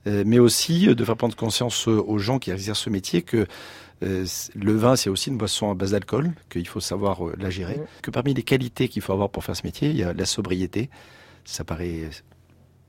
[0.08, 3.48] euh, mais aussi de faire prendre conscience euh, aux gens qui exercent ce métier que
[4.02, 7.80] le vin, c'est aussi une boisson à base d'alcool, qu'il faut savoir euh, la gérer.
[8.02, 10.26] Que parmi les qualités qu'il faut avoir pour faire ce métier, il y a la
[10.26, 10.90] sobriété.
[11.46, 12.10] Ça paraît,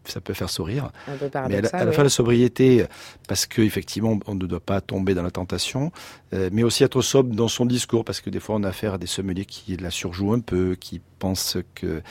[0.05, 0.91] ça peut faire sourire.
[1.19, 1.95] Peu Mais à la, à la oui.
[1.95, 2.87] fois la sobriété,
[3.29, 5.93] parce que effectivement, on ne doit pas tomber dans la tentation,
[6.35, 8.95] euh, mais aussi être sobre dans son discours, parce que des fois, on a affaire
[8.95, 12.03] à des sommeliers qui la surjouent un peu, qui pensent que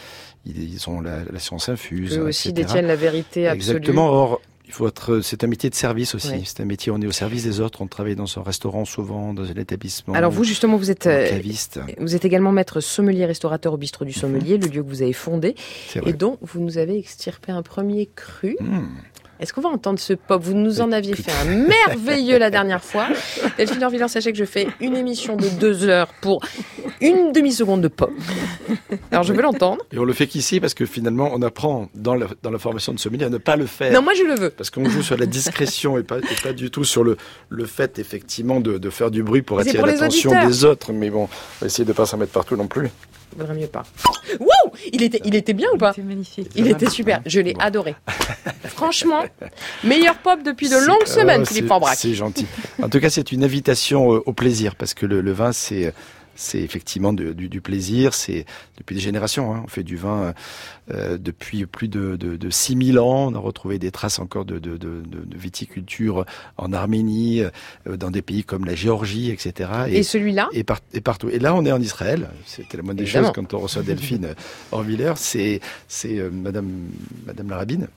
[0.45, 2.18] ils ont la, la science infuse.
[2.18, 2.66] Eux aussi etc.
[2.66, 3.78] détiennent la vérité absolue.
[3.78, 4.10] Exactement.
[4.10, 4.41] Or,
[4.72, 5.19] il faut être.
[5.19, 6.32] C'est un métier de service aussi.
[6.32, 6.43] Oui.
[6.45, 6.93] C'est un métier.
[6.93, 7.82] On est au service des autres.
[7.82, 10.13] On travaille dans un restaurant souvent, dans un établissement.
[10.13, 11.82] Alors vous justement, vous êtes euh, caviste.
[11.99, 15.11] vous êtes également maître sommelier restaurateur au bistrot du sommelier, le lieu que vous avez
[15.11, 15.55] fondé
[16.05, 18.55] et dont vous nous avez extirpé un premier cru.
[18.61, 18.88] Hmm.
[19.42, 20.39] Est-ce qu'on va entendre ce pop?
[20.39, 23.08] Vous nous en aviez fait un merveilleux la dernière fois.
[23.58, 26.46] Delphine Orvillard, sachez que je fais une émission de deux heures pour
[27.02, 28.12] une demi-seconde de pop.
[29.10, 29.84] Alors je veux l'entendre.
[29.92, 32.94] Et on le fait qu'ici parce que finalement, on apprend dans la, dans la formation
[32.94, 33.92] de sommelier à ne pas le faire.
[33.92, 34.52] Non, moi je le veux.
[34.52, 37.18] Parce qu'on joue sur la discrétion et pas, et pas du tout sur le,
[37.50, 40.94] le fait effectivement de, de faire du bruit pour attirer l'attention des autres.
[40.94, 41.30] Mais bon, on
[41.62, 42.89] va essayer de pas s'en mettre partout non plus.
[43.38, 43.84] Vaudrait mieux pas.
[44.39, 44.47] Wow
[44.91, 45.93] il était, il était bien ou pas?
[45.93, 46.49] C'est magnifique.
[46.55, 47.21] Il était super.
[47.25, 47.95] Je l'ai adoré.
[48.65, 49.23] Franchement,
[49.84, 51.95] meilleur pop depuis de longues semaines, euh, Philippe c'est- Forbrac.
[51.97, 52.45] C'est gentil.
[52.82, 55.93] En tout cas, c'est une invitation euh, au plaisir parce que le, le vin, c'est
[56.36, 58.13] c'est effectivement de- du, du plaisir.
[58.13, 58.45] C'est
[58.77, 59.53] depuis des générations.
[59.53, 59.61] hein.
[59.65, 60.34] On fait du vin
[60.91, 63.27] euh, depuis plus de, de, de 6000 ans.
[63.27, 64.59] On a retrouvé des traces encore de,
[65.36, 66.25] viticulture
[66.57, 67.41] en Arménie,
[67.88, 69.69] euh, dans des pays comme la Géorgie, etc.
[69.89, 70.49] Et celui-là?
[70.53, 71.29] et, par- et partout.
[71.29, 72.29] Et là, on est en Israël.
[72.45, 73.27] C'était la moindre des Évidemment.
[73.27, 74.36] choses quand on reçoit Delphine
[74.71, 75.13] Orviller.
[75.17, 76.69] C'est c'est euh, Madame
[77.25, 77.88] Madame la rabbine.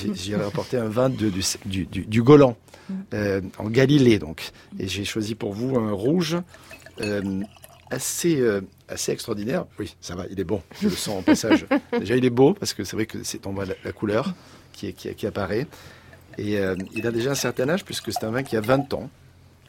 [0.00, 2.56] J'ai- J'ai rapporté un vin de, du, du, du, du Golan,
[3.12, 4.50] euh, en Galilée donc.
[4.78, 6.36] Et j'ai choisi pour vous un rouge
[7.00, 7.40] euh,
[7.90, 9.64] assez euh, assez extraordinaire.
[9.78, 10.62] Oui, ça va, il est bon.
[10.80, 11.66] Je le sens en passage.
[11.98, 14.34] Déjà, il est beau parce que c'est vrai que c'est on voit la, la couleur
[14.72, 15.66] qui, est- qui, qui apparaît.
[16.38, 18.94] Et euh, il a déjà un certain âge puisque c'est un vin qui a 20
[18.94, 19.10] ans.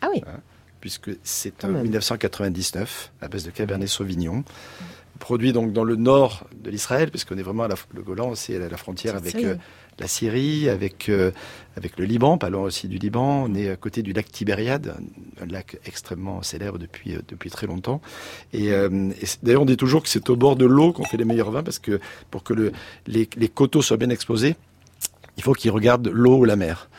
[0.01, 0.21] Ah oui.
[0.27, 0.39] Hein,
[0.79, 1.83] puisque c'est même.
[1.83, 4.43] 1999 à base de Cabernet Sauvignon.
[5.19, 8.55] Produit donc dans le nord de l'Israël, puisqu'on est vraiment à la, le Golan, c'est
[8.55, 9.55] à la frontière C'est avec euh,
[10.01, 11.31] la Syrie, avec, euh,
[11.77, 13.45] avec le Liban, pas loin aussi du Liban.
[13.47, 14.95] On est à côté du lac Tibériade,
[15.39, 18.01] un, lac extrêmement célèbre depuis, euh, depuis très longtemps.
[18.51, 21.17] Et, euh, et d'ailleurs, on dit toujours que c'est au bord de l'eau qu'on fait
[21.17, 21.99] les meilleurs vins, parce que
[22.31, 22.71] pour que le,
[23.07, 24.55] les, les coteaux soient bien exposés,
[25.37, 26.89] il faut qu'ils regardent l'eau ou la mer.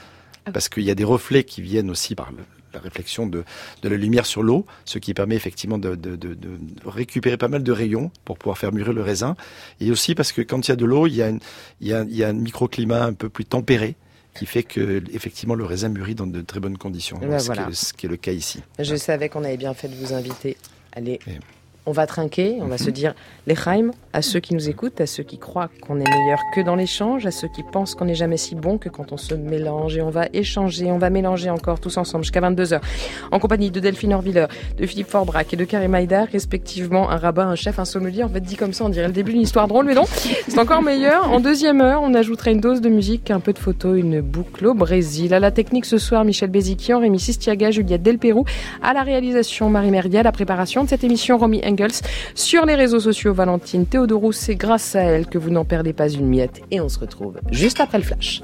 [0.53, 2.38] Parce qu'il y a des reflets qui viennent aussi par le-
[2.74, 3.44] la réflexion de,
[3.82, 6.48] de la lumière sur l'eau, ce qui permet effectivement de, de- de- de
[6.86, 9.36] récupérer pas mal de rayons pour pouvoir faire mûrir le raisin.
[9.80, 11.40] Et aussi parce que quand il y a de l'eau, il y a, une-
[11.80, 13.96] il y a, il y a un microclimat un peu plus tempéré
[14.38, 17.18] qui fait que effectivement le raisin mûrit dans de très bonnes conditions.
[17.18, 17.64] Ben ce, voilà.
[17.64, 18.60] qui est, ce qui est le cas ici.
[18.78, 20.56] Je savais qu'on avait bien fait de vous inviter.
[20.92, 21.18] Allez,
[21.87, 23.14] on va trinquer, on va se dire
[23.47, 26.76] l'Echaim à ceux qui nous écoutent, à ceux qui croient qu'on est meilleur que dans
[26.76, 29.97] l'échange, à ceux qui pensent qu'on n'est jamais si bon que quand on se mélange.
[29.97, 32.80] Et on va échanger, on va mélanger encore tous ensemble jusqu'à 22h.
[33.33, 34.47] En compagnie de Delphine Orviller,
[34.78, 38.22] de Philippe Forbrac et de Karim Haïdar, respectivement un rabbin, un chef, un sommelier.
[38.22, 40.59] En fait, dit comme ça, on dirait le début d'une histoire drôle, mais non, c'est
[40.59, 41.33] encore meilleur.
[41.33, 44.66] En deuxième heure, on ajoutera une dose de musique, un peu de photos, une boucle
[44.66, 45.35] au Brésil.
[45.35, 48.45] À la technique ce soir, Michel Béziquian, Rémi Sistiaga, Juliette Delpérou.
[48.83, 50.22] À la réalisation, Marie Merdia.
[50.22, 51.61] La préparation de cette émission, Romy
[52.34, 54.32] Sur les réseaux sociaux, Valentine Théodorou.
[54.32, 56.60] C'est grâce à elle que vous n'en perdez pas une miette.
[56.70, 58.42] Et on se retrouve juste après le flash.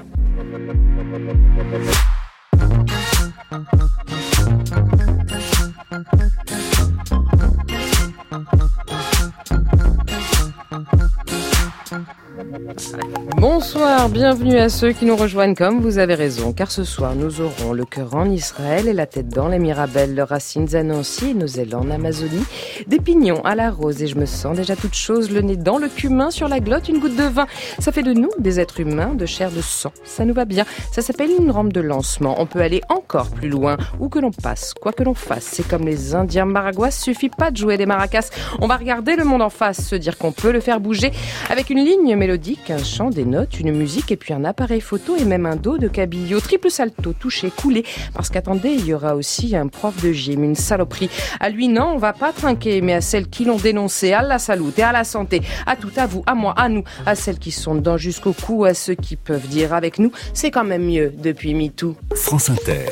[13.37, 17.41] Bonsoir, bienvenue à ceux qui nous rejoignent comme vous avez raison, car ce soir nous
[17.41, 21.31] aurons le cœur en Israël et la tête dans les Mirabelles, le racines à Nancy
[21.31, 22.43] et nos ailes en Amazonie,
[22.87, 25.77] des pignons à la rose et je me sens déjà toute chose, le nez dans
[25.77, 27.47] le cumin, sur la glotte une goutte de vin.
[27.79, 30.65] Ça fait de nous des êtres humains, de chair, de sang, ça nous va bien.
[30.91, 34.31] Ça s'appelle une rampe de lancement, on peut aller encore plus loin, où que l'on
[34.31, 35.43] passe, quoi que l'on fasse.
[35.43, 38.29] C'est comme les Indiens maraguas, suffit pas de jouer des maracas.
[38.59, 41.11] On va regarder le monde en face, se dire qu'on peut le faire bouger
[41.49, 45.15] avec une ligne mélodique un chant, des notes, une musique et puis un appareil photo
[45.15, 46.39] et même un dos de cabillaud.
[46.39, 47.83] Triple salto, touché, coulé.
[48.13, 51.09] Parce qu'attendez, il y aura aussi un prof de gym, une saloperie.
[51.39, 54.39] À lui, non, on va pas trinquer, mais à celles qui l'ont dénoncé, à la
[54.39, 57.39] salute et à la santé, à tout, à vous, à moi, à nous, à celles
[57.39, 60.85] qui sont dedans jusqu'au cou, à ceux qui peuvent dire avec nous, c'est quand même
[60.85, 61.95] mieux depuis MeToo.
[62.15, 62.85] France Inter.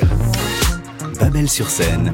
[1.20, 2.12] Babel sur scène.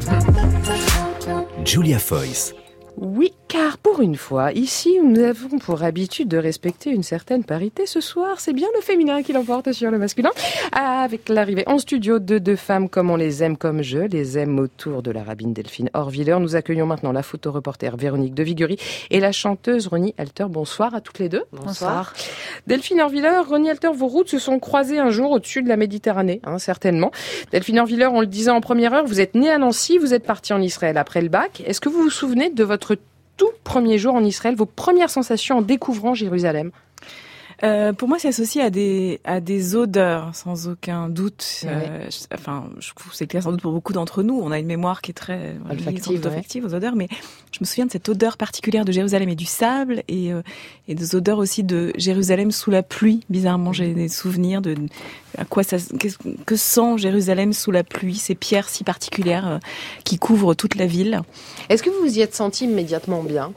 [1.65, 2.55] Julia Foyce.
[2.97, 7.87] Oui, car pour une fois, ici, nous avons pour habitude de respecter une certaine parité.
[7.87, 10.31] Ce soir, c'est bien le féminin qui l'emporte sur le masculin.
[10.73, 14.61] Avec l'arrivée en studio de deux femmes comme on les aime, comme je les aime
[14.61, 16.37] autour de la rabbine Delphine Orviller.
[16.39, 18.79] Nous accueillons maintenant la photoreporter Véronique de Viguerie
[19.11, 20.47] et la chanteuse Ronnie Alter.
[20.49, 21.45] Bonsoir à toutes les deux.
[21.53, 22.13] Bonsoir.
[22.69, 26.41] Delphine Orviller, Ronnie Alter, vos routes se sont croisées un jour au-dessus de la Méditerranée,
[26.45, 27.11] hein, certainement.
[27.51, 30.25] Delphine Orviller, on le disait en première heure, vous êtes née à Nancy, vous êtes
[30.25, 31.63] partie en Israël après le bac.
[31.67, 32.84] Est-ce que vous vous souvenez de votre
[33.37, 36.71] tout premier jour en Israël, vos premières sensations en découvrant Jérusalem
[37.63, 41.63] Euh, pour moi, c'est associé à des à des odeurs, sans aucun doute.
[41.65, 44.39] Euh, je- enfin, je trouve c'est clair sans doute pour beaucoup d'entre nous.
[44.43, 46.25] On a une mémoire qui est très Olfactive,
[46.65, 46.71] ouais.
[46.71, 47.09] aux odeurs, mais
[47.53, 50.43] je me souviens de cette odeur particulière de Jérusalem et du sable, et euh,
[50.89, 53.21] et des odeurs aussi de Jérusalem sous la pluie.
[53.31, 54.75] Bizarrement, j'ai des souvenirs de
[55.39, 59.59] à quoi ça qu'est-ce que sent Jérusalem sous la pluie, ces pierres si particulières euh,
[60.05, 61.23] qui couvrent toute la ville.
[61.69, 63.53] Est-ce que vous vous y êtes senti immédiatement bien?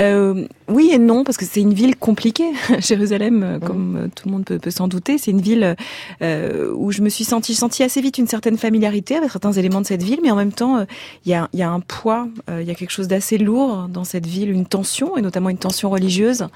[0.00, 4.28] Euh, oui et non, parce que c'est une ville compliquée, Jérusalem, euh, comme euh, tout
[4.28, 5.18] le monde peut, peut s'en douter.
[5.18, 5.76] C'est une ville
[6.22, 9.80] euh, où je me suis sentie, senti assez vite une certaine familiarité avec certains éléments
[9.80, 10.84] de cette ville, mais en même temps, euh,
[11.26, 14.04] il y, a, y a un poids, il y a quelque chose d'assez lourd dans
[14.04, 16.46] cette ville, une tension, et notamment une tension religieuse,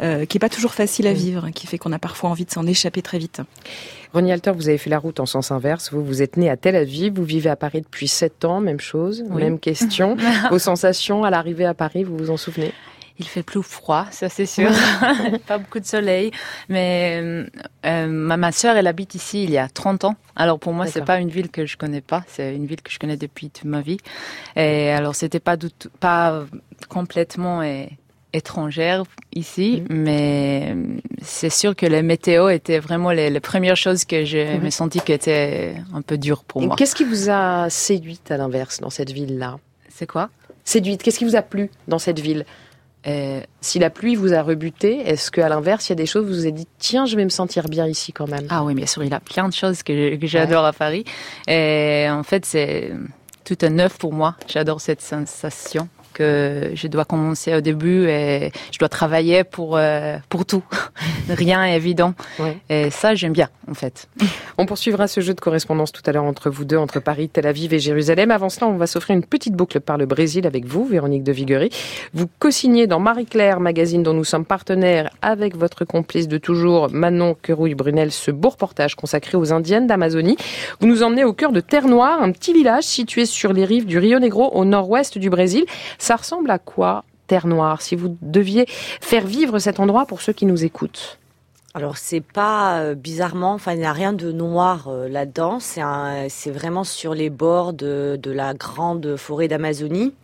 [0.00, 2.66] qui est pas toujours facile à vivre, qui fait qu'on a parfois envie de s'en
[2.66, 3.40] échapper très vite.
[4.12, 5.92] Ronnie Alter, vous avez fait la route en sens inverse.
[5.92, 8.80] Vous, vous êtes né à Tel Aviv, vous vivez à Paris depuis 7 ans, même
[8.80, 9.42] chose, Oui.
[9.42, 10.16] même question.
[10.50, 12.72] Vos sensations à l'arrivée à Paris, vous vous en souvenez?
[13.20, 14.70] Il fait plus froid, ça c'est sûr.
[15.48, 16.30] pas beaucoup de soleil.
[16.68, 17.46] Mais euh,
[17.84, 20.14] euh, ma, ma sœur, elle habite ici il y a 30 ans.
[20.36, 22.22] Alors pour moi, c'est pas une ville que je connais pas.
[22.28, 23.96] C'est une ville que je connais depuis toute ma vie.
[24.54, 25.56] Et alors c'était pas
[25.98, 26.44] pas
[26.88, 27.60] complètement
[28.32, 29.04] étrangère
[29.34, 30.84] ici, mais euh,
[31.22, 34.64] c'est sûr que la météo était vraiment les, les premières choses que je Mhm.
[34.64, 36.76] me sentis qui étaient un peu dures pour Et moi.
[36.76, 39.56] Qu'est-ce qui vous a séduite à l'inverse dans cette ville-là?
[39.88, 40.28] C'est quoi?
[40.64, 42.44] Séduite, qu'est-ce qui vous a plu dans cette ville?
[43.06, 46.24] Euh, Si la pluie vous a rebuté, est-ce qu'à l'inverse, il y a des choses
[46.24, 48.46] où vous vous êtes dit, tiens, je vais me sentir bien ici quand même?
[48.50, 51.04] Ah oui, bien sûr, il y a plein de choses que, que j'adore à Paris.
[51.46, 52.90] Et en fait, c'est
[53.44, 54.36] tout un neuf pour moi.
[54.46, 55.88] J'adore cette sensation
[56.18, 60.64] que je dois commencer au début et je dois travailler pour, euh, pour tout.
[61.28, 62.14] Rien est évident.
[62.68, 64.08] Et ça, j'aime bien, en fait.
[64.56, 67.46] On poursuivra ce jeu de correspondance tout à l'heure entre vous deux, entre Paris, Tel
[67.46, 68.32] Aviv et Jérusalem.
[68.32, 71.30] Avant cela, on va s'offrir une petite boucle par le Brésil avec vous, Véronique de
[71.30, 71.70] Viguerie.
[72.14, 77.36] Vous co-signez dans Marie-Claire, magazine dont nous sommes partenaires, avec votre complice de toujours, Manon
[77.40, 80.36] Querouille-Brunel, ce beau reportage consacré aux Indiennes d'Amazonie.
[80.80, 83.86] Vous nous emmenez au cœur de Terre Noire, un petit village situé sur les rives
[83.86, 85.64] du Rio Negro, au nord-ouest du Brésil.
[86.08, 90.32] Ça ressemble à quoi, Terre Noire, si vous deviez faire vivre cet endroit pour ceux
[90.32, 91.18] qui nous écoutent?
[91.74, 95.58] Alors c'est pas euh, bizarrement, enfin il n'y a rien de noir euh, là-dedans.
[95.60, 100.14] C'est vraiment sur les bords de, de la grande forêt d'Amazonie.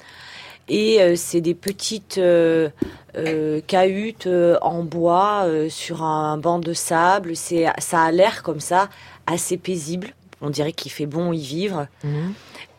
[0.71, 2.71] Et euh, c'est des petites euh,
[3.19, 7.37] euh, cahutes euh, en bois euh, sur un banc de sable.
[7.37, 8.89] C'est, ça a l'air comme ça
[9.27, 10.15] assez paisible.
[10.41, 11.89] On dirait qu'il fait bon y vivre.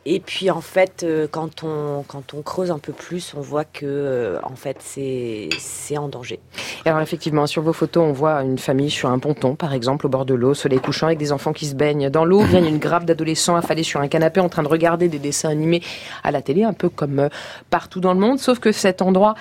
[0.08, 3.64] Et puis en fait, euh, quand on quand on creuse un peu plus, on voit
[3.66, 5.49] que euh, en fait c'est
[5.97, 6.39] en danger.
[6.86, 10.10] Alors effectivement, sur vos photos, on voit une famille sur un ponton, par exemple, au
[10.10, 12.41] bord de l'eau, soleil couchant, avec des enfants qui se baignent dans l'eau.
[12.41, 15.82] A une grappe d'adolescents affalés sur un canapé en train de regarder des dessins animés
[16.24, 17.30] à la télé, un peu comme euh,
[17.72, 18.38] partout dans le monde.
[18.38, 19.34] Sauf que cet endroit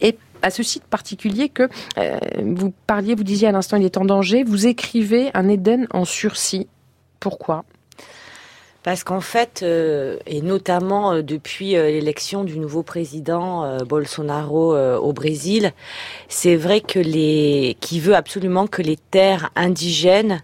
[0.00, 1.68] est à ce site particulier que
[2.40, 4.44] vous parliez, vous disiez à l'instant, il est en danger.
[4.44, 6.68] Vous écrivez un Éden en sursis.
[7.18, 7.64] Pourquoi?
[8.88, 15.12] Parce qu'en fait, euh, et notamment euh, depuis euh, l'élection du nouveau président Bolsonaro au
[15.12, 15.72] Brésil,
[16.30, 20.40] c'est vrai que les qui veut absolument que les terres indigènes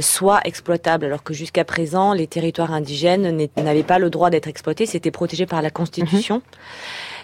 [0.00, 4.84] soient exploitables, alors que jusqu'à présent, les territoires indigènes n'avaient pas le droit d'être exploités,
[4.84, 6.42] c'était protégé par la Constitution.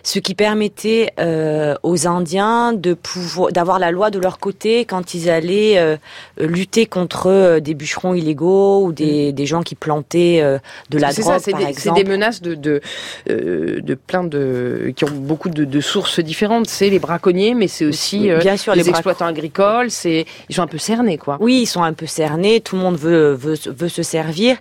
[0.06, 5.14] Ce qui permettait euh, aux Indiens de pouvoir d'avoir la loi de leur côté quand
[5.14, 5.96] ils allaient euh,
[6.38, 10.58] lutter contre euh, des bûcherons illégaux ou des, des gens qui plantaient euh,
[10.90, 12.02] de la C'est drogue, ça, c'est par des, c'est exemple.
[12.04, 12.82] des menaces de, de,
[13.30, 16.68] euh, de plein de qui ont beaucoup de, de sources différentes.
[16.68, 19.90] C'est les braconniers, mais c'est aussi Oui, euh, bien sûr, les, les exploitants agricoles.
[19.90, 21.38] C'est ils sont un peu cernés, quoi.
[21.40, 22.60] Oui, ils sont un peu cernés.
[22.60, 24.58] tout le monde veut, veut, veut se servir.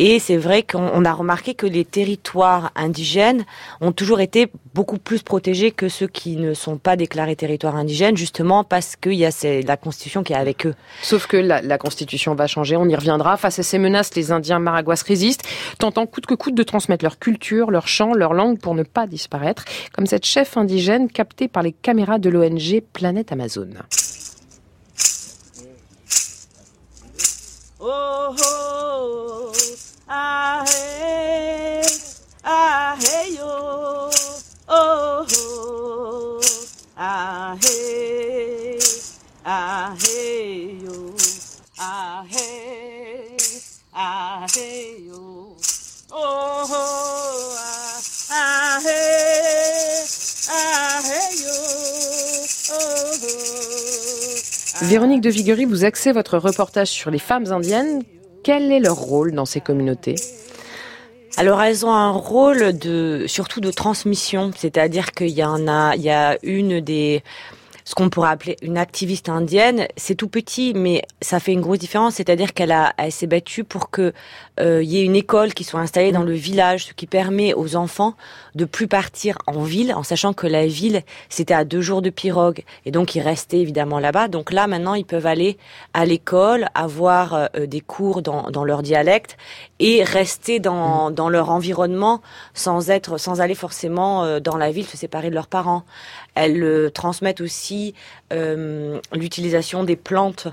[0.00, 3.44] Et c'est vrai qu'on on a remarqué que les territoires indigènes
[3.80, 8.16] ont toujours été beaucoup plus protégés que ceux qui ne sont pas déclarés territoires indigènes,
[8.16, 10.76] justement parce qu'il y a ces- la Constitution qui est avec eux.
[11.02, 13.36] Sauf que la, la Constitution va changer, on y reviendra.
[13.36, 15.42] Face à ces menaces, les Indiens maraguas résistent,
[15.80, 19.08] tentant coûte que coûte de transmettre leur culture, leur chant, leur langue pour ne pas
[19.08, 23.70] disparaître, comme cette chef indigène captée par les caméras de l'ONG Planète Amazon.
[27.80, 29.87] Oh, oh, ah,
[54.82, 58.02] Véronique de Viguerie, vous axez votre reportage sur les femmes indiennes.
[58.48, 60.14] Quel est leur rôle dans ces communautés
[61.36, 66.00] Alors elles ont un rôle de surtout de transmission, c'est-à-dire qu'il y en a, il
[66.00, 67.22] y a une des
[67.88, 71.78] ce qu'on pourrait appeler une activiste indienne, c'est tout petit, mais ça fait une grosse
[71.78, 72.16] différence.
[72.16, 74.12] C'est-à-dire qu'elle a, elle s'est battue pour que
[74.60, 77.54] euh, il y ait une école qui soit installée dans le village, ce qui permet
[77.54, 78.14] aux enfants
[78.54, 82.10] de plus partir en ville, en sachant que la ville c'était à deux jours de
[82.10, 84.28] pirogue, et donc ils restaient évidemment là-bas.
[84.28, 85.56] Donc là maintenant ils peuvent aller
[85.94, 89.38] à l'école, avoir euh, des cours dans, dans leur dialecte
[89.78, 92.20] et rester dans, dans leur environnement
[92.52, 95.84] sans être, sans aller forcément euh, dans la ville se séparer de leurs parents.
[96.40, 97.94] Elles euh, transmettent aussi
[98.32, 100.46] euh, l'utilisation des plantes.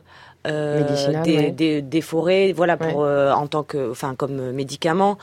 [0.47, 0.83] euh,
[1.23, 1.51] des, ouais.
[1.51, 5.17] des, des forêts, voilà pour euh, en tant que, enfin comme médicament.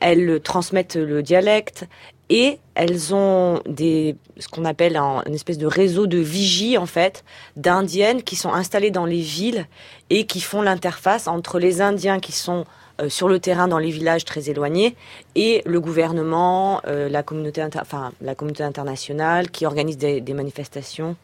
[0.00, 1.86] Elles transmettent le dialecte
[2.28, 6.86] et elles ont des, ce qu'on appelle un, une espèce de réseau de vigies en
[6.86, 7.24] fait
[7.56, 9.64] d'indiennes qui sont installées dans les villes
[10.10, 12.64] et qui font l'interface entre les Indiens qui sont
[13.08, 14.96] sur le terrain dans les villages très éloignés
[15.34, 18.34] et le gouvernement, euh, la communauté, enfin la
[18.64, 21.16] internationale qui organise des, des manifestations.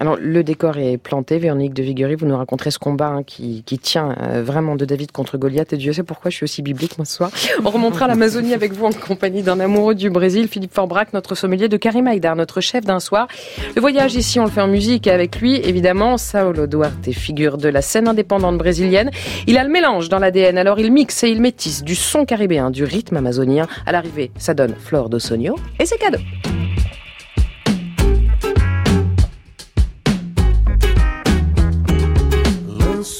[0.00, 1.38] Alors, le décor est planté.
[1.38, 4.86] Véronique de Viguerie, vous nous raconterez ce combat hein, qui, qui tient euh, vraiment de
[4.86, 5.74] David contre Goliath.
[5.74, 7.30] Et Dieu sait pourquoi je suis aussi biblique, moi, ce soir.
[7.62, 11.68] On remontera l'Amazonie avec vous en compagnie d'un amoureux du Brésil, Philippe Forbrac, notre sommelier
[11.68, 13.28] de Karim Haïdar, notre chef d'un soir.
[13.76, 17.58] Le voyage ici, on le fait en musique et avec lui, évidemment, Saulo Duarte, figure
[17.58, 19.10] de la scène indépendante brésilienne.
[19.46, 20.56] Il a le mélange dans l'ADN.
[20.56, 23.66] Alors, il mixe et il métisse du son caribéen, du rythme amazonien.
[23.84, 26.20] À l'arrivée, ça donne Flore d'Ossonio et c'est cadeau.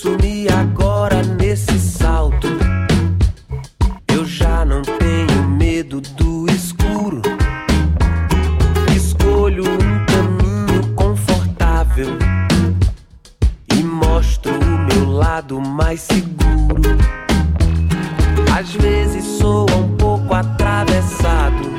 [0.03, 2.49] Lanço-me agora nesse salto.
[4.09, 7.21] Eu já não tenho medo do escuro.
[8.97, 12.17] Escolho um caminho confortável
[13.75, 16.97] e mostro o meu lado mais seguro.
[18.59, 21.75] Às vezes sou um pouco atravessado.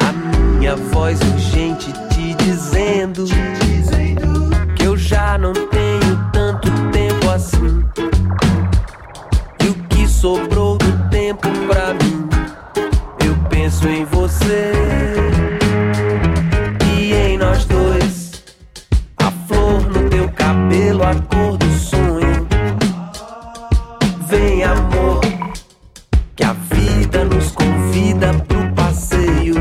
[0.00, 3.24] A minha voz urgente te dizendo
[4.74, 5.81] que eu já não tenho
[10.22, 12.28] sobrou do tempo pra mim,
[13.26, 14.70] eu penso em você
[16.94, 18.44] e em nós dois.
[19.16, 22.46] A flor no teu cabelo, a cor do sonho.
[24.28, 25.22] Vem, amor,
[26.36, 29.56] que a vida nos convida pro passeio.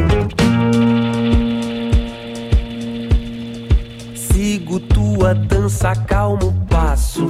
[4.13, 7.27] Sigo tua dança, calmo passo.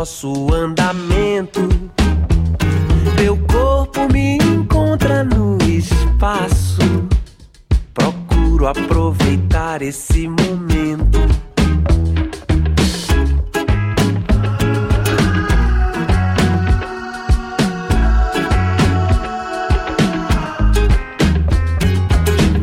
[0.00, 1.60] Nosso andamento.
[3.18, 6.80] Teu corpo me encontra no espaço.
[7.92, 11.18] Procuro aproveitar esse momento.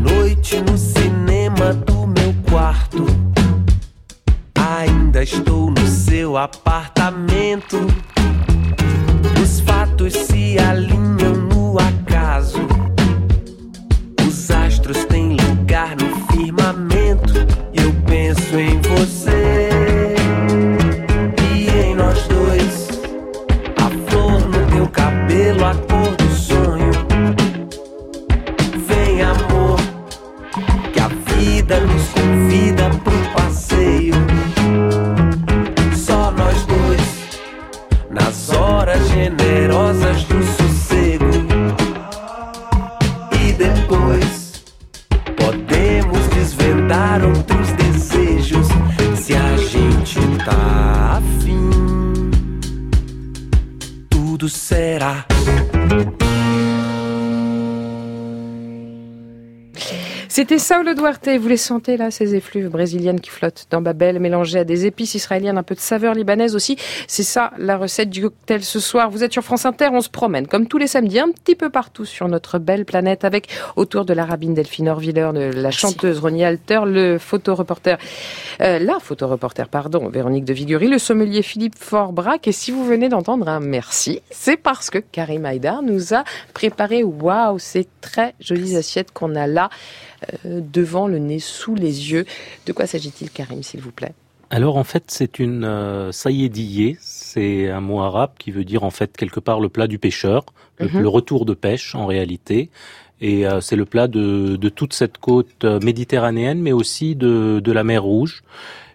[0.01, 3.05] Noite no cinema do meu quarto.
[4.55, 6.87] Ainda estou no seu apartamento
[7.57, 7.96] momento.
[60.57, 64.57] C'était Saulo Duarte, vous les sentez là, ces effluves brésiliennes qui flottent dans Babel, mélangées
[64.57, 66.77] à des épices israéliennes, un peu de saveur libanaise aussi.
[67.07, 69.11] C'est ça la recette du cocktail ce soir.
[69.11, 71.69] Vous êtes sur France Inter, on se promène comme tous les samedis un petit peu
[71.69, 76.17] partout sur notre belle planète avec autour de la rabbine Delphine Orviller, de la chanteuse
[76.17, 77.97] Ronnie Alter, le photoreporter,
[78.61, 82.47] euh, la photoreporter, pardon, Véronique de Viguerie, le sommelier Philippe Forbrac.
[82.47, 86.23] Et si vous venez d'entendre un merci, c'est parce que Karim Haïdar nous a
[86.55, 89.69] préparé, waouh, ces très jolies assiettes qu'on a là
[90.45, 92.25] devant le nez, sous les yeux.
[92.65, 94.13] De quoi s'agit-il, Karim, s'il vous plaît?
[94.49, 99.15] Alors en fait, c'est une euh, c'est un mot arabe qui veut dire en fait
[99.17, 100.45] quelque part le plat du pêcheur,
[100.79, 101.01] le, Mhm.
[101.01, 102.69] le retour de pêche en réalité.
[103.19, 107.59] Et euh, c'est le plat de, de toute cette côte euh, méditerranéenne, mais aussi de,
[107.63, 108.43] de la mer Rouge,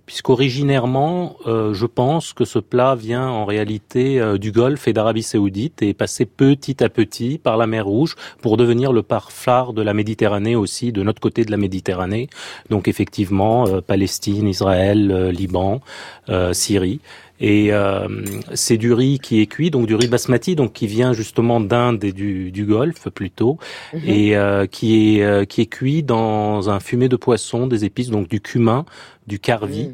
[0.07, 5.23] puisqu'originairement, euh, je pense que ce plat vient en réalité euh, du Golfe et d'Arabie
[5.23, 9.73] Saoudite et est passé petit à petit par la mer Rouge pour devenir le parfum
[9.73, 12.29] de la Méditerranée aussi, de notre côté de la Méditerranée.
[12.71, 15.81] Donc effectivement, euh, Palestine, Israël, euh, Liban,
[16.29, 17.01] euh, Syrie.
[17.45, 18.07] Et euh,
[18.55, 22.05] c'est du riz qui est cuit, donc du riz basmati, donc qui vient justement d'Inde
[22.05, 23.59] et du, du Golfe plutôt,
[23.93, 24.01] Mhm.
[24.07, 28.11] et euh, qui est euh, qui est cuit dans un fumet de poisson, des épices,
[28.11, 28.85] donc du cumin,
[29.27, 29.91] du carvi.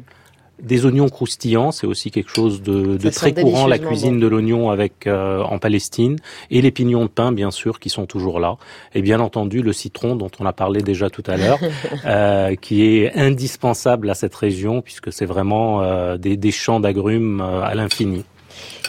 [0.61, 4.19] Des oignons croustillants, c'est aussi quelque chose de, de très courant, la cuisine bon.
[4.19, 6.17] de l'oignon avec euh, en Palestine,
[6.51, 8.57] et les pignons de pain, bien sûr, qui sont toujours là,
[8.93, 11.59] et bien entendu le citron dont on a parlé déjà tout à l'heure,
[12.05, 17.39] euh, qui est indispensable à cette région puisque c'est vraiment euh, des, des champs d'agrumes
[17.39, 18.25] euh, à l'infini.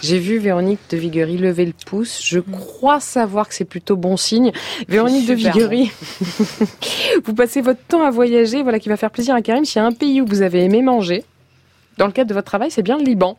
[0.02, 2.20] J'ai vu Véronique de Viguerie lever le pouce.
[2.24, 4.52] Je crois savoir que c'est plutôt bon signe.
[4.88, 5.90] Véronique de Viguerie,
[7.24, 9.64] vous passez votre temps à voyager, voilà qui va faire plaisir à Karim.
[9.64, 11.24] S'il y a un pays où vous avez aimé manger,
[11.98, 13.36] dans le cadre de votre travail, c'est bien le Liban.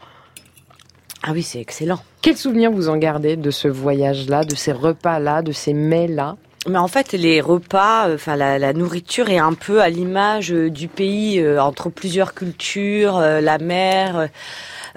[1.23, 1.99] Ah oui, c'est excellent.
[2.21, 6.37] Quel souvenir vous en gardez de ce voyage-là, de ces repas-là, de ces mets-là?
[6.67, 10.53] Mais en fait, les repas, euh, enfin la, la nourriture est un peu à l'image
[10.53, 14.27] euh, du pays euh, entre plusieurs cultures, euh, la mer, euh,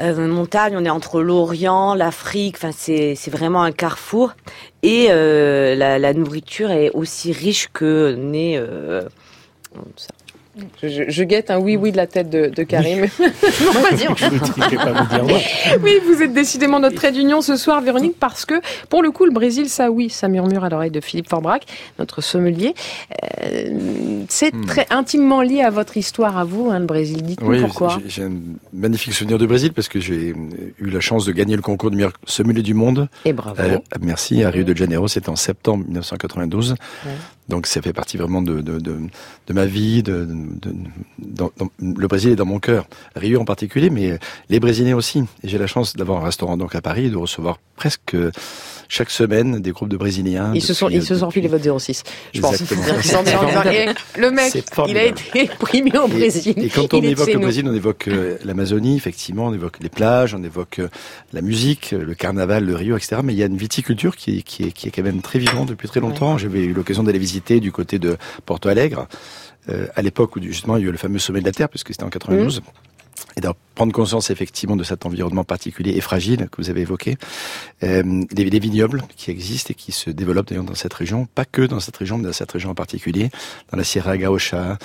[0.01, 0.77] euh, montagne.
[0.77, 2.57] On est entre l'Orient, l'Afrique.
[2.57, 4.35] Enfin, c'est vraiment un carrefour.
[4.83, 8.57] Et euh, la, nourriture est aussi riche que n'est.
[8.59, 9.03] Euh.
[10.83, 13.01] Je, je- je guette un oui-oui de la tête de, de Karim.
[13.21, 18.55] non, vas-y, on- Oui, vous êtes décidément notre trait d'union ce soir, Véronique, parce que
[18.89, 21.65] pour le coup, le Brésil, ça oui, ça murmure à l'oreille de Philippe Forbrac,
[21.99, 22.75] notre sommelier.
[23.45, 24.67] Euh, c'est Hmm.
[24.67, 27.23] très intimement lié à votre histoire à vous, hein, le Brésil.
[27.23, 27.99] Dites-nous Oui, pourquoi.
[28.05, 28.33] j'ai- j'ai un
[28.73, 30.35] magnifique souvenir du Brésil parce que j'ai
[30.79, 33.09] eu la chance de gagner le concours de meilleur sommelier du monde.
[33.25, 33.61] Et bravo.
[33.61, 36.73] Euh, merci, à Rio de Janeiro, c'était en septembre 1992.
[37.05, 37.11] Ouais.
[37.49, 38.97] Donc ça fait partie vraiment de, de, de,
[39.47, 40.03] de ma vie.
[40.03, 40.75] De, de-
[41.19, 42.87] dans- dans- le Brésil est dans mon cœur.
[43.17, 44.19] Rio en particulier, mais
[44.49, 45.21] les Brésiliens aussi.
[45.43, 48.17] Et j'ai la chance d'avoir un restaurant donc à Paris et de recevoir presque
[48.89, 50.53] chaque semaine des groupes de Brésiliens.
[50.55, 52.03] Ils se sont, depuis, ils se sont enfilés votre 06.
[52.33, 52.61] Je pense.
[52.61, 53.49] Exactement.
[53.73, 54.53] Eh, le mec,
[54.89, 56.55] il a été primé au Brésil.
[56.57, 57.41] Et, et quand on il évoque le nous.
[57.41, 60.89] Brésil, on évoque euh, l'Amazonie, effectivement, on évoque les plages, on évoque euh,
[61.33, 63.17] la musique, euh, le carnaval, le Rio, etc.
[63.25, 65.39] Mais il y a une viticulture qui, est- qui, est, qui est quand même très
[65.39, 66.39] vivante depuis très longtemps.
[66.39, 68.17] J'avais eu l'occasion d'aller visiter du côté de
[68.47, 69.09] Porto Alegre,
[69.69, 71.69] euh, à l'époque où justement il y a eu le fameux sommet de la Terre,
[71.69, 72.63] puisque c'était en 92.
[73.37, 77.17] Et de prendre conscience effectivement de cet environnement particulier et fragile que vous avez évoqué,
[77.83, 81.45] euh, les, les vignobles qui existent et qui se développent d'ailleurs dans cette région, pas
[81.45, 83.31] que dans cette région, mais dans cette région en particulier,
[83.71, 84.79] dans la Sierra Gaucha,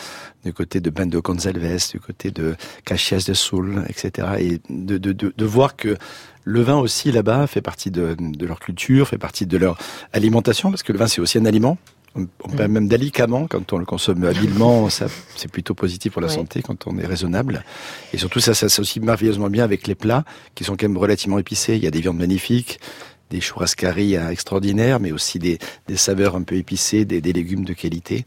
[0.46, 4.28] du côté de Bando Gonçalves, du côté de Caxias de Sul, etc.
[4.40, 5.98] Et de, de, de, de voir que
[6.44, 9.78] le vin aussi là-bas fait partie de, de leur culture, fait partie de leur
[10.14, 11.78] alimentation, parce que le vin c'est aussi un aliment.
[12.16, 16.22] On, on parle même d'alicament quand on le consomme habilement, ça c'est plutôt positif pour
[16.22, 16.34] la Ouais.
[16.34, 17.64] santé quand on est raisonnable.
[18.14, 20.24] Et surtout ça, s'associe merveilleusement bien avec les plats
[20.56, 21.76] qui sont quand même relativement épicés.
[21.76, 22.80] Il y a des viandes magnifiques,
[23.30, 27.64] des churrascaries euh, extraordinaires, mais aussi des, des saveurs un peu épicées, des, des légumes
[27.64, 28.26] de qualité.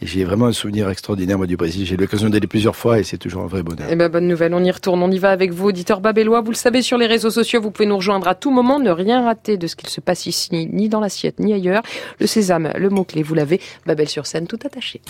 [0.00, 1.84] Et j'ai vraiment un souvenir extraordinaire moi du Brésil.
[1.84, 3.88] J'ai eu l'occasion d'aller plusieurs fois et c'est toujours un vrai bonheur.
[3.90, 5.02] Eh ben, bonne nouvelle, on y retourne.
[5.02, 6.40] On y va avec vous, auditeur babellois.
[6.40, 8.78] Vous le savez, sur les réseaux sociaux, vous pouvez nous rejoindre à tout moment.
[8.78, 11.82] Ne rien rater de ce qu'il se passe ici, ni dans l'assiette, ni ailleurs.
[12.20, 13.60] Le sésame, le mot-clé, vous l'avez.
[13.86, 15.00] Babel sur scène, tout attaché.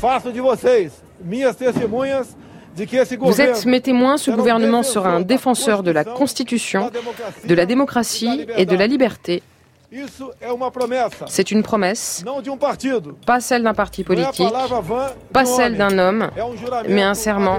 [0.00, 0.90] Faço de vocês
[1.24, 2.34] minhas testemunhas
[2.76, 6.90] de que esse Vous êtes mes témoins, ce gouvernement sera un défenseur de la Constitution,
[7.46, 9.42] de la démocratie et de la liberté.
[11.26, 12.42] C'est une promesse, um
[13.26, 14.46] pas celle d'un parti politique,
[15.32, 16.50] pas celle d'un homme, um
[16.88, 17.58] mais un serment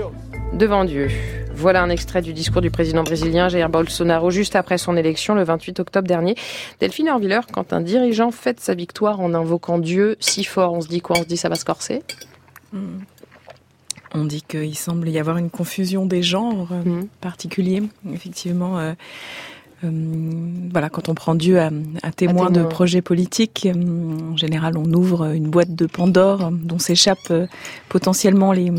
[0.53, 1.09] devant Dieu.
[1.55, 5.43] Voilà un extrait du discours du président brésilien Jair Bolsonaro juste après son élection le
[5.43, 6.35] 28 octobre dernier.
[6.79, 10.87] Delphine Orviller, quand un dirigeant fête sa victoire en invoquant Dieu si fort, on se
[10.87, 11.17] dit quoi?
[11.19, 12.01] On se dit ça va se corser?
[14.15, 17.07] On dit qu'il semble y avoir une confusion des genres euh, Mhm.
[17.21, 17.83] particuliers.
[18.11, 18.93] Effectivement, euh,
[20.71, 21.69] voilà, quand on prend Dieu à,
[22.01, 26.49] à témoin de projets politiques, euh, en général, on ouvre une boîte de Pandore euh,
[26.51, 27.47] dont s'échappent euh,
[27.89, 28.71] potentiellement les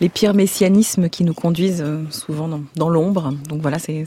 [0.00, 3.32] les pires messianismes qui nous conduisent euh, souvent dans, dans l'ombre.
[3.48, 4.04] Donc voilà, c'est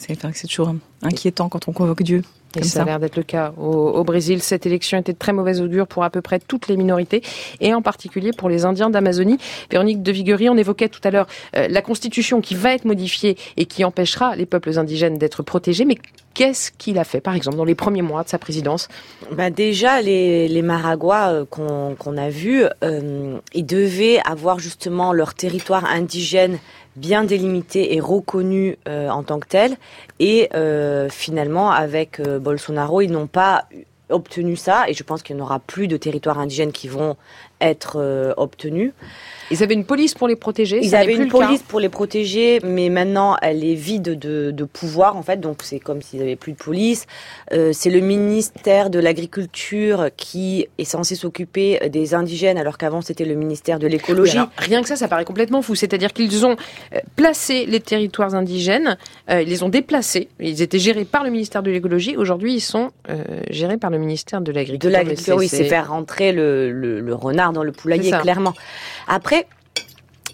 [0.47, 2.21] toujours inquiétant quand on convoque Dieu.
[2.57, 4.41] Et ça a l'air d'être le cas au, au Brésil.
[4.41, 7.21] Cette élection était de très mauvaise augure pour à peu près toutes les minorités,
[7.59, 9.37] et en particulier pour les Indiens d'Amazonie.
[9.69, 13.37] Véronique de Viguerie, on évoquait tout à l'heure euh, la Constitution qui va être modifiée
[13.57, 15.85] et qui empêchera les peuples indigènes d'être protégés.
[15.85, 15.97] Mais
[16.33, 18.87] qu'est-ce qu'il a fait, par exemple, dans les premiers mois de sa présidence?
[19.31, 25.13] Bah déjà, les, les Maraguas euh, qu'on qu'on a vus, euh, ils devaient avoir justement
[25.13, 26.59] leur territoire indigène
[26.97, 29.77] bien délimité et reconnu euh, en tant que tel.
[30.19, 33.65] Et euh, finalement, avec euh, Bolsonaro, ils n'ont pas
[34.09, 34.89] obtenu ça.
[34.89, 37.15] Et je pense qu'il n'y aura plus de territoires indigènes qui vont
[37.61, 38.91] être euh, obtenus.
[39.51, 40.79] Ils avaient une police pour les protéger.
[40.81, 45.15] Ils avaient une police pour les protéger, mais maintenant elle est vide de, de pouvoir
[45.15, 47.05] en fait, donc c'est comme s'ils n'avaient plus de police.
[47.53, 53.25] Euh, c'est le ministère de l'Agriculture qui est censé s'occuper des indigènes, alors qu'avant c'était
[53.25, 54.39] le ministère de l'écologie.
[54.57, 55.75] rien que ça, ça paraît complètement fou.
[55.75, 56.57] C'est-à-dire qu'ils ont
[56.93, 58.97] euh, placé les territoires indigènes,
[59.29, 60.27] euh, ils les ont déplacés.
[60.39, 62.17] Ils étaient gérés par le ministère de l'écologie.
[62.17, 62.91] Aujourd'hui, ils sont
[63.49, 64.89] gérés par le ministère de de l'agriculture.
[64.89, 68.53] l'agriculture, Mais oui, c'est faire rentrer le, le, le renard dans le poulailler, clairement.
[69.07, 69.47] Après,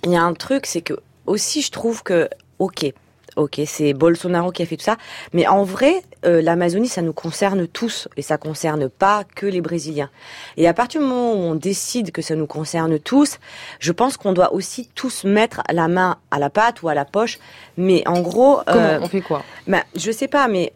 [0.04, 0.96] il y a un truc, c'est que
[1.26, 2.30] aussi je trouve que,
[2.60, 2.94] ok,
[3.36, 4.98] ok, c'est Bolsonaro qui a fait tout ça,
[5.34, 9.62] mais en vrai, euh, l'Amazonie, ça nous concerne tous, et ça concerne pas que les
[9.62, 10.10] Brésiliens.
[10.58, 13.40] Et à partir du moment où on décide que ça nous concerne tous,
[13.80, 17.06] je pense qu'on doit aussi tous mettre la main à la pâte ou à la
[17.06, 17.40] poche,
[17.78, 18.62] mais en gros...
[18.66, 19.44] Comment euh, On fait quoi?
[19.68, 20.74] bah, je sais pas, mais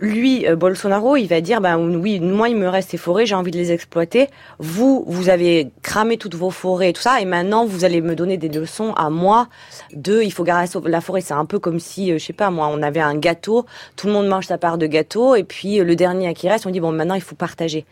[0.00, 3.34] lui, euh, Bolsonaro, il va dire, ben oui, moi, il me reste ces forêts, j'ai
[3.34, 4.28] envie de les exploiter.
[4.58, 8.14] Vous, vous avez cramé toutes vos forêts et tout ça, et maintenant, vous allez me
[8.14, 9.48] donner des leçons à moi
[9.92, 11.20] de, il faut garder la forêt.
[11.20, 13.66] C'est un peu comme si, euh, je sais pas, moi, on avait un gâteau,
[13.96, 16.66] tout le monde mange sa part de gâteau, et puis euh, le dernier qui reste,
[16.66, 17.84] on dit, bon, maintenant, il faut partager.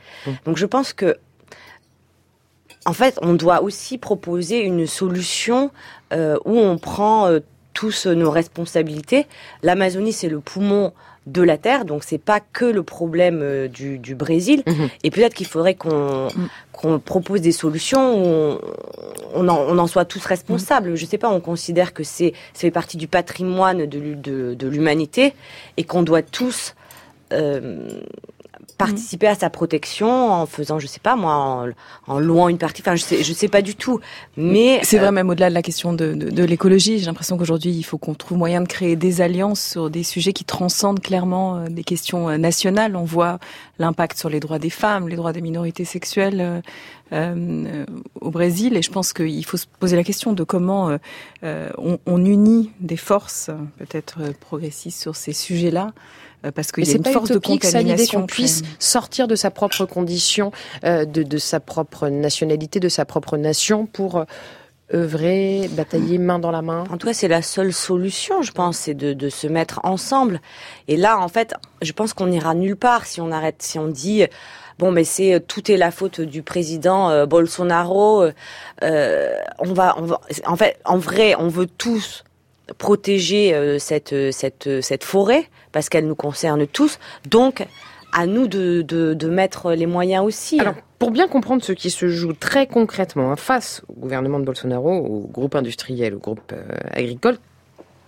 [0.45, 1.17] Donc, je pense que
[2.87, 5.73] en fait, on doit aussi proposer une solution
[6.13, 7.41] euh, où on prend euh,
[7.75, 9.27] tous nos responsabilités.
[9.63, 10.93] L'Amazonie, c'est le poumon
[11.27, 14.63] de la terre, donc c'est pas que le problème euh, du, du Brésil.
[15.03, 16.29] Et peut-être qu'il faudrait qu'on
[16.73, 18.61] qu'on propose des solutions où on,
[19.35, 20.95] on, en, on en soit tous responsables.
[20.95, 25.35] Je sais pas, on considère que c'est ça fait partie du patrimoine de, de l'humanité
[25.77, 26.75] et qu'on doit tous
[27.33, 27.89] euh,
[28.79, 31.67] participer à sa protection en faisant, je sais pas moi, en,
[32.07, 32.83] en louant une partie.
[32.83, 34.01] Enfin, je sais, je sais pas du tout.
[34.37, 36.99] Mais c'est euh, vrai même au-delà de la question de, de, de l'écologie.
[36.99, 40.33] J'ai l'impression qu'aujourd'hui il faut qu'on trouve moyen de créer des alliances sur des sujets
[40.33, 42.97] qui transcendent clairement euh, des questions euh, nationales.
[42.97, 43.39] On voit
[43.79, 46.61] l'impact sur les droits des femmes, les droits des minorités sexuelles euh,
[47.13, 47.85] euh,
[48.21, 50.99] au Brésil, et je pense qu'il faut se poser la question de comment euh,
[51.45, 55.93] euh, on, on unit des forces euh, peut-être euh, progressistes sur ces sujets-là.
[56.47, 58.21] Euh, Parce qu'il y a c'est une pas force de contamination.
[58.21, 60.53] qu'on puisse sortir de sa propre condition,
[60.85, 64.25] euh, de, de sa propre nationalité, de sa propre nation pour euh,
[64.95, 66.85] œuvrer, batailler main dans la main.
[66.91, 70.41] En tout cas, c'est la seule solution, je pense, c'est de, de se mettre ensemble.
[70.87, 73.89] Et là, en fait, je pense qu'on n'ira nulle part si on arrête, si on
[73.89, 74.25] dit
[74.79, 78.27] bon, mais c'est tout est la faute du président euh, Bolsonaro.
[78.83, 82.25] euh, on va, on va, en fait, en vrai, on veut tous
[82.79, 86.99] protéger euh, cette cette cette forêt parce qu'elle nous concerne tous.
[87.29, 87.67] Donc,
[88.11, 90.59] à nous de, de, de mettre les moyens aussi.
[90.59, 94.47] Alors, pour bien comprendre ce qui se joue très concrètement hein, face au gouvernement de
[94.47, 97.37] Bolsonaro, au groupe industriel, au groupe euh, agricole,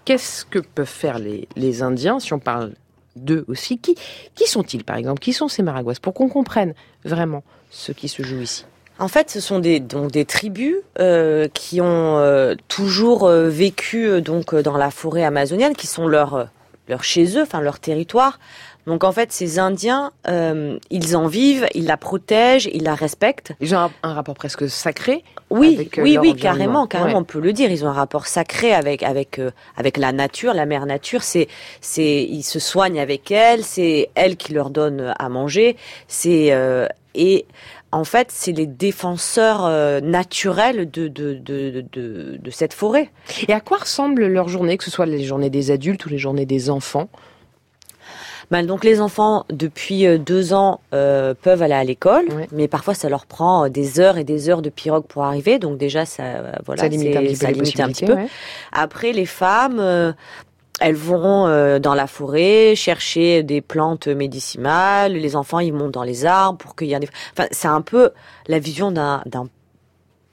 [0.07, 2.73] qu'est-ce que peuvent faire les, les Indiens, si on parle
[3.16, 3.77] d'eux aussi?
[3.77, 3.97] Qui,
[4.35, 5.20] qui sont-ils, par exemple?
[5.20, 6.73] Qui sont ces Maraguas Pour qu'on comprenne
[7.05, 8.65] vraiment ce qui se joue ici.
[8.99, 14.23] En fait, ce sont des donc des tribus euh, qui ont euh, toujours euh, vécu
[14.23, 16.45] donc dans la forêt amazonienne, qui sont leur euh,
[16.89, 18.39] leur chez eux, enfin leur territoire.
[18.86, 23.52] Donc en fait, ces Indiens, euh, ils en vivent, ils la protègent, ils la respectent.
[23.60, 25.24] Ils ont un, un rapport presque sacré.
[25.51, 27.20] Oui, avec, euh, oui, oui, carrément, carrément, Ouais.
[27.20, 27.70] on peut le dire.
[27.70, 31.23] Ils ont un rapport sacré avec avec euh, avec la nature, la mère nature.
[31.23, 31.48] C'est
[31.82, 35.77] c'est ils se soignent avec elle, c'est elle qui leur donne à manger.
[36.06, 37.44] C'est euh, et
[37.90, 43.10] en fait, c'est les défenseurs euh, naturels de de, de de de cette forêt.
[43.48, 46.19] Et à quoi ressemble leur journée, que ce soit les journées des adultes ou les
[46.19, 47.09] journées des enfants?
[48.51, 52.94] Ben, donc les enfants depuis euh, deux ans euh, peuvent aller à l'école, mais parfois
[52.94, 55.59] ça leur prend des heures et des heures de pirogue pour arriver.
[55.59, 56.23] Donc déjà ça
[56.65, 57.16] voilà Ça limite
[57.81, 58.16] un petit peu.
[58.73, 60.12] Après les femmes euh,
[60.81, 65.13] elles vont euh, dans la forêt chercher des plantes médicinales.
[65.13, 67.09] Les enfants, ils montent dans les arbres pour cueillir des.
[67.33, 68.11] Enfin, c'est un peu
[68.47, 69.49] la vision d'un d'un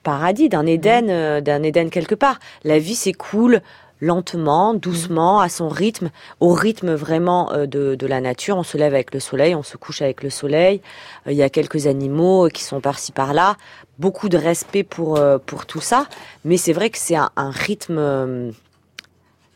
[0.04, 2.40] paradis, d'un Éden, euh, d'un Éden quelque part.
[2.64, 3.62] La vie s'écoule
[4.02, 8.58] lentement, doucement, à son rythme, au rythme vraiment euh, de, de la nature.
[8.58, 10.82] On se lève avec le soleil, on se couche avec le soleil.
[11.28, 13.56] Il y a quelques animaux qui sont par-ci par-là.
[13.98, 16.08] Beaucoup de respect pour pour tout ça,
[16.44, 18.52] mais c'est vrai que c'est un, un rythme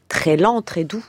[0.09, 1.05] très lent, très doux.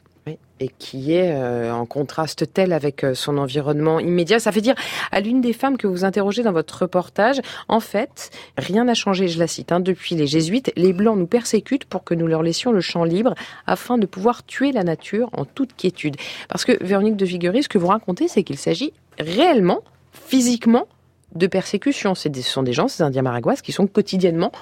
[0.63, 4.39] et qui est euh, en contraste tel avec euh, son environnement immédiat.
[4.39, 4.75] Ça fait dire
[5.11, 9.27] à l'une des femmes que vous interrogez dans votre reportage, en fait, rien n'a changé,
[9.27, 12.43] je la cite, hein, depuis les jésuites, les Blancs nous persécutent pour que nous leur
[12.43, 13.35] laissions le champ libre
[13.67, 16.17] afin de pouvoir tuer la nature en toute quiétude.
[16.51, 19.81] Parce que, Véronique de Viguerie, ce que vous racontez, c'est qu'il s'agit réellement,
[20.13, 20.87] physiquement,
[21.35, 22.15] de persécution.
[22.15, 24.53] Ce sont des gens, ces Indiens maragouas, qui sont quotidiennement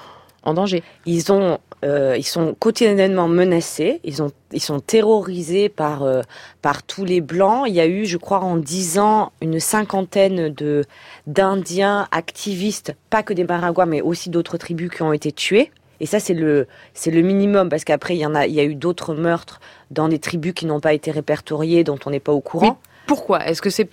[0.43, 0.83] en danger.
[1.05, 3.99] Ils ont, euh, ils sont quotidiennement menacés.
[4.03, 6.21] Ils ont, ils sont terrorisés par euh,
[6.61, 7.65] par tous les blancs.
[7.67, 10.83] Il y a eu, je crois, en dix ans, une cinquantaine de
[11.27, 15.71] d'Indiens activistes, pas que des Maragua, mais aussi d'autres tribus qui ont été tués.
[16.01, 18.59] Et ça, c'est le c'est le minimum parce qu'après, il y en a, il y
[18.59, 19.59] a eu d'autres meurtres
[19.91, 22.79] dans des tribus qui n'ont pas été répertoriées, dont on n'est pas au courant.
[23.05, 23.45] Pourquoi?
[23.47, 23.89] Est-ce que c'est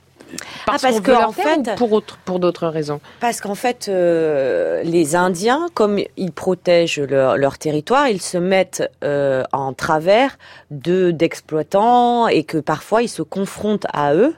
[0.67, 2.67] parce, Ah, parce qu'on que, veut leur en faire ou fait- pour, autre- pour d'autres
[2.69, 8.39] raisons Parce qu'en fait, euh, les Indiens, comme ils protègent leur, leur territoire, ils se
[8.39, 10.39] mettent euh, en travers
[10.71, 14.35] de d'exploitants et que parfois ils se confrontent à eux.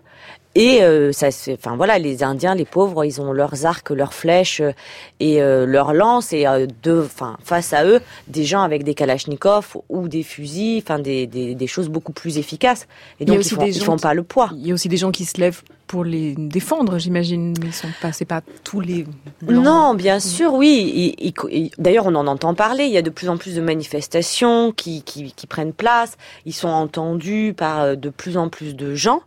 [0.54, 4.60] Et euh, ça, enfin voilà, les Indiens, les pauvres, ils ont leurs arcs, leurs flèches
[4.60, 4.72] euh,
[5.20, 8.94] et euh, leurs lances, et euh, de, enfin face à eux, des gens avec des
[8.94, 12.88] kalachnikovs ou des fusils, enfin des, des, des choses beaucoup plus efficaces.
[13.20, 14.50] Et donc ils font, ils font qui- pas le poids.
[14.54, 17.72] Il y a aussi des gens qui se lèvent pour les défendre, j'imagine, mais ils
[17.72, 19.06] sont pas, c'est pas tous les.
[19.42, 19.64] blancs.
[19.64, 21.14] Non, bien sûr, oui.
[21.20, 22.84] Il- il- il- D'ailleurs, on en entend parler.
[22.84, 26.16] Il y a de plus en plus de manifestations qui, qui, qui prennent place.
[26.46, 29.20] Ils sont entendus par euh, de plus en plus de gens.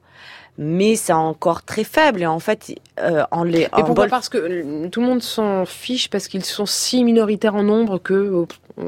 [0.63, 2.21] Mais c'est encore très faible.
[2.21, 3.61] Et en fait, euh, en les.
[3.61, 6.67] Et en pourquoi Bol- Parce que euh, tout le monde s'en fiche parce qu'ils sont
[6.67, 8.85] si minoritaires en nombre que euh,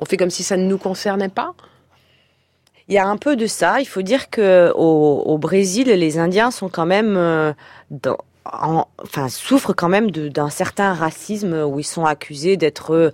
[0.00, 1.54] on fait comme si ça ne nous concernait pas.
[2.88, 3.80] Il y a un peu de ça.
[3.80, 7.52] Il faut dire que au, au Brésil, les Indiens sont quand même euh,
[7.90, 8.18] dans-
[8.50, 13.12] en- enfin souffrent quand même d'un certain racisme où ils sont accusés d'être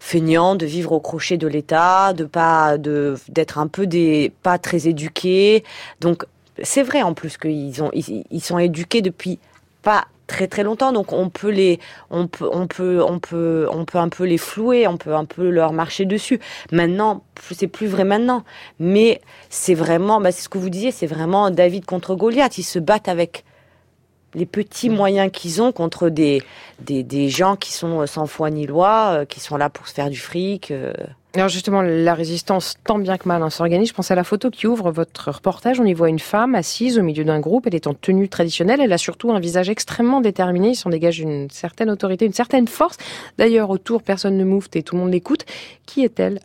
[0.00, 4.58] feignants, de vivre au crochet de l'État, de pas de d'être un peu des pas
[4.58, 5.64] très éduqués.
[6.00, 6.24] Donc
[6.62, 9.38] c'est vrai en plus qu'ils ont ils, ils sont éduqués depuis
[9.82, 11.78] pas très très longtemps donc on peut les
[12.10, 15.24] on peut on peut on peut on peut un peu les flouer on peut un
[15.24, 16.40] peu leur marcher dessus.
[16.72, 17.22] Maintenant
[17.52, 18.44] c'est plus vrai maintenant.
[18.78, 19.20] Mais
[19.50, 22.58] c'est vraiment bah, c'est ce que vous disiez c'est vraiment David contre Goliath.
[22.58, 23.44] Ils se battent avec
[24.34, 26.42] les petits moyens qu'ils ont contre des,
[26.80, 29.94] des des gens qui sont sans foi ni loi euh, qui sont là pour se
[29.94, 30.92] faire du fric euh.
[31.36, 33.90] Alors justement, la résistance, tant bien que mal, hein, s'organise.
[33.90, 35.78] Je pense à la photo qui ouvre votre reportage.
[35.78, 37.66] On y voit une femme assise au milieu d'un groupe.
[37.66, 38.80] Elle est en tenue traditionnelle.
[38.80, 40.70] Elle a surtout un visage extrêmement déterminé.
[40.70, 42.96] Il s'en dégage une certaine autorité, une certaine force.
[43.36, 45.44] D'ailleurs, autour, personne ne moufte et tout le monde l'écoute.
[45.84, 46.40] Qui est-elle?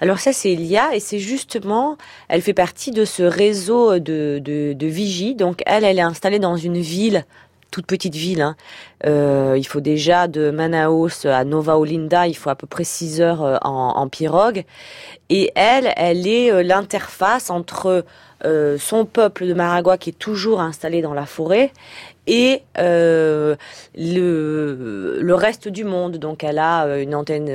[0.00, 1.96] Alors ça, c'est Elia, et c'est justement,
[2.28, 5.32] elle fait partie de ce réseau de, de, de.
[5.34, 7.24] Donc elle, elle est installée dans une ville,
[7.72, 8.42] toute petite ville.
[8.42, 8.54] hein.
[9.04, 13.20] Euh, il faut déjà de Manaus à Nova Olinda, il faut à peu près 6
[13.20, 14.64] heures euh, en, en pirogue.
[15.28, 18.04] Et elle, elle est euh, l'interface entre
[18.44, 21.72] euh, son peuple de Maragua qui est toujours installé dans la forêt
[22.26, 23.56] et euh,
[23.96, 26.16] le, le reste du monde.
[26.16, 27.48] Donc elle a euh, une antenne,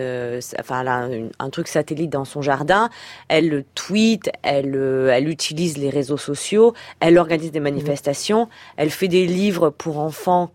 [0.59, 1.07] enfin elle a
[1.39, 2.89] un truc satellite dans son jardin.
[3.27, 4.75] Elle le tweet, elle,
[5.11, 8.47] elle utilise les réseaux sociaux, elle organise des manifestations,
[8.77, 10.51] elle fait des livres pour enfants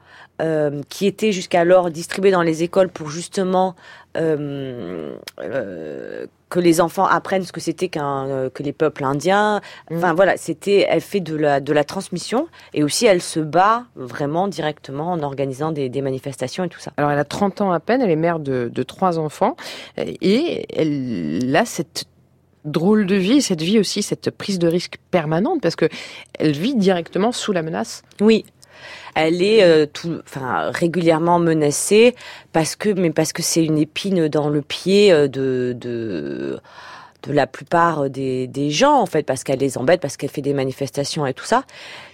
[0.89, 3.77] qui étaient jusqu'alors distribués dans les écoles pour justement
[6.53, 9.63] que les enfants apprennent ce que c'était qu'un euh, que les peuples indiens.
[9.91, 13.87] Enfin voilà, c'était elle fait de la de la transmission et aussi elle se bat
[13.97, 16.93] vraiment directement en organisant des, des manifestations et tout ça.
[16.99, 18.03] Alors, elle a 30 ans à peine.
[18.03, 19.57] Elle est mère de, de trois enfants.
[19.97, 22.05] Et elle a cette
[22.67, 25.89] drôle de vie, cette vie aussi, cette prise de risque permanente parce que
[26.39, 28.03] elle vit directement sous la menace.
[28.21, 28.45] Oui.
[29.15, 32.15] Elle est euh, tout, enfin régulièrement menacée
[32.53, 36.59] parce que, mais parce que c'est une épine dans le pied euh, de de
[37.23, 40.43] de la plupart des, des gens en fait parce qu'elle les embête parce qu'elle fait
[40.43, 41.65] des manifestations et tout ça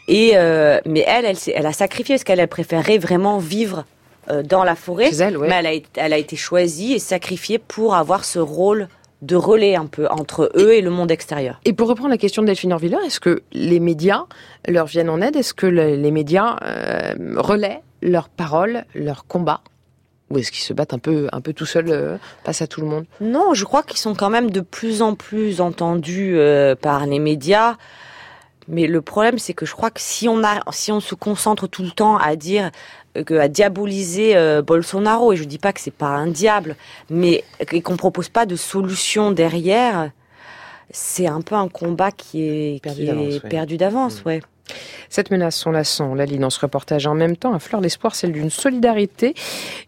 [0.06, 3.84] et euh, mais elle elle elle a sacrifié parce qu'elle a préféré vraiment vivre
[4.30, 5.48] euh, dans la forêt elle, ouais.
[5.48, 8.88] mais elle a elle a été choisie et sacrifiée pour avoir ce rôle
[9.22, 11.60] de relais un peu entre eux et le monde extérieur.
[11.64, 14.24] Et pour reprendre la question de Delphine Orviller, est-ce que les médias
[14.68, 15.34] leur viennent en aide?
[15.36, 19.60] Est-ce que le- les médias euh, relaient leurs paroles, leurs combats?
[20.30, 22.80] Ou est-ce qu'ils se battent un peu, un peu tout seuls euh, face à tout
[22.80, 23.06] le monde?
[23.20, 27.18] Non, je crois qu'ils sont quand même de plus en plus entendus euh, par les
[27.18, 27.76] médias.
[28.70, 31.66] Mais le problème, c'est que je crois que si on a, si on se concentre
[31.66, 32.70] tout le temps à dire
[33.14, 36.76] que à diaboliser euh, Bolsonaro, et je dis pas que c'est pas un diable,
[37.10, 40.10] mais et qu'on propose pas de solution derrière,
[40.90, 43.40] c'est un peu un combat qui est Perdu qui d'avance, ouais.
[43.44, 43.48] Mm.
[43.48, 44.40] perdu d'avance, ouais.
[45.08, 47.06] Cette menace, on la sent, on la lit dans ce reportage.
[47.06, 49.34] En même temps, à fleur d'espoir, celle d'une solidarité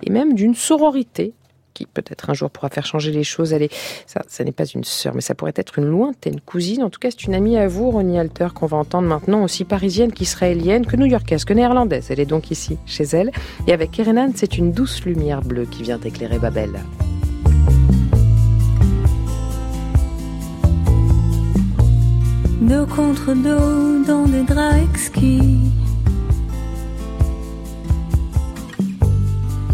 [0.03, 1.35] et même d'une sororité
[1.75, 3.53] qui peut-être un jour pourra faire changer les choses.
[3.53, 3.75] Elle est,
[4.07, 6.83] ça, ça n'est pas une sœur, mais ça pourrait être une lointaine cousine.
[6.83, 9.65] En tout cas, c'est une amie à vous, Ronnie Alter, qu'on va entendre maintenant, aussi
[9.65, 12.07] parisienne qu'israélienne, que new-yorkaise, que néerlandaise.
[12.11, 13.31] Elle est donc ici, chez elle.
[13.67, 16.71] Et avec Kerenan, c'est une douce lumière bleue qui vient éclairer Babel.
[22.61, 25.59] Dos contre dos dans des draps exquis.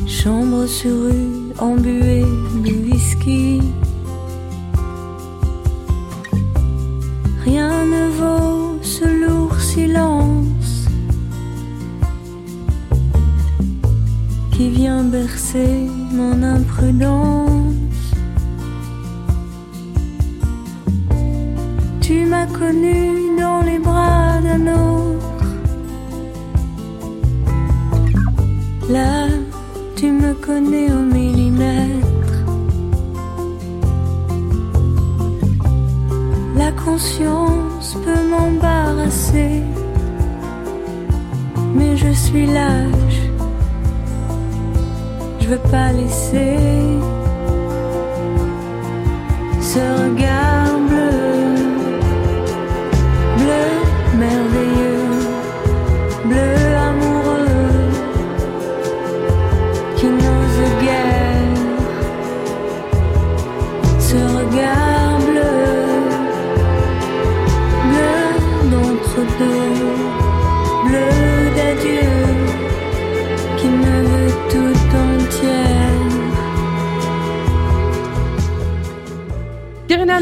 [0.07, 2.25] Chambre sur rue, embuée
[2.65, 3.61] de whisky.
[7.45, 10.87] Rien ne vaut ce lourd silence
[14.53, 17.75] qui vient bercer mon imprudence.
[22.01, 25.47] Tu m'as connu dans les bras d'un autre.
[28.89, 29.27] Là,
[30.47, 32.37] connais au millimètre.
[36.57, 39.63] La conscience peut m'embarrasser,
[41.75, 43.23] mais je suis lâche.
[45.41, 46.57] Je veux pas laisser
[49.61, 50.76] ce regard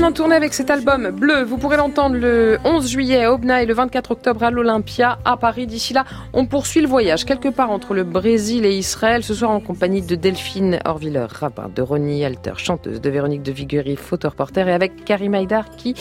[0.04, 1.42] en tournée avec cet album bleu.
[1.44, 5.36] Vous pourrez l'entendre le 11 juillet à Obna et le 24 octobre à l'Olympia à
[5.38, 5.66] Paris.
[5.66, 6.04] D'ici là,
[6.34, 9.22] on poursuit le voyage quelque part entre le Brésil et Israël.
[9.24, 13.52] Ce soir en compagnie de Delphine Orviller, rabbin, de Ronnie Alter, chanteuse, de Véronique de
[13.52, 15.94] Viguerie, photoreporter et avec Karim Haïdar qui,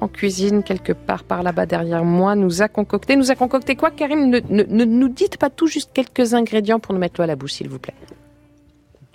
[0.00, 3.16] en cuisine quelque part par là-bas derrière moi, nous a concocté.
[3.16, 4.28] Nous a concocté quoi, Karim?
[4.30, 7.26] Ne, ne- ne nous dites pas tout, juste quelques ingrédients pour nous mettre l'eau à
[7.26, 7.94] la bouche, s'il vous plaît.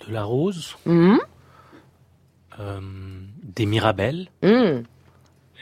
[0.06, 1.18] De la rose, Mhm.
[2.60, 2.80] euh,
[3.56, 4.28] des mirabelles,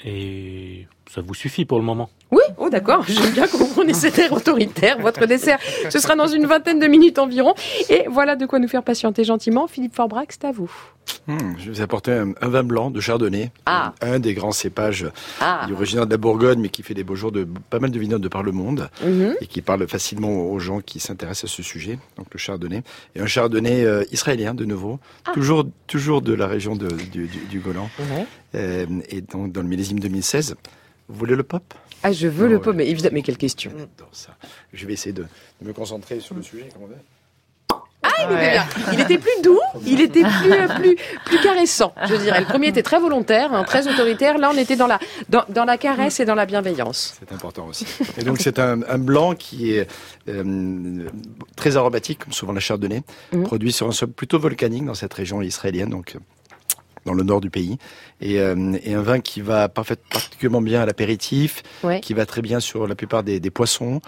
[0.04, 2.10] et ça vous suffit pour le moment.
[2.30, 4.98] Oui, oh d'accord, j'aime bien que vous preniez cet air autoritaire.
[4.98, 5.58] Votre dessert,
[5.90, 7.54] ce sera dans une vingtaine de minutes environ.
[7.88, 9.66] Et voilà de quoi nous faire patienter gentiment.
[9.68, 10.70] Philippe Forbrac, c'est à vous.
[11.28, 13.92] Hum, je vais vous apporter un, un vin blanc de Chardonnay, Ah.
[14.00, 15.06] un des grands cépages
[15.40, 15.66] Ah.
[15.72, 18.22] originaire de la Bourgogne, mais qui fait des beaux jours de pas mal de vignobles
[18.24, 19.34] de par le monde Mhm.
[19.40, 21.98] et qui parle facilement aux gens qui s'intéressent à ce sujet.
[22.16, 22.82] Donc le Chardonnay
[23.14, 25.32] et un Chardonnay euh, israélien de nouveau, Ah.
[25.34, 27.88] toujours toujours de la région de- du, du- du Golan.
[28.54, 30.54] Euh, et donc dans le millésime 2016.
[31.08, 31.62] Vous voulez le pop?
[32.02, 33.70] Ah, je veux le pot, mais évidemment, mais quelle question?
[34.12, 34.30] Ça.
[34.72, 35.22] Je vais essayer de,
[35.60, 36.68] de me concentrer sur le sujet.
[38.06, 38.64] Ah, il était bien.
[38.92, 42.40] Il était plus doux, il était plus, euh, plus, plus caressant, je dirais.
[42.40, 44.36] Le premier était très volontaire, hein, très autoritaire.
[44.36, 44.98] Là, on était dans la,
[45.30, 47.16] dans, dans la caresse et dans la bienveillance.
[47.18, 47.86] C'est important aussi.
[48.18, 49.88] Et donc c'est un, un blanc qui est
[50.28, 51.08] euh,
[51.56, 53.02] très aromatique, comme souvent la chardonnay,
[53.32, 53.44] Mhm.
[53.44, 56.18] produit sur un sol plutôt volcanique dans cette région israélienne, donc euh,
[57.04, 57.76] dans le nord du pays,
[58.20, 62.00] et, euh, et un vin qui va parfait, particulièrement bien à l'apéritif, Ouais.
[62.00, 64.00] qui va très bien sur la plupart des, des poissons,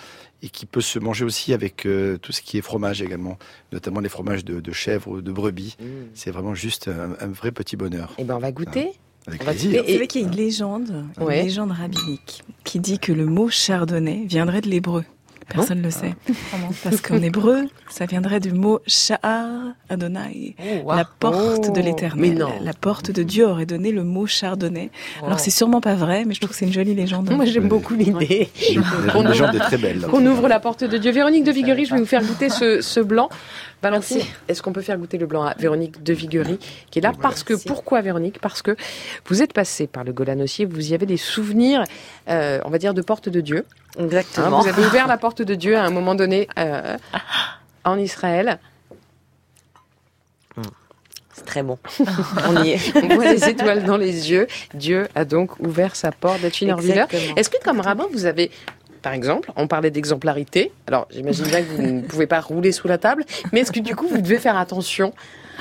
[0.43, 3.39] et qui peut se manger aussi avec euh, tout ce qui est fromage également,
[3.73, 5.77] notamment les fromages de, de chèvre ou de brebis.
[6.14, 8.12] C'est vraiment juste un, un vrai petit bonheur.
[8.18, 8.90] Eh ben, on va goûter.
[9.27, 9.82] Avec On va plaisir.
[9.82, 13.48] Vous savez qu'il y a une légende, une légende rabbinique, qui dit que le mot
[13.48, 15.05] chardonnay viendrait de l'hébreu.
[15.48, 16.14] Personne ne le sait.
[16.82, 20.94] Parce qu'en hébreu, ça viendrait du mot Sha'ar Adonai, wow.
[20.94, 22.20] la porte Oh, de l'éternel.
[22.20, 22.51] mais non.
[22.62, 24.90] La porte de Dieu aurait donné le mot chardonnay.
[25.20, 25.27] Wow.
[25.27, 27.31] Alors c'est sûrement pas vrai, mais je trouve que c'est une jolie légende.
[27.31, 28.48] Moi, j'aime beaucoup l'idée.
[29.06, 30.01] La légende est très belle.
[30.10, 31.12] Qu'on ouvre la porte de Dieu.
[31.12, 33.28] Véronique de Viguerie, je vais vous faire goûter ce, ce blanc.
[33.82, 36.59] Valentine, est-ce qu'on peut faire goûter le blanc à Véronique de Viguerie,
[36.90, 37.12] qui est là?
[37.20, 38.40] Parce que, pourquoi Véronique?
[38.40, 38.74] Parce que
[39.27, 41.85] vous êtes passée par le Golan aussi, vous y avez des souvenirs,
[42.28, 43.64] euh, on va dire, de porte de Dieu.
[43.98, 44.59] Exactement.
[44.59, 46.97] Hein, vous avez ouvert la porte de Dieu à un moment donné euh,
[47.85, 48.59] en Israël.
[51.36, 51.78] C'est très bon.
[52.48, 52.97] On y est.
[52.97, 54.47] On voit les étoiles dans les yeux.
[54.73, 56.43] Dieu a donc ouvert sa porte.
[56.43, 57.35] Exactement.
[57.36, 58.51] Est-ce que, comme rabbin, vous avez,
[59.02, 60.73] par exemple, on parlait d'exemplarité.
[60.86, 63.81] Alors, j'imagine bien que vous ne pouvez pas rouler sous la table, mais est-ce que
[63.81, 65.12] du coup, vous devez faire attention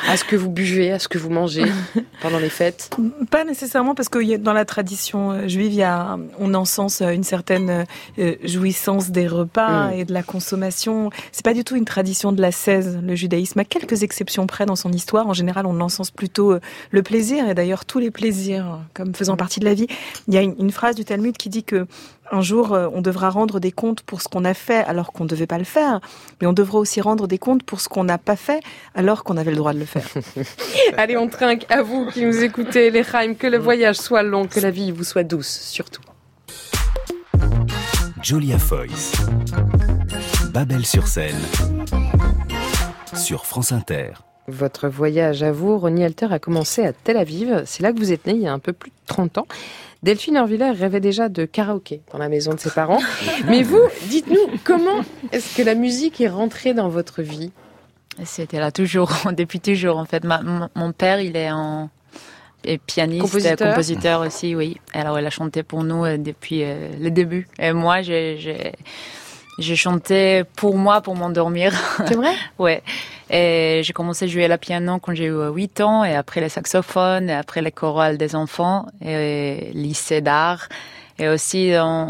[0.08, 1.64] À ce que vous buvez, à ce que vous mangez
[2.22, 2.90] pendant les fêtes
[3.32, 6.54] Pas nécessairement parce que y a- dans la tradition euh, juive, il y a, on
[6.54, 7.86] encense euh, une certaine
[8.20, 9.94] euh, jouissance des repas Mm.
[9.94, 11.10] et de la consommation.
[11.32, 13.60] C'est pas du tout une tradition de la 16, le judaïsme.
[13.60, 16.60] À quelques exceptions près dans son histoire, en général, on encense plutôt euh,
[16.92, 19.88] le plaisir et d'ailleurs tous les plaisirs euh, comme faisant partie de la vie.
[20.28, 21.88] Il y a une, une phrase du Talmud qui dit que
[22.32, 25.24] un jour, euh, on devra rendre des comptes pour ce qu'on a fait alors qu'on
[25.24, 26.00] ne devait pas le faire,
[26.42, 28.62] mais on devra aussi rendre des comptes pour ce qu'on n'a pas fait
[28.96, 30.08] alors qu'on avait le droit de le faire.
[30.98, 34.48] Allez, on trinque à vous qui nous écoutez, les Chaim, que le voyage soit long,
[34.48, 36.02] que la vie vous soit douce, surtout.
[38.22, 39.14] Julia Foyce.
[40.52, 41.36] Babel sur scène.
[43.14, 44.14] Sur France Inter.
[44.48, 47.64] Votre voyage à vous, Ronnie Alter, a commencé à Tel Aviv.
[47.66, 49.48] C'est là que vous êtes né il y a un peu plus de 30 ans.
[50.04, 53.00] Delphine Orviller rêvait déjà de karaoké dans la maison de ses parents.
[53.48, 55.02] Mais vous, dites-nous, comment
[55.32, 57.52] est-ce que la musique est rentrée dans votre vie?
[58.24, 60.24] C'était là toujours, depuis toujours en fait.
[60.24, 60.42] Ma-
[60.76, 61.90] mon, père, il est en
[62.86, 63.70] pianiste, Compositeur.
[63.70, 64.78] compositeur aussi, oui.
[64.94, 67.48] Alors il a chanté pour nous euh, depuis euh, le début.
[67.58, 68.72] Et moi, j'ai
[69.60, 71.74] j'ai j'ai chanté pour moi, pour m'endormir.
[72.08, 72.34] C'est vrai?
[72.60, 72.82] Ouais.
[73.30, 76.16] Et j'ai commencé à jouer à la piano quand j'ai eu euh, 8 ans, et
[76.16, 80.70] après le saxophone, et après les chorales des enfants, et lycée d'art.
[81.18, 82.06] Et aussi, euh,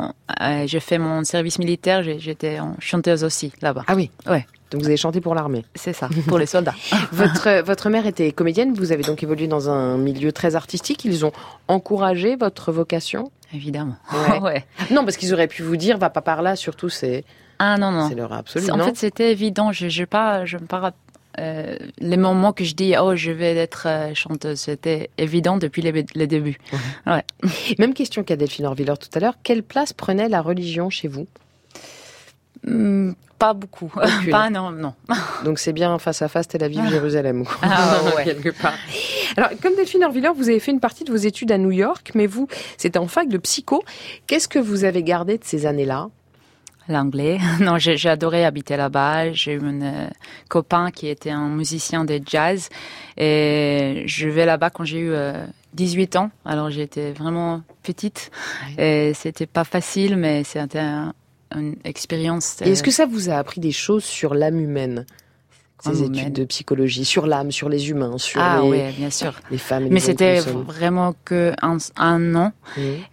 [0.65, 3.83] j'ai fait mon service militaire, j'étais chanteuse aussi là-bas.
[3.87, 4.11] Ah oui?
[4.27, 4.45] Ouais.
[4.71, 6.73] Donc vous avez chanté pour l'armée C'est ça, pour les soldats.
[7.11, 11.05] votre, votre mère était comédienne, vous avez donc évolué dans un milieu très artistique.
[11.05, 11.31] Ils ont
[11.67, 13.31] encouragé votre vocation?
[13.53, 13.95] Évidemment.
[14.11, 14.39] Ouais.
[14.41, 14.65] Ouais.
[14.91, 17.23] Non, parce qu'ils auraient pu vous dire, va pas par là, surtout c'est...
[17.59, 18.09] Ah non, non.
[18.09, 19.71] C'est l'heure absolue, C'est- En non fait, c'était évident.
[19.71, 20.91] Je, je pas, je me pas,
[21.39, 25.81] euh, les moments que je dis, oh, je vais être euh, chanteuse, c'était évident depuis
[25.81, 26.57] les, les débuts.
[27.05, 27.23] Ouais.
[27.79, 29.35] Même question qu'à Delphine Orviller tout à l'heure.
[29.43, 31.27] Quelle place prenait la religion chez vous?
[32.65, 33.11] Hmm,
[33.45, 33.91] pas beaucoup.
[33.95, 34.31] Aucune.
[34.31, 34.93] pas, non, non.
[35.45, 37.43] Donc c'est bien face à face Tel Aviv, Jérusalem.
[37.61, 38.23] Ah, ouais.
[38.23, 38.73] Quelque part.
[39.37, 42.11] Alors, comme Delphine Orviller, vous avez fait une partie de vos études à New York,
[42.15, 42.47] mais vous,
[42.77, 43.83] c'était en fac de psycho.
[44.27, 46.09] Qu'est-ce que vous avez gardé de ces années-là?
[46.87, 47.39] L'anglais.
[47.61, 49.31] Non, j'ai j'ai adoré habiter là-bas.
[49.33, 50.07] J'ai eu un euh,
[50.49, 52.69] copain qui était un musicien de jazz.
[53.17, 56.29] Et je vais là-bas quand j'ai eu euh, 18 ans.
[56.45, 58.29] Alors j'étais vraiment petite.
[58.77, 61.13] Et c'était pas facile, mais c'était un-
[61.53, 62.61] une expérience.
[62.61, 65.05] Et est-ce euh, que ça vous a appris des choses sur l'âme humaine
[65.83, 66.33] ces études humaine.
[66.33, 69.33] de psychologie, sur l'âme, sur les humains, sur Ah les, oui, bien sûr.
[69.51, 69.85] les femmes.
[69.85, 72.53] et Mais c'était vraiment que un, un an.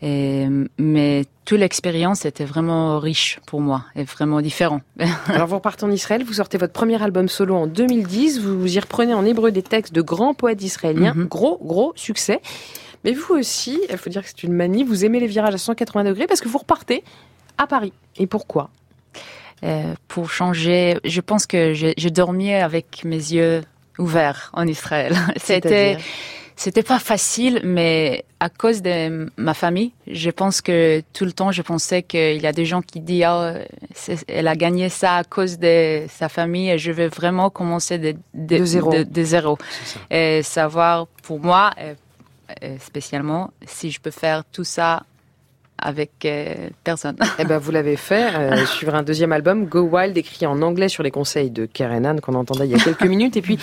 [0.01, 0.47] Et,
[0.79, 4.81] mais toute l'expérience était vraiment riche pour moi et vraiment différent.
[5.27, 8.81] Alors vous repartez en Israël, vous sortez votre premier album solo en 2010, vous y
[8.81, 11.27] reprenez en hébreu des textes de grands poètes israéliens, Mhm.
[11.27, 12.41] gros gros succès.
[13.05, 15.59] Mais vous aussi, il faut dire que c'est une manie, vous aimez les virages à
[15.59, 17.03] 180 degrés parce que vous repartez
[17.63, 17.93] à Paris.
[18.17, 18.71] Et pourquoi?
[19.65, 23.63] Euh, pour changer, je pense que j'ai j'ai dormi avec mes yeux
[23.99, 25.15] ouverts en Israël.
[25.37, 25.97] C'était
[26.55, 31.51] c'était pas facile, mais à cause de ma famille, je pense que tout le temps,
[31.51, 33.25] je pensais qu'il y a des gens qui disent
[33.95, 37.99] c'est- elle a gagné ça à cause de sa famille et je vais vraiment commencer
[37.99, 38.91] de, de, De zéro.
[38.93, 39.59] de- de zéro.
[40.11, 41.95] Et savoir pour moi, euh,
[42.63, 45.05] euh, spécialement, si je peux faire tout ça
[45.83, 46.55] avec euh,
[46.85, 47.17] personne.
[47.39, 50.89] Eh ben, vous l'avez fait, euh, suivre un deuxième album, Go Wild, écrit en anglais
[50.89, 53.37] sur les conseils de Karen Ann, qu'on entendait il y a quelques minutes.
[53.37, 53.59] Et puis,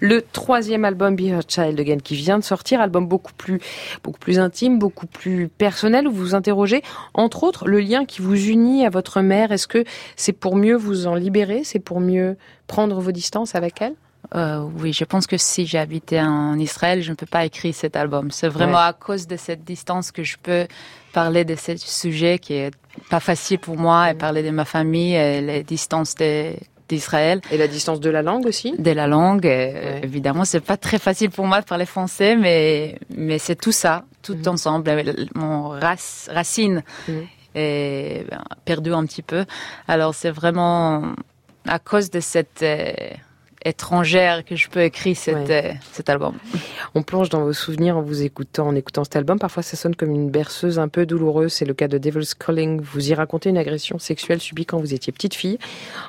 [0.00, 3.60] le troisième album, Be Her Child Again, qui vient de sortir, album beaucoup plus,
[4.02, 6.82] beaucoup plus intime, beaucoup plus personnel, où vous vous interrogez,
[7.14, 9.52] entre autres, le lien qui vous unit à votre mère.
[9.52, 9.84] Est-ce que
[10.16, 11.62] c'est pour mieux vous en libérer?
[11.64, 12.36] C'est pour mieux
[12.66, 13.94] prendre vos distances avec elle?
[14.34, 17.94] Euh, oui, je pense que si j'habitais en Israël, je ne peux pas écrire cet
[17.94, 18.30] album.
[18.30, 18.84] C'est vraiment Ouais.
[18.88, 20.66] à cause de cette distance que je peux
[21.14, 22.72] parler de ce sujet qui est
[23.08, 26.14] pas facile pour moi et parler de ma famille et les distances
[26.88, 27.40] d'Israël.
[27.50, 28.74] Et la distance de la langue aussi?
[28.78, 32.98] De la langue, euh, évidemment, c'est pas très facile pour moi de parler français, mais
[33.26, 33.94] mais c'est tout ça,
[34.26, 34.48] tout Mhm.
[34.54, 34.88] ensemble.
[34.90, 36.82] Euh, Mon race, racine
[37.54, 39.42] est ben, perdue un petit peu.
[39.88, 41.14] Alors c'est vraiment
[41.66, 42.92] à cause de cette euh,
[43.64, 45.64] étrangère que je peux écrire cet, Ouais.
[45.66, 46.34] euh, cet album.
[46.94, 49.38] On plonge dans vos souvenirs en vous écoutant, en écoutant cet album.
[49.38, 51.52] Parfois, ça sonne comme une berceuse un peu douloureuse.
[51.52, 52.80] C'est le cas de Devil's Calling.
[52.80, 55.58] Vous y racontez une agression sexuelle subie quand vous étiez petite fille.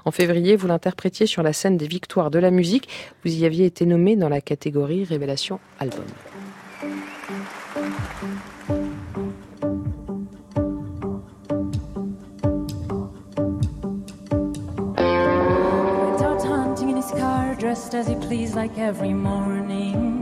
[0.05, 2.89] En février, vous l'interprétiez sur la scène des victoires de la musique.
[3.23, 6.05] Vous y aviez été nommé dans la catégorie Révélation Album.
[17.65, 20.13] Dressed as you please like every morning.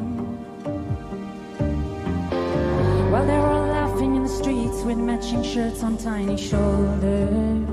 [3.11, 7.67] While they were all laughing in the streets with matching shirts on tiny shoulders.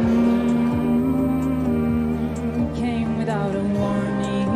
[0.00, 0.76] Mm,
[2.76, 4.52] came without a warning.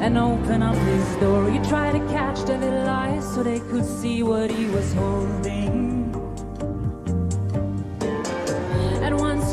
[0.00, 1.50] and open up his door.
[1.50, 5.97] You try to catch the little eyes so they could see what he was holding.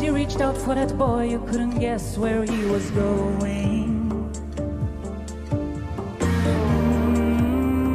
[0.05, 4.29] You reached out for that boy, you couldn't guess where he was going.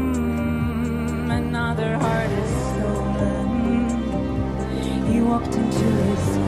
[0.01, 3.89] Mm, another heart is stolen.
[5.12, 6.39] He walked into his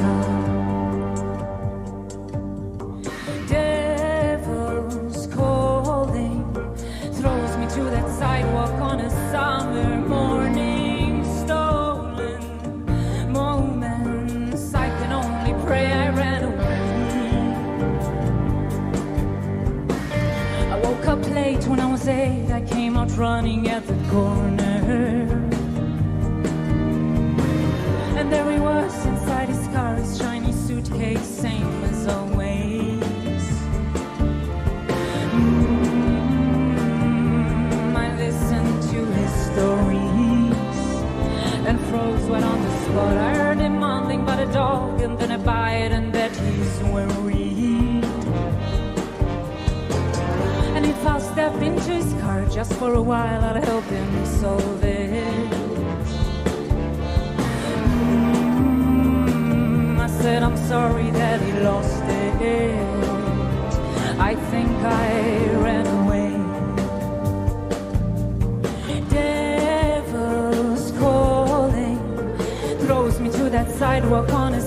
[22.13, 22.53] I.
[22.53, 25.23] I came out running at the corner.
[28.19, 29.02] And there he was
[52.65, 55.51] just for a while, I'll help him solve it.
[58.69, 62.41] Mm, I said I'm sorry that he lost it.
[64.31, 64.71] I think
[65.05, 65.11] I
[65.67, 66.31] ran away.
[69.11, 71.99] Devil's calling
[72.85, 74.61] throws me to that sidewalk on a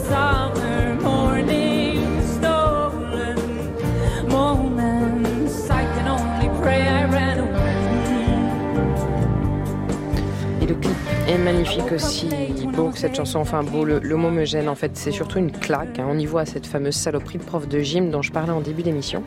[11.96, 12.28] aussi,
[12.76, 15.40] beau que cette chanson, enfin beau, le, le mot me gêne en fait, c'est surtout
[15.40, 16.00] une claque.
[16.00, 16.08] hein.
[16.10, 18.84] On y voit cette fameuse saloperie de prof de gym dont je parlais en début
[18.84, 19.24] d'émission.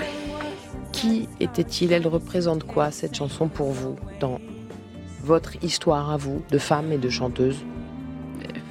[0.93, 1.93] Qui était-il?
[1.93, 4.41] Elle représente quoi cette chanson pour vous dans
[5.23, 7.65] votre histoire à vous de femme et de chanteuse?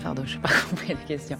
[0.03, 1.37] Pardon, je n'ai pas compris la question.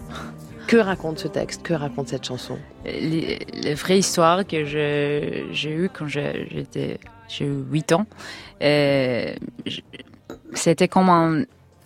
[0.66, 1.62] Que raconte ce texte?
[1.62, 2.58] Que raconte cette chanson?
[2.84, 8.06] Les, les vraies histoires que j'ai eues quand j'étais, j'ai eu 8 ans,
[8.62, 9.34] euh,
[10.52, 11.44] c'était comme un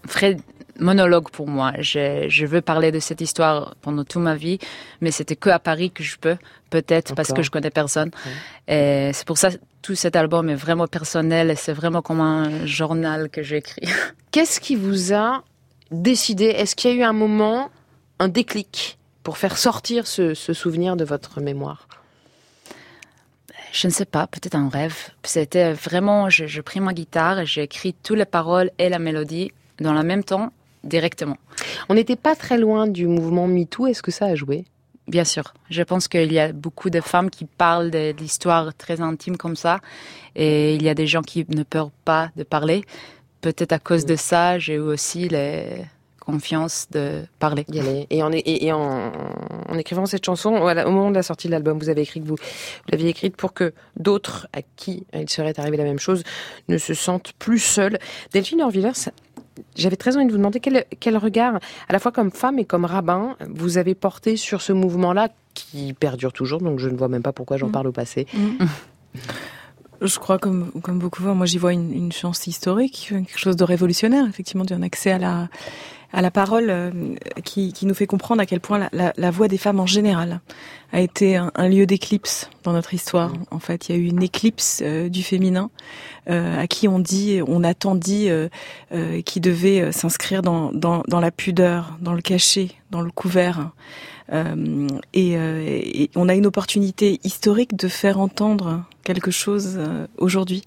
[0.08, 0.36] vrai
[0.78, 1.72] monologue pour moi.
[1.78, 4.58] Je, je veux parler de cette histoire pendant toute ma vie,
[5.00, 6.36] mais c'était que à Paris que je peux,
[6.70, 8.10] peut-être parce que je connais personne.
[8.68, 12.20] Et c'est pour ça que tout cet album est vraiment personnel et c'est vraiment comme
[12.20, 13.82] un journal que j'écris.
[14.30, 15.42] Qu'est-ce qui vous a
[15.90, 16.46] décidé?
[16.46, 17.70] Est-ce qu'il y a eu un moment,
[18.18, 21.88] un déclic pour faire sortir ce, ce souvenir de votre mémoire?
[23.72, 25.10] Je ne sais pas, peut-être un rêve.
[25.24, 28.98] C'était vraiment, je, je pris ma guitare et j'ai écrit toutes les paroles et la
[28.98, 29.50] mélodie
[29.80, 30.52] dans le même temps,
[30.84, 31.36] directement.
[31.88, 33.86] On n'était pas très loin du mouvement MeToo.
[33.86, 34.64] Est-ce que ça a joué?
[35.08, 35.52] Bien sûr.
[35.68, 39.56] Je pense qu'il y a beaucoup de femmes qui parlent de- d'histoires très intimes comme
[39.56, 39.80] ça.
[40.36, 42.82] Et il y a des gens qui ne peuvent pas de parler.
[43.40, 45.64] Peut-être à cause de ça, j'ai eu aussi la
[46.20, 47.66] confiance de parler.
[48.10, 49.10] Et, en, et, et en,
[49.68, 52.20] en écrivant cette chanson, voilà, au moment de la sortie de l'album, vous avez écrit
[52.20, 55.98] que vous, vous l'aviez écrite pour que d'autres à qui il serait arrivé la même
[55.98, 56.22] chose
[56.68, 57.98] ne se sentent plus seuls.
[58.32, 59.10] Delphine Orvillers,
[59.76, 61.56] j'avais très envie de vous demander quel, quel regard,
[61.88, 65.92] à la fois comme femme et comme rabbin, vous avez porté sur ce mouvement-là qui
[65.92, 67.72] perdure toujours, donc je ne vois même pas pourquoi j'en Mm.
[67.72, 68.26] parle au passé.
[70.00, 73.62] Je crois, comme, comme beaucoup, moi j'y vois une, une chance historique, quelque chose de
[73.62, 75.48] révolutionnaire, effectivement, d'un accès à la,
[76.12, 76.90] à la parole euh,
[77.44, 79.86] qui, qui nous fait comprendre à quel point la, la, la voix des femmes en
[79.86, 80.40] général
[80.92, 83.32] a été un, un lieu d'éclipse dans notre histoire.
[83.50, 85.70] En fait, il y a eu une éclipse euh, du féminin
[86.28, 88.48] euh, à qui on dit, on attend dit, euh,
[88.92, 93.10] euh, qui devait euh, s'inscrire dans, dans, dans la pudeur, dans le cachet, dans le
[93.10, 93.70] couvert.
[94.32, 100.06] Euh, et, euh, et on a une opportunité historique de faire entendre quelque chose euh,
[100.18, 100.62] aujourd'hui.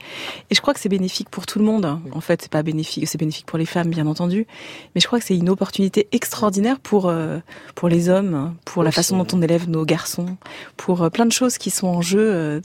[0.50, 1.86] Et je crois que c'est bénéfique pour tout le monde.
[2.12, 4.48] En fait, c'est pas bénéfique, c'est bénéfique pour les femmes, bien entendu.
[4.94, 7.40] Mais je crois que c'est une opportunité extraordinaire pour euh,
[7.76, 10.38] pour les hommes, pour la façon dont on élève nos garçons,
[10.78, 12.62] pour euh, plein de choses qui sont en jeu,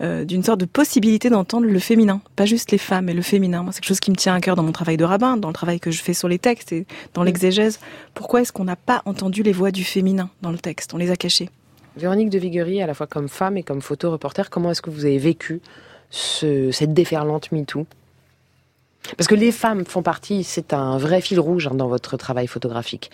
[0.00, 3.62] d'une sorte de possibilité d'entendre le féminin, pas juste les femmes, mais le féminin.
[3.62, 5.48] Moi, c'est quelque chose qui me tient à cœur dans mon travail de rabbin, dans
[5.48, 7.78] le travail que je fais sur les textes et dans l'exégèse.
[8.14, 10.94] Pourquoi est-ce qu'on n'a pas entendu les voix du féminin dans le texte?
[10.94, 11.50] On les a cachées.
[11.96, 15.04] Véronique de Viguerie, à la fois comme femme et comme photo-reporter, comment est-ce que vous
[15.04, 15.60] avez vécu
[16.10, 17.86] ce, cette déferlante MeToo?
[19.16, 22.46] Parce que les femmes font partie, c'est un vrai fil rouge hein, dans votre travail
[22.46, 23.10] photographique.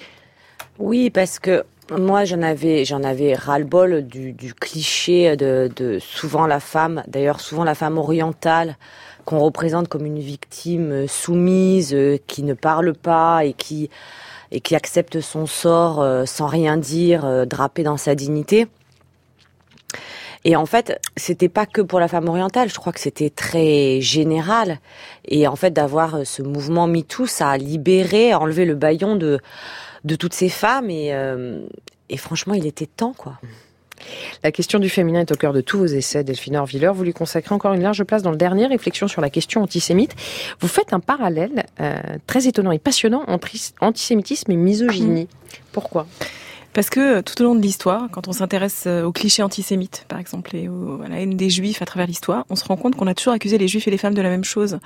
[0.79, 1.65] Oui, parce que
[1.97, 7.75] moi, j'en avais, j'en avais ras-le-bol du, cliché de, souvent la femme, d'ailleurs souvent la
[7.75, 8.77] femme orientale,
[9.25, 13.91] qu'on représente comme une victime soumise, euh, qui ne parle pas et qui
[14.51, 18.67] et qui accepte son sort euh, sans rien dire, euh, drapée dans sa dignité.
[20.45, 22.69] Et en fait, c'était pas que pour la femme orientale.
[22.69, 24.79] Je crois que c'était très général.
[25.27, 29.41] Et en fait, d'avoir euh, ce mouvement MeToo, ça a libéré, enlevé le baillon de
[30.05, 30.91] de toutes ces femmes.
[30.91, 31.67] Et euh,
[32.09, 33.35] et franchement, il était temps, quoi.
[34.45, 36.91] La question du féminin est au cœur de tous vos essais, Delphine Orviller.
[36.95, 40.15] Vous lui consacrez encore une large place dans le dernier, réflexion sur la question antisémite.
[40.61, 45.29] Vous faites un parallèle euh, très étonnant et passionnant entre is- antisémitisme et misogynie.
[45.73, 46.07] Pourquoi?
[46.79, 50.05] Parce que euh, tout au long de l'histoire, quand on s'intéresse euh, aux clichés antisémites,
[50.07, 50.69] par exemple, et
[51.05, 53.33] à la haine des juifs à travers l'histoire, on se rend compte qu'on a toujours
[53.33, 54.79] accusé les juifs et les femmes de la même chose.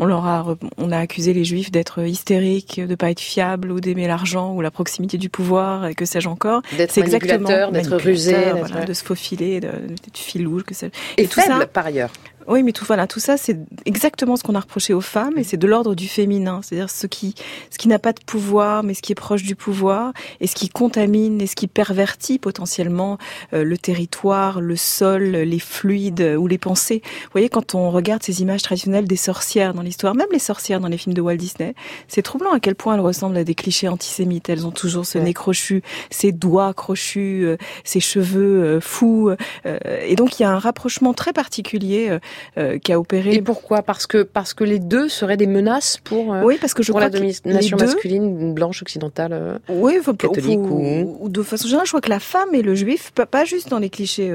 [0.00, 3.78] On leur a, on a accusé les juifs d'être hystériques, de pas être fiables, ou
[3.78, 6.62] d'aimer l'argent, ou la proximité du pouvoir, et que sais-je encore.
[6.76, 11.28] D'être C'est exactement- manipulateurs, d'être voilà, de se faufiler, de- d'être filou, que sais Et,
[11.28, 12.10] faible, par ailleurs.
[12.48, 15.44] Oui, mais tout voilà, tout ça, c'est exactement ce qu'on a reproché aux femmes, et
[15.44, 17.34] c'est de l'ordre du féminin, c'est-à-dire ce qui,
[17.70, 20.54] ce qui n'a pas de pouvoir, mais ce qui est proche du pouvoir, et ce
[20.54, 23.18] qui contamine, et ce qui pervertit potentiellement
[23.52, 27.02] euh, le territoire, le sol, les fluides euh, ou les pensées.
[27.04, 30.80] Vous voyez, quand on regarde ces images traditionnelles des sorcières dans l'histoire, même les sorcières
[30.80, 31.74] dans les films de Walt Disney,
[32.08, 34.48] c'est troublant à quel point elles ressemblent à des clichés antisémites.
[34.48, 39.30] Elles ont toujours ce nez crochu, ces doigts crochus, euh, ces cheveux euh, fous,
[39.66, 42.18] euh, et donc il y a un rapprochement très particulier.
[42.58, 43.34] Euh, qui a opéré.
[43.34, 43.82] Et pourquoi?
[43.82, 46.92] Parce que parce que les deux seraient des menaces pour euh, Oui, parce que je
[46.92, 51.18] pour crois la domination masculine blanche occidentale euh, Oui, enfin, catholique ou, ou...
[51.20, 53.68] ou de façon générale, je crois que la femme et le juif, pas, pas juste
[53.68, 54.32] dans les clichés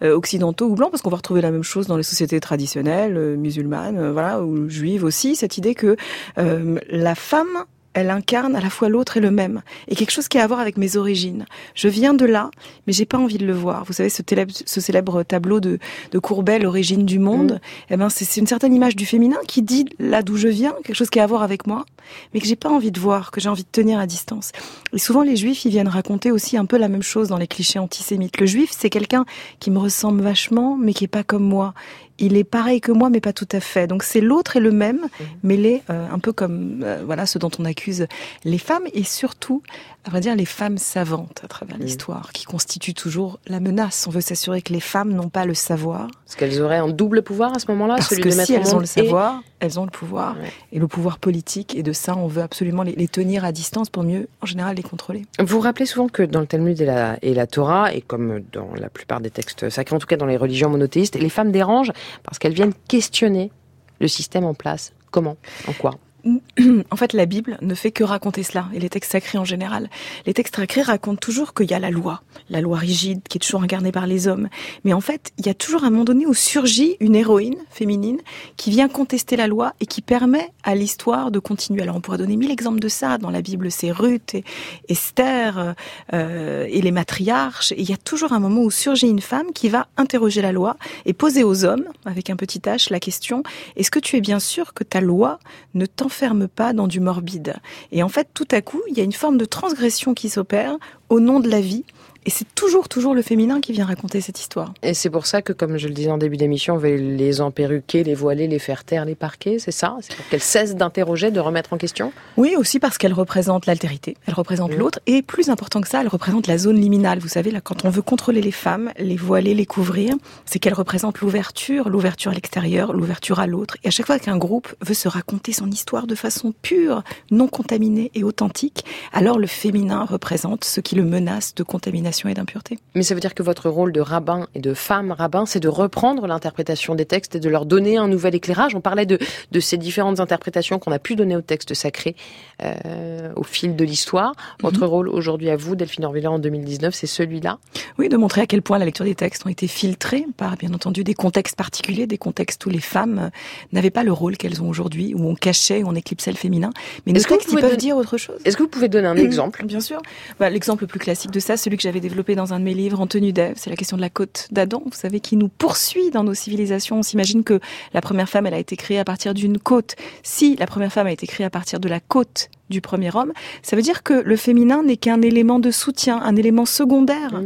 [0.00, 4.12] occidentaux ou blancs, parce qu'on va retrouver la même chose dans les sociétés traditionnelles, musulmanes,
[4.12, 5.96] voilà, ou juives aussi, cette idée que
[6.36, 10.38] la femme elle incarne à la fois l'autre et le même, et quelque chose qui
[10.38, 11.44] a à voir avec mes origines.
[11.74, 12.50] Je viens de là,
[12.86, 13.84] mais j'ai pas envie de le voir.
[13.84, 15.78] Vous savez, ce, télèbre- ce célèbre tableau de,
[16.10, 17.60] de Courbet, l'origine du monde,
[17.90, 20.74] eh ben, c'est c'est une certaine image du féminin qui dit là d'où je viens,
[20.84, 21.84] quelque chose qui a à voir avec moi,
[22.32, 24.52] mais que j'ai pas envie de voir, que j'ai envie de tenir à distance.
[24.92, 27.46] Et souvent, les juifs, ils viennent raconter aussi un peu la même chose dans les
[27.46, 28.40] clichés antisémites.
[28.40, 29.24] Le juif, c'est quelqu'un
[29.60, 31.74] qui me ressemble vachement, mais qui est pas comme moi.
[32.18, 33.86] Il est pareil que moi, mais pas tout à fait.
[33.86, 35.08] Donc c'est l'autre et le même,
[35.42, 38.06] mêlés euh, un peu comme euh, voilà ce dont on accuse
[38.44, 39.62] les femmes et surtout,
[40.04, 44.04] à vrai dire, les femmes savantes à travers l'histoire, qui constituent toujours la menace.
[44.08, 46.08] On veut s'assurer que les femmes n'ont pas le savoir.
[46.26, 48.74] Parce qu'elles auraient un double pouvoir à ce moment-là, Parce celui que de si elles
[48.74, 50.36] ont le et- savoir, elles ont le pouvoir.
[50.72, 53.90] Et le pouvoir politique, et de ça, on veut absolument les, les tenir à distance
[53.90, 55.22] pour mieux, en général, les contrôler.
[55.38, 58.70] Vous rappelez souvent que dans le Talmud et la, et la Torah, et comme dans
[58.74, 61.92] la plupart des textes sacrés, en tout cas dans les religions monothéistes, les femmes dérangent
[62.24, 63.52] parce qu'elles viennent questionner
[64.00, 64.92] le système en place.
[65.12, 65.36] Comment?
[65.68, 65.92] En quoi?
[66.90, 69.90] en fait, la Bible ne fait que raconter cela, et les textes sacrés en général.
[70.26, 73.40] Les textes sacrés racontent toujours qu'il y a la loi, la loi rigide qui est
[73.40, 74.48] toujours incarnée par les hommes.
[74.84, 78.18] Mais en fait, il y a toujours un moment donné où surgit une héroïne féminine
[78.56, 81.82] qui vient contester la loi et qui permet à l'histoire de continuer.
[81.82, 83.18] Alors on pourrait donner mille exemples de ça.
[83.18, 84.44] Dans la Bible, c'est Ruth et
[84.88, 85.74] Esther
[86.12, 87.72] euh, et les matriarches.
[87.72, 90.52] Et il y a toujours un moment où surgit une femme qui va interroger la
[90.52, 90.76] loi
[91.06, 93.42] et poser aux hommes, avec un petit h, la question
[93.76, 95.38] est-ce que tu es bien sûr que ta loi
[95.74, 97.54] ne t'enferme pas dans du morbide
[97.90, 100.76] Et en fait, tout à coup, il y a une forme de transgression qui s'opère
[101.08, 101.84] au nom de la vie.
[102.24, 104.74] Et c'est toujours, toujours le féminin qui vient raconter cette histoire.
[104.82, 107.40] Et c'est pour ça que, comme je le disais en début d'émission, on veut les
[107.40, 109.96] emperruquer, les voiler, les faire taire, les parquer, c'est ça?
[110.02, 112.12] C'est pour qu'elles cessent d'interroger, de remettre en question?
[112.36, 116.08] Oui, aussi parce qu'elle représente l'altérité, elle représente l'autre, et plus important que ça, elle
[116.08, 117.18] représente la zone liminale.
[117.18, 120.14] Vous savez, là, quand on veut contrôler les femmes, les voiler, les couvrir,
[120.46, 123.76] c'est qu'elle représente l'ouverture, l'ouverture à l'extérieur, l'ouverture à l'autre.
[123.82, 127.48] Et à chaque fois qu'un groupe veut se raconter son histoire de façon pure, non
[127.48, 132.78] contaminée et authentique, alors le féminin représente ce qui le menace de contamination et d'impureté.
[132.94, 135.68] Mais ça veut dire que votre rôle de rabbin et de femme rabbin, c'est de
[135.68, 138.74] reprendre l'interprétation des textes et de leur donner un nouvel éclairage.
[138.74, 139.18] On parlait de,
[139.50, 142.14] de ces différentes interprétations qu'on a pu donner aux textes sacrés
[142.62, 144.34] euh, au fil de l'histoire.
[144.60, 147.58] Votre rôle aujourd'hui à vous, Delphine Orvilla, en 2019, c'est celui-là
[147.98, 150.72] Oui, de montrer à quel point la lecture des textes ont été filtrés par, bien
[150.72, 153.30] entendu, des contextes particuliers, des contextes où les femmes
[153.72, 156.70] n'avaient pas le rôle qu'elles ont aujourd'hui, où on cachait, où on éclipsait le féminin.
[157.06, 158.36] Mais nos Est-ce que vous textes, ils pouvez peuvent don- dire autre chose?
[158.44, 159.64] Est-ce que vous pouvez donner un exemple?
[159.64, 160.00] Bien sûr.
[160.38, 162.74] Bah, L'exemple le plus classique de ça, celui que j'avais développé dans un de mes
[162.74, 165.48] livres, En tenue d'Ève, c'est la question de la côte d'Adam, vous savez, qui nous
[165.48, 166.98] poursuit dans nos civilisations.
[166.98, 167.60] On s'imagine que
[167.94, 169.96] la première femme, elle a été créée à partir d'une côte.
[170.22, 173.32] Si la première femme a été créée à partir de la côte du premier homme,
[173.62, 177.40] ça veut dire que le féminin n'est qu'un élément de soutien, un élément secondaire.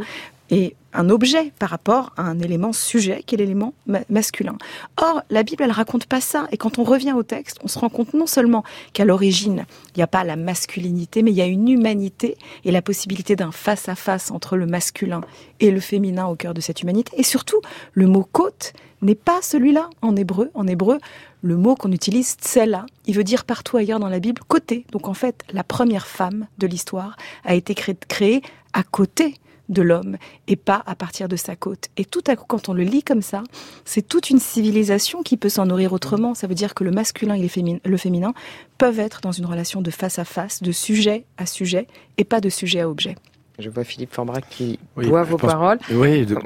[0.50, 4.56] Et un objet par rapport à un élément sujet qui est l'élément ma- masculin.
[4.96, 6.46] Or, la Bible, elle raconte pas ça.
[6.52, 9.98] Et quand on revient au texte, on se rend compte non seulement qu'à l'origine, il
[9.98, 13.52] n'y a pas la masculinité, mais il y a une humanité et la possibilité d'un
[13.52, 15.20] face-à-face entre le masculin
[15.60, 17.12] et le féminin au cœur de cette humanité.
[17.18, 17.60] Et surtout,
[17.92, 20.50] le mot côte n'est pas celui-là en hébreu.
[20.54, 20.98] En hébreu,
[21.42, 24.86] le mot qu'on utilise, tsela, il veut dire partout ailleurs dans la Bible côté.
[24.92, 28.40] Donc en fait, la première femme de l'histoire a été cré- créée
[28.72, 29.34] à côté
[29.68, 30.16] de l'homme
[30.48, 31.86] et pas à partir de sa côte.
[31.96, 33.42] Et tout à coup, quand on le lit comme ça,
[33.84, 36.34] c'est toute une civilisation qui peut s'en nourrir autrement.
[36.34, 38.32] Ça veut dire que le masculin et le féminin
[38.78, 41.86] peuvent être dans une relation de face à face, de sujet à sujet
[42.18, 43.16] et pas de sujet à objet.
[43.58, 45.78] Je vois Philippe Forbrac qui Oui, boit vos pense- paroles.
[45.90, 46.40] Oui, de, de-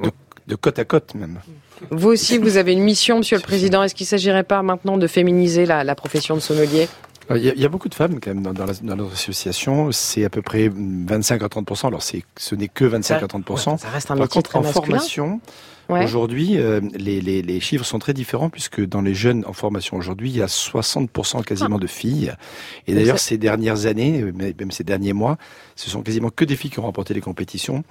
[0.47, 1.41] de côte à côte même.
[1.91, 3.83] Vous aussi, vous avez une mission, Monsieur le Président.
[3.83, 6.89] Est-ce qu'il ne s'agirait pas maintenant de féminiser la, la profession de sommelier?
[7.36, 8.97] Il y, a, il y a beaucoup de femmes quand même dans, dans, la- dans
[8.97, 9.93] notre association.
[9.93, 13.48] C'est à peu près 25 à 30 Alors c'est, ce n'est que 25 à 30
[13.51, 14.73] Ouais, ça reste un Par contre, en masculin.
[14.73, 15.40] formation,
[15.89, 16.05] Ouais.
[16.05, 19.97] aujourd'hui, euh, les, les, les chiffres sont très différents puisque dans les jeunes en formation
[19.97, 22.32] aujourd'hui, il y a 60% quasiment de filles.
[22.86, 25.36] Et d'ailleurs, ces dernières années, euh, même ces derniers mois,
[25.74, 27.82] ce sont quasiment que des filles qui ont remporté les compétitions.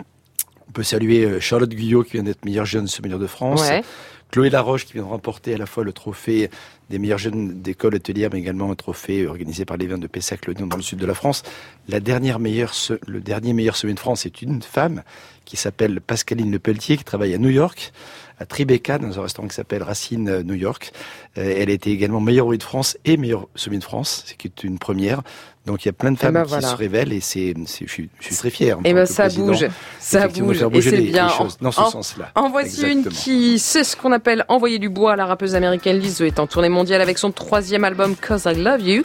[0.69, 3.61] On peut saluer euh, Charlotte Guyot qui vient d'être meilleure jeune sommelière de France.
[3.67, 3.83] Ouais.
[4.31, 6.49] Chloé Laroche qui vient de remporter à la fois le trophée
[6.89, 10.67] des meilleurs jeunes d'école hôtelière, mais également un trophée organisé par les vins de Pessac-le-Lion
[10.67, 11.43] dans le sud de la France.
[11.87, 12.73] La dernière meilleure,
[13.07, 15.03] le dernier meilleur sommet de France est une femme
[15.45, 17.91] qui s'appelle Pascaline Lepelletier, qui travaille à New York,
[18.39, 20.91] à Tribeca, dans un restaurant qui s'appelle Racine euh, New York.
[21.37, 24.33] Euh, elle a été également meilleure rouille de France et meilleure sommet de France, ce
[24.33, 25.21] qui est une première.
[25.65, 27.85] Donc il y a plein de Eh femmes ben qui se révèlent et c'est, c'est-
[27.85, 28.77] je, suis, je suis très fier.
[28.77, 29.67] en Eh ben que ça bouge,
[29.99, 31.29] ça bouge, et c'est les bien.
[31.29, 32.31] choses dans ce En- sens-là.
[32.35, 35.15] En voici une qui sait ce qu'on appelle envoyer du bois.
[35.15, 38.81] La rappeuse américaine Lizzo est en tournée mondiale avec son troisième album Cause I Love
[38.81, 39.01] You.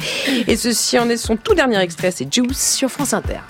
[0.47, 3.41] Et ceci en est son tout dernier extrait, c'est Juice sur France Inter.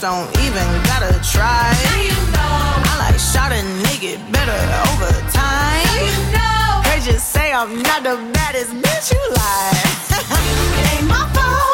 [0.00, 1.76] Don't even gotta try.
[2.00, 2.88] You know.
[2.88, 5.84] I like shot a nigga better over time.
[7.04, 10.00] You say I'm not the baddest bitch you like.
[10.80, 11.69] it ain't my fault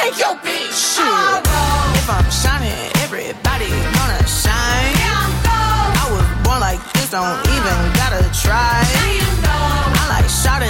[0.00, 0.72] take your bitch.
[0.72, 1.44] Shit.
[2.00, 4.96] If I'm shining, everybody gonna shine.
[6.00, 8.80] I was born like this, don't even gotta try.
[10.00, 10.62] I like shot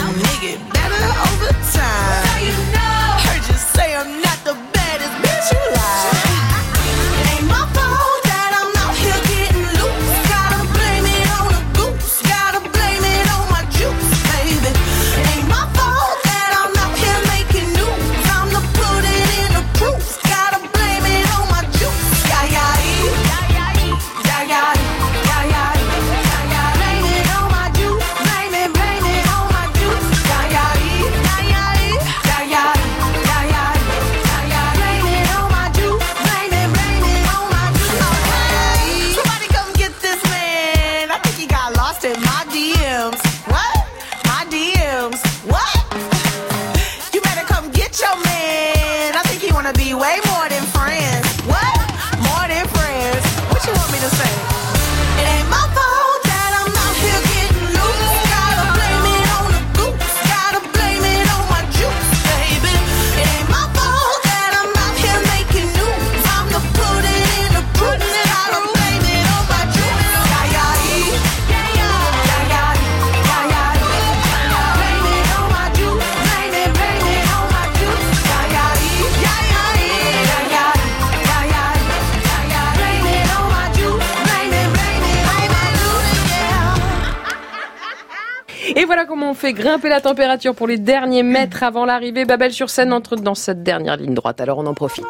[89.30, 92.24] on fait grimper la température pour les derniers mètres avant l'arrivée.
[92.24, 95.06] Babel sur scène entre dans cette dernière ligne droite, alors on en profite.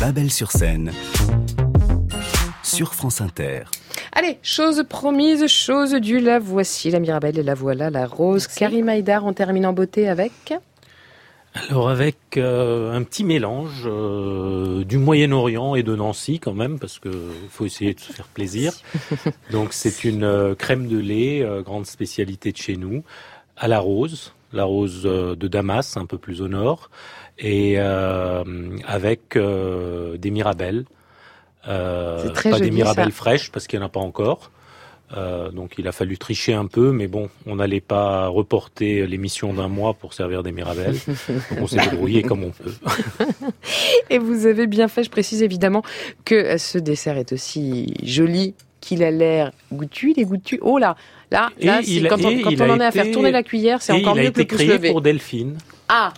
[0.00, 0.92] Babel sur scène.
[2.62, 3.64] Sur France Inter.
[4.12, 8.46] Allez, chose promise, chose due, la voici, la Mirabelle et la voilà, la rose.
[8.46, 10.54] Karim Haïdar, on termine en beauté avec
[11.68, 16.98] Alors avec euh, un petit mélange euh, du Moyen-Orient et de Nancy quand même, parce
[16.98, 17.10] que
[17.50, 18.72] faut essayer de se faire plaisir.
[19.50, 23.02] Donc c'est une euh, crème de lait, euh, grande spécialité de chez nous,
[23.56, 26.90] à la rose, la rose euh, de Damas, un peu plus au nord,
[27.38, 28.44] et euh,
[28.86, 30.84] avec euh, des mirabelles.
[31.68, 33.16] Euh, très pas des mirabelles ça.
[33.16, 34.50] fraîches parce qu'il n'y en a pas encore.
[35.52, 39.68] Donc il a fallu tricher un peu, mais bon, on n'allait pas reporter l'émission d'un
[39.68, 40.96] mois pour servir des mirabelles.
[41.06, 42.72] Donc on s'est débrouillé comme on peut.
[44.08, 45.82] Et vous avez bien fait, je précise évidemment
[46.24, 50.12] que ce dessert est aussi joli qu'il a l'air goûtu.
[50.14, 50.58] Il est goûtu.
[50.60, 50.96] Oh là,
[51.30, 51.80] là, là,
[52.10, 54.14] quand on, quand on a en est à été- faire tourner la cuillère, c'est encore
[54.14, 54.90] mieux que le pouce créé levé.
[54.90, 55.56] pour Delphine.
[55.88, 56.12] Ah,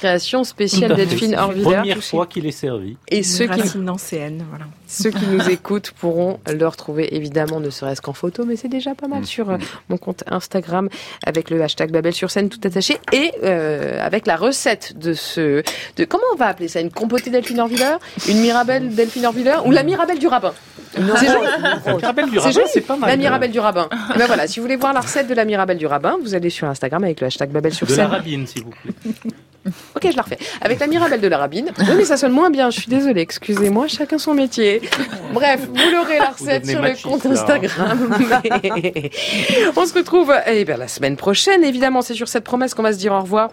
[0.00, 1.06] création spéciale fait.
[1.06, 1.64] Delphine C'est la Orviller.
[1.64, 2.96] Première fois qu'il est servi.
[3.08, 4.64] Et ceux qui, Racine nancéenne, voilà.
[4.86, 8.94] ceux qui nous écoutent pourront le retrouver évidemment, ne serait-ce qu'en photo, mais c'est déjà
[8.94, 9.10] pas Mm.
[9.10, 9.56] mal sur euh,
[9.88, 10.88] mon compte Instagram
[11.26, 15.62] avec le hashtag Babel sur scène tout attaché et euh, avec la recette de ce.
[15.96, 16.80] De, comment on va appeler ça?
[16.80, 17.96] Une compotée Delphine Orviller?
[18.28, 19.56] Une Mirabelle Delphine Orviller?
[19.64, 20.52] Ou la Mirabelle du rabbin?
[20.92, 21.46] C'est joli.
[21.62, 22.66] La Mirabelle du C'est rabbin, joli.
[22.72, 23.10] c'est pas mal.
[23.10, 23.88] La Mirabelle du rabbin.
[24.14, 26.34] Et ben voilà, si vous voulez voir la recette de la Mirabelle du rabbin, vous
[26.34, 28.06] allez sur Instagram avec le hashtag Babel sur De la scène.
[28.06, 28.92] rabine, s'il vous plaît.
[29.94, 30.38] Ok, je la refais.
[30.60, 31.70] Avec la Mirabelle de la Rabine.
[31.78, 34.80] Oui, mais ça sonne moins bien, je suis désolée, excusez-moi, chacun son métier.
[35.32, 37.26] Bref, vous l'aurez la recette sur le compte.
[37.26, 38.16] Instagram.
[38.62, 39.10] Mais
[39.76, 41.64] On se retrouve eh bien, la semaine prochaine.
[41.64, 43.50] Évidemment, c'est sur cette promesse qu'on va se dire au revoir.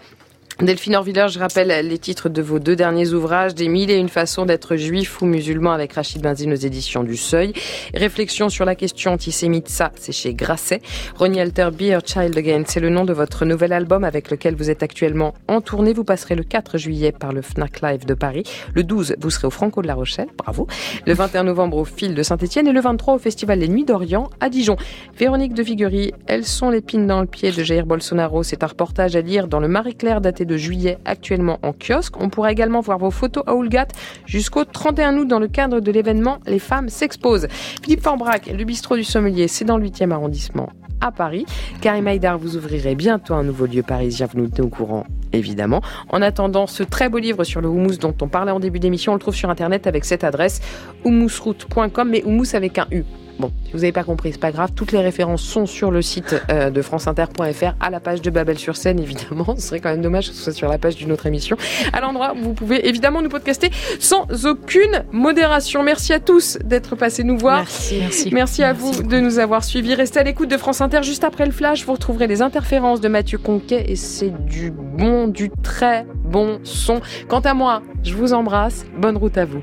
[0.60, 4.08] Delphine Orviller, je rappelle les titres de vos deux derniers ouvrages, Des mille et une
[4.08, 7.52] façons d'être juif ou musulman avec Rachid Benzine aux éditions du Seuil.
[7.94, 10.82] Réflexion sur la question antisémite, ça, c'est chez Grasset.
[11.14, 14.56] Ronnie Alter, Be Your Child Again, c'est le nom de votre nouvel album avec lequel
[14.56, 15.92] vous êtes actuellement en tournée.
[15.92, 18.42] Vous passerez le 4 juillet par le Fnac Live de Paris.
[18.74, 20.26] Le 12, vous serez au Franco de la Rochelle.
[20.36, 20.66] Bravo.
[21.06, 24.28] Le 21 novembre au Fil de Saint-Etienne et le 23 au Festival Les Nuits d'Orient
[24.40, 24.74] à Dijon.
[25.16, 28.42] Véronique de Viguerie, elles sont l'épine dans le pied de Jair Bolsonaro.
[28.42, 32.20] C'est un reportage à lire dans le Marie-Claire daté de juillet, actuellement en kiosque.
[32.20, 33.86] On pourra également voir vos photos à Oulgat
[34.26, 37.46] jusqu'au 31 août dans le cadre de l'événement Les femmes s'exposent.
[37.84, 40.70] Philippe Forbrac, le bistrot du sommelier, c'est dans le 8e arrondissement
[41.00, 41.46] à Paris.
[41.80, 45.80] Karim Haïdar, vous ouvrirez bientôt un nouveau lieu parisien, vous nous tenez au courant, évidemment.
[46.08, 49.12] En attendant, ce très beau livre sur le houmous dont on parlait en début d'émission,
[49.12, 50.60] on le trouve sur internet avec cette adresse
[51.04, 53.04] houmousroute.com, mais houmous avec un U.
[53.38, 54.72] Bon, si vous n'avez pas compris, c'est pas grave.
[54.74, 58.58] Toutes les références sont sur le site euh, de franceinter.fr, à la page de Babel
[58.58, 59.54] sur scène, évidemment.
[59.56, 61.56] Ce serait quand même dommage que ce soit sur la page d'une autre émission.
[61.92, 63.70] À l'endroit où vous pouvez évidemment nous podcaster
[64.00, 65.82] sans aucune modération.
[65.82, 67.58] Merci à tous d'être passés nous voir.
[67.58, 67.98] Merci.
[68.00, 68.30] Merci.
[68.32, 69.94] Merci à vous de nous avoir suivis.
[69.94, 71.02] Restez à l'écoute de France Inter.
[71.02, 75.28] Juste après le flash, vous retrouverez les interférences de Mathieu Conquet et c'est du bon,
[75.28, 77.00] du très bon son.
[77.28, 78.84] Quant à moi, je vous embrasse.
[78.96, 79.62] Bonne route à vous.